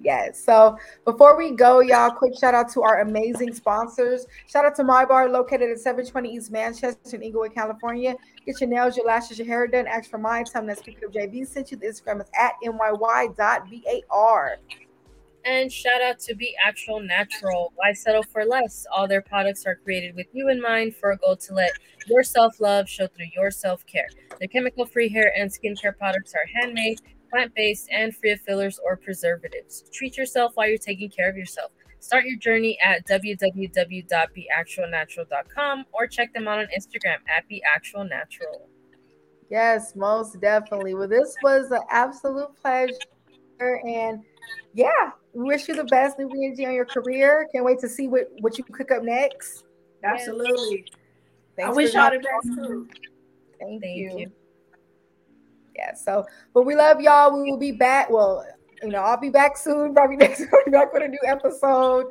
Yes. 0.00 0.38
So 0.44 0.76
before 1.04 1.36
we 1.36 1.52
go, 1.52 1.80
y'all, 1.80 2.10
quick 2.10 2.34
shout 2.38 2.54
out 2.54 2.68
to 2.72 2.82
our 2.82 3.00
amazing 3.00 3.54
sponsors. 3.54 4.26
Shout 4.46 4.66
out 4.66 4.74
to 4.76 4.82
Myy 4.82 5.08
Bar, 5.08 5.30
located 5.30 5.70
at 5.70 5.78
720 5.78 6.34
East 6.34 6.50
Manchester 6.50 7.16
in 7.16 7.22
Inglewood, 7.22 7.54
California. 7.54 8.14
Get 8.44 8.60
your 8.60 8.68
nails, 8.68 8.96
your 8.96 9.06
lashes, 9.06 9.38
your 9.38 9.46
hair 9.46 9.66
done. 9.66 9.86
Ask 9.86 10.10
for 10.10 10.18
my 10.18 10.42
time. 10.42 10.66
That's 10.66 10.80
Speak 10.80 10.98
Up 11.04 11.12
JV 11.12 11.46
sent 11.46 11.70
you. 11.70 11.78
The 11.78 11.86
Instagram 11.86 12.20
is 12.20 12.28
at 12.38 12.52
myy.bar. 12.62 14.56
And 15.44 15.70
shout 15.70 16.00
out 16.00 16.18
to 16.20 16.34
Be 16.34 16.56
Actual 16.64 17.00
Natural. 17.00 17.74
Why 17.76 17.92
settle 17.92 18.22
for 18.22 18.46
less? 18.46 18.86
All 18.90 19.06
their 19.06 19.20
products 19.20 19.66
are 19.66 19.76
created 19.76 20.16
with 20.16 20.28
you 20.32 20.48
in 20.48 20.58
mind 20.60 20.96
for 20.96 21.10
a 21.10 21.18
goal 21.18 21.36
to 21.36 21.52
let 21.52 21.72
your 22.06 22.22
self 22.22 22.58
love 22.60 22.88
show 22.88 23.06
through 23.06 23.26
your 23.36 23.50
self 23.50 23.84
care. 23.86 24.08
Their 24.38 24.48
chemical 24.48 24.86
free 24.86 25.10
hair 25.10 25.34
and 25.36 25.50
skincare 25.50 25.98
products 25.98 26.32
are 26.34 26.46
handmade, 26.54 27.02
plant 27.30 27.54
based, 27.54 27.90
and 27.90 28.16
free 28.16 28.30
of 28.30 28.40
fillers 28.40 28.80
or 28.82 28.96
preservatives. 28.96 29.84
Treat 29.92 30.16
yourself 30.16 30.52
while 30.54 30.66
you're 30.66 30.78
taking 30.78 31.10
care 31.10 31.28
of 31.28 31.36
yourself. 31.36 31.72
Start 32.00 32.24
your 32.24 32.38
journey 32.38 32.78
at 32.84 33.06
www.beactualnatural.com 33.06 35.84
or 35.92 36.06
check 36.06 36.32
them 36.32 36.48
out 36.48 36.58
on 36.58 36.66
Instagram 36.66 37.18
at 37.28 37.44
beactualnatural. 37.50 38.62
Yes, 39.50 39.94
most 39.94 40.40
definitely. 40.40 40.94
Well, 40.94 41.08
this 41.08 41.36
was 41.42 41.70
an 41.70 41.82
absolute 41.90 42.48
pleasure. 42.60 42.94
And 43.60 44.22
yeah, 44.74 45.12
wish 45.34 45.68
you 45.68 45.74
the 45.74 45.84
best, 45.84 46.18
new 46.18 46.30
energy 46.30 46.66
on 46.66 46.74
your 46.74 46.84
career. 46.84 47.48
Can't 47.52 47.64
wait 47.64 47.78
to 47.80 47.88
see 47.88 48.08
what, 48.08 48.30
what 48.40 48.56
you 48.58 48.64
cook 48.64 48.90
up 48.90 49.02
next. 49.02 49.64
Absolutely. 50.02 50.86
Thanks 51.56 51.70
I 51.70 51.72
wish 51.72 51.94
y'all 51.94 52.10
the 52.10 52.18
best 52.18 52.56
too. 52.56 52.88
Thank, 53.58 53.82
Thank 53.82 53.96
you. 53.96 54.18
you. 54.18 54.32
Yeah, 55.76 55.94
so 55.94 56.24
but 56.52 56.62
we 56.62 56.74
love 56.74 57.00
y'all. 57.00 57.32
We 57.32 57.50
will 57.50 57.58
be 57.58 57.72
back. 57.72 58.10
Well, 58.10 58.46
you 58.82 58.90
know, 58.90 59.00
I'll 59.00 59.20
be 59.20 59.30
back 59.30 59.56
soon, 59.56 59.94
probably 59.94 60.16
next 60.18 60.40
week. 60.40 60.50
We're 60.52 60.72
back 60.72 60.92
with 60.92 61.02
a 61.02 61.08
new 61.08 61.20
episode. 61.26 62.06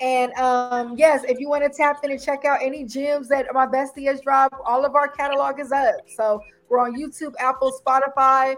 And 0.00 0.32
um, 0.34 0.96
yes, 0.96 1.24
if 1.28 1.38
you 1.38 1.48
want 1.48 1.62
to 1.64 1.70
tap 1.70 2.00
in 2.02 2.10
and 2.10 2.20
check 2.20 2.44
out 2.44 2.58
any 2.60 2.84
gems 2.84 3.28
that 3.28 3.46
my 3.52 3.66
bestie 3.66 4.06
has 4.06 4.20
dropped, 4.20 4.56
all 4.64 4.84
of 4.84 4.94
our 4.96 5.08
catalog 5.08 5.60
is 5.60 5.70
up. 5.70 5.94
So 6.16 6.40
we're 6.68 6.80
on 6.80 6.96
YouTube, 6.98 7.32
Apple, 7.38 7.72
Spotify, 7.84 8.56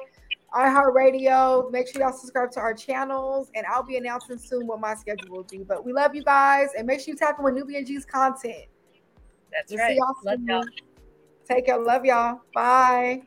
iHeartRadio. 0.57 1.71
Make 1.71 1.89
sure 1.89 2.03
y'all 2.03 2.13
subscribe 2.13 2.51
to 2.53 2.61
our 2.61 2.75
channels, 2.75 3.51
and 3.55 3.67
I'll 3.67 3.83
be 3.83 3.97
announcing 3.97 4.39
soon 4.39 4.67
what 4.67 4.81
my 4.81 4.95
schedule 4.95 5.29
will 5.31 5.45
be. 5.45 5.59
But 5.59 5.85
we 5.85 5.93
love 5.93 6.15
you 6.15 6.23
guys, 6.25 6.69
and 6.77 6.87
make 6.87 7.01
sure 7.01 7.13
you 7.13 7.17
tap 7.17 7.39
in 7.39 7.45
with 7.45 7.55
Nubiiian 7.55 7.87
G's 7.87 8.05
content. 8.07 8.65
That's 9.53 9.71
we'll 9.71 9.81
right. 9.81 9.91
See 9.91 9.97
y'all 9.97 10.15
Love 10.25 10.41
y'all. 10.47 10.65
Take 11.49 11.67
care. 11.67 11.79
Love 11.79 12.05
y'all. 12.05 12.41
Bye. 12.55 13.23